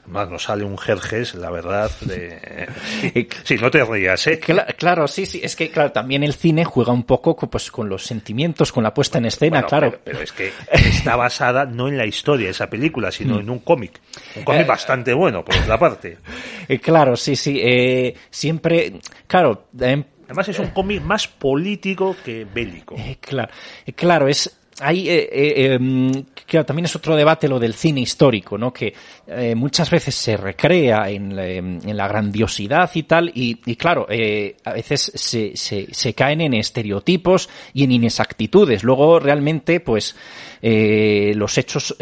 más 0.08 0.28
nos 0.28 0.44
sale 0.44 0.64
un 0.64 0.78
Jerjes, 0.78 1.34
la 1.34 1.50
verdad, 1.50 1.90
de... 2.00 2.68
Sí, 3.44 3.56
no 3.56 3.70
te 3.70 3.84
rías, 3.84 4.26
¿eh? 4.26 4.38
Claro, 4.38 4.72
claro, 4.76 5.08
sí, 5.08 5.26
sí, 5.26 5.40
es 5.42 5.56
que 5.56 5.70
claro, 5.70 5.92
también 5.92 6.22
el 6.22 6.34
cine 6.34 6.64
juega 6.64 6.92
un 6.92 7.04
poco 7.04 7.36
pues 7.36 7.70
con 7.70 7.88
los 7.88 8.04
sentimientos, 8.04 8.72
con 8.72 8.82
la 8.84 8.92
puesta 8.94 9.18
en 9.18 9.26
escena, 9.26 9.62
Bueno, 9.62 9.68
claro. 9.68 9.90
Pero, 9.90 10.02
pero 10.04 10.20
es 10.20 10.32
que 10.32 10.52
está 10.72 11.16
basada 11.16 11.64
no 11.64 11.88
en 11.88 11.96
la 11.96 12.06
historia 12.06 12.46
de 12.46 12.52
esa 12.52 12.68
película, 12.68 13.10
sino 13.10 13.40
en 13.40 13.50
un 13.50 13.60
cómic. 13.60 14.00
Un 14.36 14.44
cómic 14.44 14.62
Eh, 14.62 14.64
bastante 14.64 15.12
bueno, 15.12 15.44
por 15.44 15.56
otra 15.56 15.78
parte. 15.78 16.18
Eh, 16.68 16.80
claro, 16.80 17.16
sí, 17.16 17.36
sí, 17.36 17.60
eh, 17.62 18.12
siempre, 18.28 18.94
claro, 19.28 19.68
em, 19.78 20.02
Además 20.26 20.48
es 20.48 20.58
un 20.58 20.68
cómic 20.68 21.02
más 21.02 21.28
político 21.28 22.16
que 22.24 22.44
bélico. 22.44 22.96
Eh, 22.98 23.18
claro, 23.20 23.52
eh, 23.86 23.92
claro, 23.92 24.26
es 24.26 24.58
ahí 24.80 25.08
eh, 25.08 25.28
eh, 25.32 25.74
em, 25.74 26.12
claro, 26.46 26.66
también 26.66 26.84
es 26.86 26.94
otro 26.96 27.16
debate 27.16 27.48
lo 27.48 27.58
del 27.58 27.74
cine 27.74 28.00
histórico, 28.00 28.56
¿no? 28.58 28.72
Que 28.72 28.92
eh, 29.26 29.54
muchas 29.54 29.90
veces 29.90 30.14
se 30.14 30.36
recrea 30.36 31.08
en, 31.10 31.34
la- 31.34 31.46
en 31.48 31.96
la 31.96 32.08
grandiosidad 32.08 32.90
y 32.94 33.02
tal, 33.04 33.30
y, 33.34 33.60
y 33.66 33.76
claro, 33.76 34.06
eh, 34.08 34.56
a 34.64 34.72
veces 34.72 35.12
se, 35.14 35.56
se, 35.56 35.88
se 35.92 36.14
caen 36.14 36.40
en 36.40 36.54
estereotipos 36.54 37.48
y 37.74 37.84
en 37.84 37.92
inexactitudes. 37.92 38.84
Luego 38.84 39.18
realmente, 39.18 39.80
pues, 39.80 40.16
eh, 40.62 41.32
los 41.36 41.56
hechos 41.58 41.94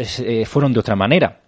fueron 0.45 0.73
de 0.73 0.79
otra 0.79 0.95
manera. 0.95 1.39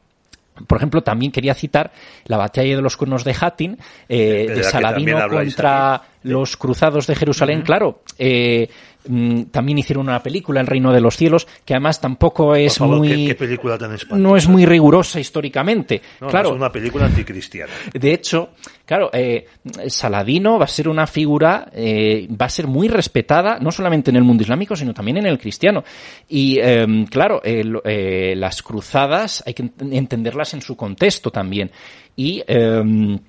Por 0.66 0.80
ejemplo, 0.80 1.04
también 1.04 1.32
quería 1.32 1.54
citar 1.54 1.92
la 2.26 2.38
batalla 2.38 2.76
de 2.76 2.82
los 2.82 2.98
cuernos 2.98 3.24
de 3.24 3.36
Hattin, 3.40 3.78
eh, 4.10 4.48
De- 4.50 4.64
Saladino 4.64 5.18
contra 5.30 6.02
los 6.24 6.58
cruzados 6.58 7.06
de 7.06 7.16
Jerusalén. 7.16 7.62
Claro, 7.62 8.02
eh, 8.18 8.68
mm, 9.08 9.44
también 9.52 9.78
hicieron 9.78 10.08
una 10.08 10.22
película, 10.22 10.62
El 10.62 10.68
Reino 10.68 10.92
de 10.92 11.02
los 11.02 11.16
Cielos, 11.18 11.48
que 11.66 11.74
además 11.74 12.00
tampoco 12.02 12.56
es 12.56 12.78
favor, 12.78 12.98
muy... 12.98 13.10
¿qué, 13.10 13.28
qué 13.28 13.36
película 13.36 13.78
tan 13.78 13.96
no 14.12 14.36
es 14.36 14.48
muy 14.48 14.66
rigurosa 14.66 15.20
históricamente. 15.20 16.02
No, 16.22 16.28
claro, 16.28 16.50
es 16.50 16.56
una 16.56 16.72
película 16.72 17.06
anticristiana. 17.06 17.72
de 17.94 18.14
hecho, 18.14 18.50
claro, 18.86 19.10
eh, 19.14 19.46
Saladino 19.88 20.60
va 20.60 20.66
a 20.66 20.70
ser 20.70 20.90
una 20.90 21.08
figura, 21.08 21.70
eh, 21.74 22.28
va 22.30 22.46
a 22.48 22.50
ser 22.50 22.68
muy 22.68 22.88
respetada, 22.88 23.60
no 23.60 23.72
solamente 23.72 24.10
en 24.12 24.18
el 24.18 24.24
mundo 24.24 24.44
islámico, 24.44 24.76
sino 24.76 24.94
también 24.94 25.18
en 25.18 25.26
el 25.26 25.38
cristiano. 25.38 25.84
Y 26.28 26.60
eh, 26.62 27.06
claro, 27.10 27.42
eh, 27.44 28.34
las 28.36 28.62
cruzadas 28.62 29.44
hay 29.46 29.54
que 29.54 29.64
ent- 29.64 29.94
entenderlas 29.94 30.54
en 30.54 30.62
su 30.62 30.76
contexto 30.76 31.32
también. 31.32 31.72
Y 32.16 32.44
eh, 32.48 33.20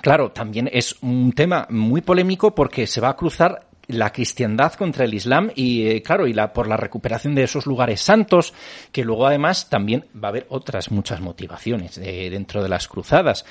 claro, 0.00 0.30
también 0.30 0.68
es 0.72 0.96
un 1.02 1.32
tema 1.32 1.66
muy 1.70 2.00
polémico 2.00 2.54
porque 2.54 2.86
se 2.86 3.00
va 3.00 3.10
a 3.10 3.16
cruzar 3.16 3.66
la 3.92 4.12
cristiandad 4.12 4.74
contra 4.74 5.04
el 5.04 5.14
islam 5.14 5.50
y 5.54 5.86
eh, 5.86 6.02
claro 6.02 6.26
y 6.26 6.32
la 6.32 6.52
por 6.52 6.66
la 6.66 6.76
recuperación 6.76 7.34
de 7.34 7.44
esos 7.44 7.66
lugares 7.66 8.00
santos 8.00 8.52
que 8.92 9.04
luego 9.04 9.26
además 9.26 9.68
también 9.68 10.06
va 10.14 10.28
a 10.28 10.30
haber 10.30 10.46
otras 10.48 10.90
muchas 10.90 11.20
motivaciones 11.20 11.98
eh, 11.98 12.28
dentro 12.30 12.62
de 12.62 12.68
las 12.68 12.88
cruzadas. 12.88 13.44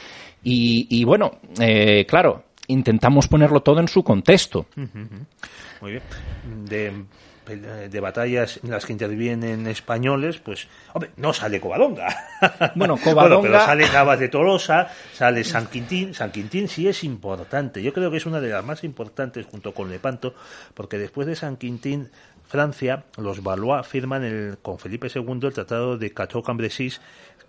Y, 0.44 0.88
y 0.90 1.04
bueno 1.04 1.40
eh, 1.60 2.06
claro 2.08 2.46
intentamos 2.68 3.28
ponerlo 3.28 3.62
todo 3.62 3.80
en 3.80 3.88
su 3.88 4.04
contexto. 4.04 4.68
Muy 5.82 5.92
bien. 5.92 6.04
De, 6.66 6.94
de 7.46 8.00
batallas 8.00 8.60
en 8.64 8.72
las 8.72 8.86
que 8.86 8.94
intervienen 8.94 9.66
españoles, 9.68 10.38
pues, 10.40 10.68
hombre, 10.94 11.12
no 11.18 11.34
sale 11.34 11.60
Covadonga. 11.60 12.08
Bueno, 12.76 12.96
pero 13.04 13.16
Covadonga- 13.18 13.66
sale 13.66 13.88
Navas 13.90 14.20
de 14.20 14.30
Tolosa, 14.30 14.88
sale 15.14 15.44
San 15.44 15.68
Quintín. 15.68 16.14
San 16.14 16.32
Quintín 16.32 16.68
sí 16.68 16.88
es 16.88 17.04
importante. 17.04 17.82
Yo 17.82 17.92
creo 17.94 18.12
que 18.12 18.18
es 18.18 18.26
una 18.26 18.40
de 18.40 18.50
las 18.50 18.64
más 18.64 18.84
importantes 18.84 19.46
junto 19.46 19.74
con 19.74 19.90
Lepanto, 19.90 20.34
porque 20.74 20.98
después 20.98 21.28
de 21.28 21.36
San 21.36 21.58
Quintín, 21.58 22.10
Francia, 22.48 23.04
los 23.18 23.44
Valois 23.44 23.86
firman 23.86 24.24
el, 24.24 24.58
con 24.62 24.80
Felipe 24.80 25.08
II 25.14 25.40
el 25.44 25.54
Tratado 25.54 25.98
de 25.98 26.14
Cateau-Cambrésis, 26.14 27.00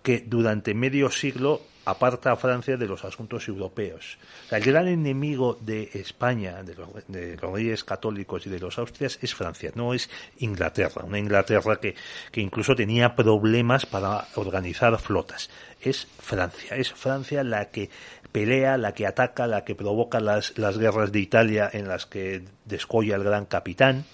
que 0.03 0.23
durante 0.25 0.73
medio 0.73 1.09
siglo 1.11 1.61
aparta 1.85 2.31
a 2.31 2.35
Francia 2.35 2.77
de 2.77 2.87
los 2.87 3.03
asuntos 3.05 3.47
europeos. 3.47 4.17
El 4.49 4.63
gran 4.63 4.87
enemigo 4.87 5.57
de 5.59 5.89
España, 5.93 6.63
de 6.63 6.75
los, 6.75 6.89
de 7.07 7.37
los 7.37 7.51
reyes 7.51 7.83
católicos 7.83 8.45
y 8.45 8.49
de 8.49 8.59
los 8.59 8.77
austrias, 8.77 9.19
es 9.21 9.33
Francia, 9.33 9.71
no 9.75 9.93
es 9.93 10.09
Inglaterra. 10.39 11.03
Una 11.03 11.19
Inglaterra 11.19 11.77
que, 11.77 11.95
que 12.31 12.41
incluso 12.41 12.75
tenía 12.75 13.15
problemas 13.15 13.85
para 13.85 14.27
organizar 14.35 14.97
flotas. 14.99 15.49
Es 15.81 16.07
Francia, 16.19 16.75
es 16.75 16.93
Francia 16.93 17.43
la 17.43 17.69
que 17.69 17.89
pelea, 18.31 18.77
la 18.77 18.93
que 18.93 19.07
ataca, 19.07 19.47
la 19.47 19.63
que 19.63 19.75
provoca 19.75 20.19
las, 20.19 20.57
las 20.57 20.77
guerras 20.77 21.11
de 21.11 21.19
Italia 21.19 21.69
en 21.71 21.87
las 21.87 22.05
que 22.05 22.43
descolla 22.65 23.15
el 23.15 23.23
gran 23.23 23.45
capitán. 23.45 24.05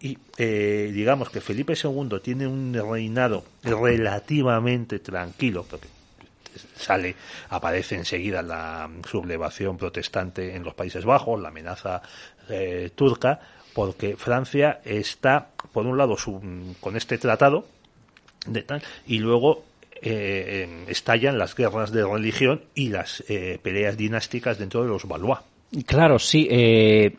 Y 0.00 0.18
eh, 0.38 0.90
digamos 0.92 1.30
que 1.30 1.40
Felipe 1.40 1.74
II 1.74 2.20
tiene 2.22 2.46
un 2.46 2.72
reinado 2.74 3.44
relativamente 3.62 4.98
tranquilo, 5.00 5.66
porque 5.68 5.88
sale, 6.76 7.14
aparece 7.50 7.96
enseguida 7.96 8.42
la 8.42 8.90
sublevación 9.08 9.76
protestante 9.76 10.54
en 10.54 10.64
los 10.64 10.74
Países 10.74 11.04
Bajos, 11.04 11.40
la 11.40 11.48
amenaza 11.48 12.02
eh, 12.48 12.90
turca, 12.94 13.40
porque 13.74 14.16
Francia 14.16 14.80
está, 14.84 15.48
por 15.72 15.86
un 15.86 15.96
lado, 15.96 16.16
con 16.80 16.96
este 16.96 17.18
tratado, 17.18 17.66
y 19.06 19.18
luego 19.18 19.64
eh, 19.94 20.66
eh, 20.68 20.84
estallan 20.88 21.38
las 21.38 21.54
guerras 21.54 21.92
de 21.92 22.04
religión 22.04 22.62
y 22.74 22.88
las 22.88 23.22
eh, 23.28 23.58
peleas 23.62 23.96
dinásticas 23.96 24.58
dentro 24.58 24.82
de 24.82 24.88
los 24.88 25.06
Valois. 25.06 25.38
Claro, 25.86 26.18
sí. 26.18 26.46
eh, 26.50 27.16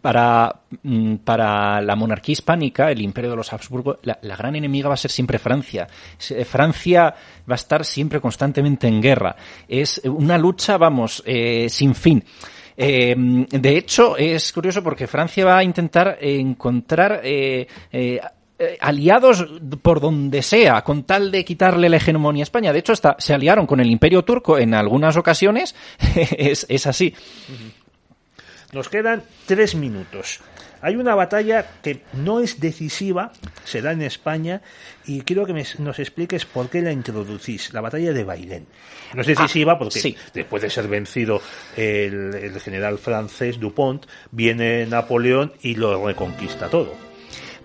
para, 0.00 0.60
mm, 0.82 1.16
para 1.16 1.80
la 1.80 1.96
monarquía 1.96 2.32
hispánica, 2.34 2.90
el 2.90 3.00
imperio 3.00 3.30
de 3.30 3.36
los 3.36 3.52
Habsburgo, 3.52 3.98
la, 4.02 4.18
gran 4.36 4.56
enemiga 4.56 4.88
va 4.88 4.94
a 4.94 4.98
ser 4.98 5.10
siempre 5.10 5.38
Francia. 5.38 5.86
Se- 6.16 6.44
Francia 6.44 7.14
va 7.50 7.54
a 7.54 7.56
estar 7.56 7.84
siempre 7.84 8.20
constantemente 8.20 8.86
en 8.88 9.00
guerra. 9.02 9.36
Es 9.68 10.00
una 10.04 10.38
lucha, 10.38 10.76
vamos, 10.78 11.22
eh, 11.26 11.68
sin 11.68 11.94
fin. 11.94 12.24
Eh, 12.76 13.14
de 13.16 13.76
hecho, 13.76 14.16
es 14.16 14.52
curioso 14.52 14.82
porque 14.82 15.06
Francia 15.08 15.44
va 15.44 15.58
a 15.58 15.64
intentar 15.64 16.16
encontrar 16.20 17.20
eh, 17.24 17.66
eh, 17.90 18.20
eh, 18.60 18.76
aliados 18.80 19.46
por 19.82 20.00
donde 20.00 20.42
sea, 20.42 20.82
con 20.82 21.04
tal 21.04 21.30
de 21.30 21.44
quitarle 21.44 21.88
la 21.88 21.96
hegemonía 21.96 22.42
a 22.42 22.44
España. 22.44 22.72
De 22.72 22.78
hecho, 22.80 22.92
hasta 22.92 23.16
se 23.18 23.34
aliaron 23.34 23.66
con 23.66 23.80
el 23.80 23.90
Imperio 23.90 24.24
Turco 24.24 24.58
en 24.58 24.74
algunas 24.74 25.16
ocasiones. 25.16 25.74
es, 26.36 26.66
es 26.68 26.86
así. 26.86 27.14
Nos 28.72 28.88
quedan 28.88 29.22
tres 29.46 29.74
minutos. 29.74 30.40
Hay 30.80 30.94
una 30.94 31.14
batalla 31.16 31.66
que 31.82 32.02
no 32.12 32.38
es 32.38 32.60
decisiva, 32.60 33.32
se 33.64 33.82
da 33.82 33.90
en 33.92 34.02
España, 34.02 34.62
y 35.06 35.22
quiero 35.22 35.44
que 35.44 35.52
me- 35.52 35.64
nos 35.78 35.98
expliques 35.98 36.44
por 36.44 36.68
qué 36.70 36.80
la 36.82 36.92
introducís, 36.92 37.72
la 37.72 37.80
batalla 37.80 38.12
de 38.12 38.22
Bailén. 38.22 38.66
No 39.14 39.22
es 39.22 39.26
decisiva 39.26 39.76
porque 39.78 39.98
sí. 39.98 40.16
después 40.32 40.62
de 40.62 40.70
ser 40.70 40.86
vencido 40.86 41.40
el, 41.76 42.32
el 42.34 42.60
general 42.60 42.98
francés 42.98 43.58
Dupont, 43.58 44.06
viene 44.30 44.86
Napoleón 44.86 45.52
y 45.62 45.74
lo 45.74 46.06
reconquista 46.06 46.68
todo. 46.68 46.94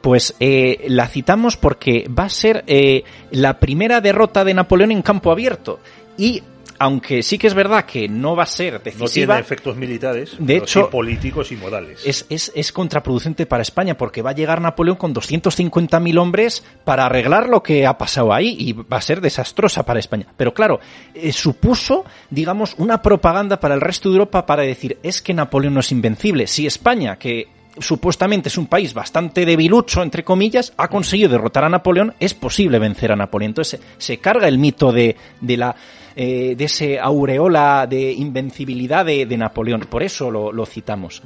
Pues 0.01 0.35
eh, 0.39 0.85
la 0.87 1.07
citamos 1.07 1.55
porque 1.55 2.07
va 2.09 2.23
a 2.25 2.29
ser 2.29 2.63
eh, 2.65 3.03
la 3.31 3.59
primera 3.59 4.01
derrota 4.01 4.43
de 4.43 4.53
Napoleón 4.55 4.91
en 4.91 5.01
campo 5.03 5.31
abierto. 5.31 5.79
Y 6.17 6.41
aunque 6.83 7.23
sí 7.23 7.37
que 7.37 7.47
es 7.47 7.53
verdad 7.53 7.85
que 7.85 8.09
no 8.09 8.35
va 8.35 8.43
a 8.43 8.45
ser 8.45 8.73
No 8.73 8.79
decisiva, 8.79 9.35
tiene 9.35 9.39
efectos 9.39 9.77
militares, 9.77 10.35
De 10.37 10.55
pero 10.55 10.63
hecho, 10.65 10.81
sí 10.81 10.91
políticos 10.91 11.49
y 11.53 11.55
morales. 11.55 12.01
es, 12.05 12.25
es, 12.27 12.51
es 12.53 12.73
contraproducente 12.73 13.45
para 13.45 13.61
España 13.61 13.95
porque 13.95 14.21
va 14.21 14.31
a 14.31 14.33
llegar 14.33 14.59
Napoleón 14.59 14.97
con 14.97 15.15
250.000 15.15 16.19
hombres 16.19 16.61
para 16.83 17.05
arreglar 17.05 17.47
lo 17.47 17.63
que 17.63 17.87
ha 17.87 17.97
pasado 17.97 18.33
ahí 18.33 18.57
y 18.59 18.73
va 18.73 18.97
a 18.97 19.01
ser 19.01 19.21
desastrosa 19.21 19.85
para 19.85 20.01
España. 20.01 20.27
Pero 20.35 20.53
claro, 20.53 20.81
eh, 21.13 21.31
supuso, 21.31 22.03
digamos, 22.29 22.75
una 22.77 23.01
propaganda 23.01 23.61
para 23.61 23.75
el 23.75 23.81
resto 23.81 24.09
de 24.09 24.15
Europa 24.15 24.45
para 24.45 24.63
decir, 24.63 24.97
es 25.03 25.21
que 25.21 25.33
Napoleón 25.33 25.75
no 25.75 25.79
es 25.79 25.91
invencible. 25.93 26.47
Si 26.47 26.67
España, 26.67 27.17
que 27.17 27.47
supuestamente 27.79 28.49
es 28.49 28.57
un 28.57 28.67
país 28.67 28.93
bastante 28.93 29.45
debilucho, 29.45 30.03
entre 30.03 30.25
comillas, 30.25 30.73
ha 30.75 30.89
conseguido 30.89 31.29
derrotar 31.29 31.63
a 31.63 31.69
Napoleón, 31.69 32.13
es 32.19 32.33
posible 32.33 32.77
vencer 32.77 33.13
a 33.13 33.15
Napoleón. 33.15 33.51
Entonces 33.51 33.79
se, 33.97 34.17
carga 34.17 34.49
el 34.49 34.57
mito 34.57 34.91
de, 34.91 35.15
de 35.39 35.55
la 35.55 35.75
eh, 36.15 36.55
de 36.55 36.65
ese 36.65 36.99
aureola 36.99 37.87
de 37.89 38.11
invencibilidad 38.11 39.05
de, 39.05 39.25
Napoleón. 39.37 39.81
Por 39.81 40.03
eso 40.03 40.29
lo, 40.29 40.65
citamos. 40.65 41.21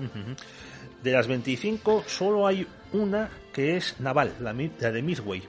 De 1.03 1.11
las 1.11 1.27
25, 1.27 2.03
solo 2.07 2.47
hay 2.47 2.65
una 2.93 3.29
que 3.53 3.77
es 3.77 3.99
naval, 3.99 4.33
la, 4.39 4.53
de 4.53 5.01
Midway. 5.01 5.43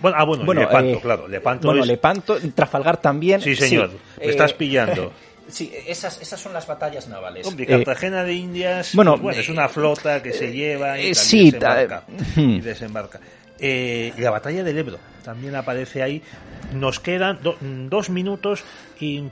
Bueno, 0.00 0.16
ah, 0.18 0.24
bueno, 0.24 0.52
Lepanto, 0.52 0.96
eh, 0.96 1.00
claro. 1.00 1.28
Lepanto 1.28 1.68
bueno, 1.68 1.84
Lepanto, 1.84 2.38
Trafalgar 2.54 2.96
también. 2.96 3.40
Sí, 3.40 3.54
señor, 3.54 3.90
me 4.18 4.26
estás 4.26 4.52
pillando. 4.52 5.12
Sí, 5.48 5.70
esas, 5.86 6.22
esas 6.22 6.40
son 6.40 6.52
las 6.52 6.66
batallas 6.66 7.08
navales. 7.08 7.46
Hombre, 7.46 7.66
Cartagena 7.66 8.22
de 8.22 8.32
Indias, 8.32 8.94
bueno, 8.94 9.20
pues 9.20 9.36
es 9.36 9.48
una 9.48 9.68
flota 9.68 10.22
que 10.22 10.32
se 10.32 10.52
lleva 10.52 10.98
y, 10.98 11.14
sí, 11.14 11.50
desembarca, 11.50 12.04
y 12.36 12.60
desembarca. 12.60 13.20
Eh, 13.64 14.12
la 14.18 14.32
batalla 14.32 14.64
del 14.64 14.76
Ebro 14.76 14.98
también 15.22 15.54
aparece 15.54 16.02
ahí. 16.02 16.20
Nos 16.74 16.98
quedan 16.98 17.38
dos 17.88 18.10
minutos 18.10 18.64
y 18.98 19.22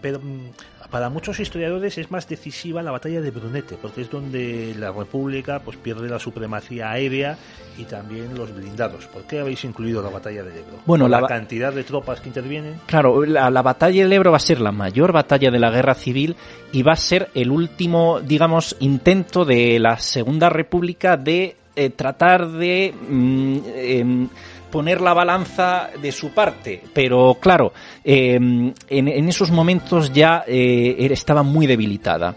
para 0.91 1.09
muchos 1.09 1.41
historiadores 1.41 1.99
es 1.99 2.11
más 2.11 2.29
decisiva 2.29 2.83
la 2.83 2.93
batalla 2.93 3.21
de 3.21 3.31
Brunete, 3.31 3.77
porque 3.81 4.03
es 4.03 4.11
donde 4.11 4.75
la 4.79 4.93
República 4.93 5.61
pues 5.61 5.77
pierde 5.77 6.09
la 6.09 6.19
supremacía 6.19 6.91
aérea 6.91 7.37
y 7.77 7.85
también 7.85 8.37
los 8.37 8.55
blindados. 8.55 9.07
¿Por 9.07 9.23
qué 9.23 9.41
habéis 9.41 9.65
incluido 9.65 10.03
la 10.03 10.11
batalla 10.11 10.45
del 10.45 10.59
Ebro? 10.59 10.79
Bueno, 10.87 11.09
la, 11.09 11.27
cantidad 11.27 11.73
de 11.73 11.83
tropas 11.83 12.21
que 12.21 12.29
intervienen. 12.29 12.81
Claro, 12.87 13.25
la, 13.25 13.51
la, 13.51 13.63
batalla 13.63 14.03
del 14.03 14.13
Ebro 14.13 14.31
va 14.31 14.37
a 14.37 14.41
ser 14.41 14.61
la 14.61 14.73
mayor 14.73 15.13
batalla 15.13 15.51
de 15.51 15.59
la 15.59 15.71
guerra 15.71 15.95
civil 15.95 16.37
y 16.73 16.83
va 16.83 16.93
a 16.93 16.97
ser 16.97 17.31
el 17.35 17.51
último, 17.51 18.21
digamos, 18.21 18.77
intento 18.81 19.45
de 19.45 19.79
la 19.81 19.99
Segunda 19.99 20.51
República 20.51 21.17
de 21.17 21.57
eh, 21.81 21.91
tratar 21.91 22.47
de 22.47 22.93
mm, 22.93 23.59
em, 23.75 24.29
poner 24.71 25.01
la 25.01 25.15
balanza 25.15 25.89
de 26.01 26.13
su 26.13 26.31
parte, 26.35 26.83
pero 26.93 27.39
claro, 27.41 27.73
em, 28.05 28.71
en, 28.89 29.29
esos 29.29 29.51
momentos 29.51 30.13
ya 30.13 30.45
eh, 30.47 31.09
estaba 31.11 31.43
muy 31.43 31.67
debilitada 31.67 32.37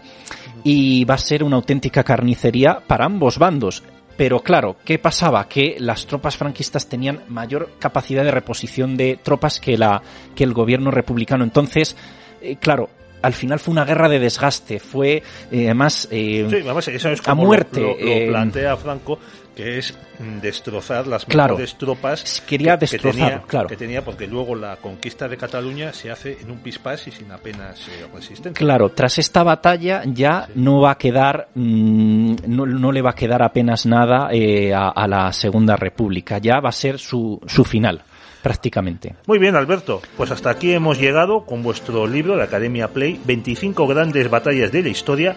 y 0.64 1.04
va 1.04 1.16
a 1.16 1.18
ser 1.18 1.44
una 1.44 1.56
auténtica 1.56 2.02
carnicería 2.02 2.80
para 2.86 3.04
ambos 3.04 3.38
bandos. 3.38 3.82
Pero 4.16 4.40
claro, 4.40 4.76
¿qué 4.82 4.98
pasaba? 4.98 5.46
Que 5.46 5.76
las 5.78 6.06
tropas 6.06 6.38
franquistas 6.38 6.88
tenían 6.88 7.20
mayor 7.28 7.72
capacidad 7.78 8.24
de 8.24 8.30
reposición 8.30 8.96
de 8.96 9.18
tropas 9.22 9.60
que, 9.60 9.76
la, 9.76 10.00
que 10.34 10.44
el 10.44 10.54
gobierno 10.54 10.90
republicano. 10.90 11.44
Entonces, 11.44 11.96
eh, 12.40 12.56
claro, 12.56 12.88
al 13.24 13.32
final 13.32 13.58
fue 13.58 13.72
una 13.72 13.84
guerra 13.84 14.08
de 14.08 14.18
desgaste, 14.18 14.78
fue 14.78 15.22
eh, 15.50 15.64
además, 15.64 16.08
eh, 16.10 16.46
eso 16.86 17.10
es 17.10 17.26
a 17.26 17.34
muerte. 17.34 17.80
Lo, 17.80 17.96
eh, 17.98 18.26
plantea 18.28 18.76
Franco 18.76 19.18
que 19.54 19.78
es 19.78 19.96
destrozar 20.42 21.06
las 21.06 21.28
mejores 21.28 21.76
tropas 21.78 22.42
Quería 22.44 22.76
que, 22.76 22.98
tenía, 22.98 23.40
claro. 23.46 23.68
que 23.68 23.76
tenía, 23.76 24.04
porque 24.04 24.26
luego 24.26 24.56
la 24.56 24.78
conquista 24.78 25.28
de 25.28 25.36
Cataluña 25.36 25.92
se 25.92 26.10
hace 26.10 26.38
en 26.40 26.50
un 26.50 26.58
pispás 26.58 27.06
y 27.06 27.12
sin 27.12 27.30
apenas 27.30 27.88
resistencia. 28.12 28.52
Claro, 28.52 28.88
tras 28.88 29.18
esta 29.18 29.44
batalla 29.44 30.02
ya 30.06 30.48
no 30.56 30.80
va 30.80 30.90
a 30.92 30.98
quedar, 30.98 31.50
mm, 31.54 32.34
no, 32.48 32.90
le 32.90 33.00
va 33.00 33.10
a 33.10 33.14
quedar 33.14 33.44
apenas 33.44 33.86
nada 33.86 34.28
a, 34.74 34.88
a, 34.88 35.06
la 35.06 35.32
Segunda 35.32 35.76
República, 35.76 36.38
ya 36.38 36.58
va 36.58 36.70
a 36.70 36.72
ser 36.72 36.98
su, 36.98 37.40
su 37.46 37.64
final 37.64 38.02
prácticamente. 38.44 39.14
Muy 39.26 39.38
bien, 39.38 39.56
Alberto. 39.56 40.02
Pues 40.18 40.30
hasta 40.30 40.50
aquí 40.50 40.74
hemos 40.74 41.00
llegado 41.00 41.46
con 41.46 41.62
vuestro 41.62 42.06
libro, 42.06 42.36
la 42.36 42.44
Academia 42.44 42.88
Play, 42.88 43.18
25 43.24 43.86
grandes 43.86 44.28
batallas 44.28 44.70
de 44.70 44.82
la 44.82 44.90
historia 44.90 45.34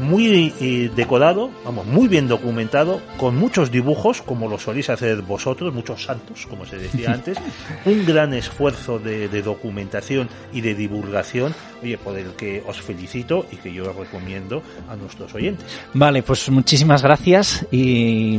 muy 0.00 0.52
eh, 0.60 0.90
decorado, 0.94 1.50
vamos, 1.64 1.86
muy 1.86 2.08
bien 2.08 2.26
documentado, 2.26 3.00
con 3.18 3.36
muchos 3.36 3.70
dibujos, 3.70 4.22
como 4.22 4.48
lo 4.48 4.58
soléis 4.58 4.90
hacer 4.90 5.22
vosotros, 5.22 5.72
muchos 5.72 6.04
santos, 6.04 6.46
como 6.46 6.66
se 6.66 6.78
decía 6.78 7.12
antes, 7.14 7.38
un 7.84 8.04
gran 8.06 8.34
esfuerzo 8.34 8.98
de, 8.98 9.28
documentación 9.42 10.28
y 10.52 10.60
de 10.60 10.74
divulgación, 10.74 11.54
oye, 11.82 11.96
por 11.98 12.18
el 12.18 12.32
que 12.32 12.62
os 12.66 12.80
felicito 12.80 13.46
y 13.50 13.56
que 13.56 13.72
yo 13.72 13.92
recomiendo 13.92 14.62
a 14.88 14.96
nuestros 14.96 15.34
oyentes. 15.34 15.66
Vale, 15.94 16.22
pues 16.22 16.50
muchísimas 16.50 17.02
gracias 17.02 17.66
y, 17.70 18.36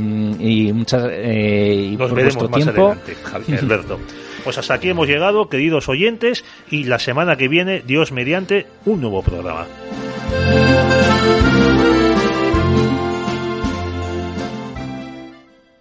muchas 0.73 1.03
eh, 1.09 1.95
Nos 1.97 2.13
veremos 2.13 2.49
más 2.49 2.67
adelante, 2.67 3.15
Alberto. 3.61 3.99
Pues 4.43 4.57
hasta 4.57 4.73
aquí 4.75 4.89
hemos 4.89 5.07
llegado, 5.07 5.49
queridos 5.49 5.87
oyentes, 5.87 6.43
y 6.69 6.85
la 6.85 6.97
semana 6.97 7.35
que 7.35 7.47
viene, 7.47 7.83
Dios 7.85 8.11
mediante, 8.11 8.65
un 8.85 9.01
nuevo 9.01 9.21
programa. 9.21 9.67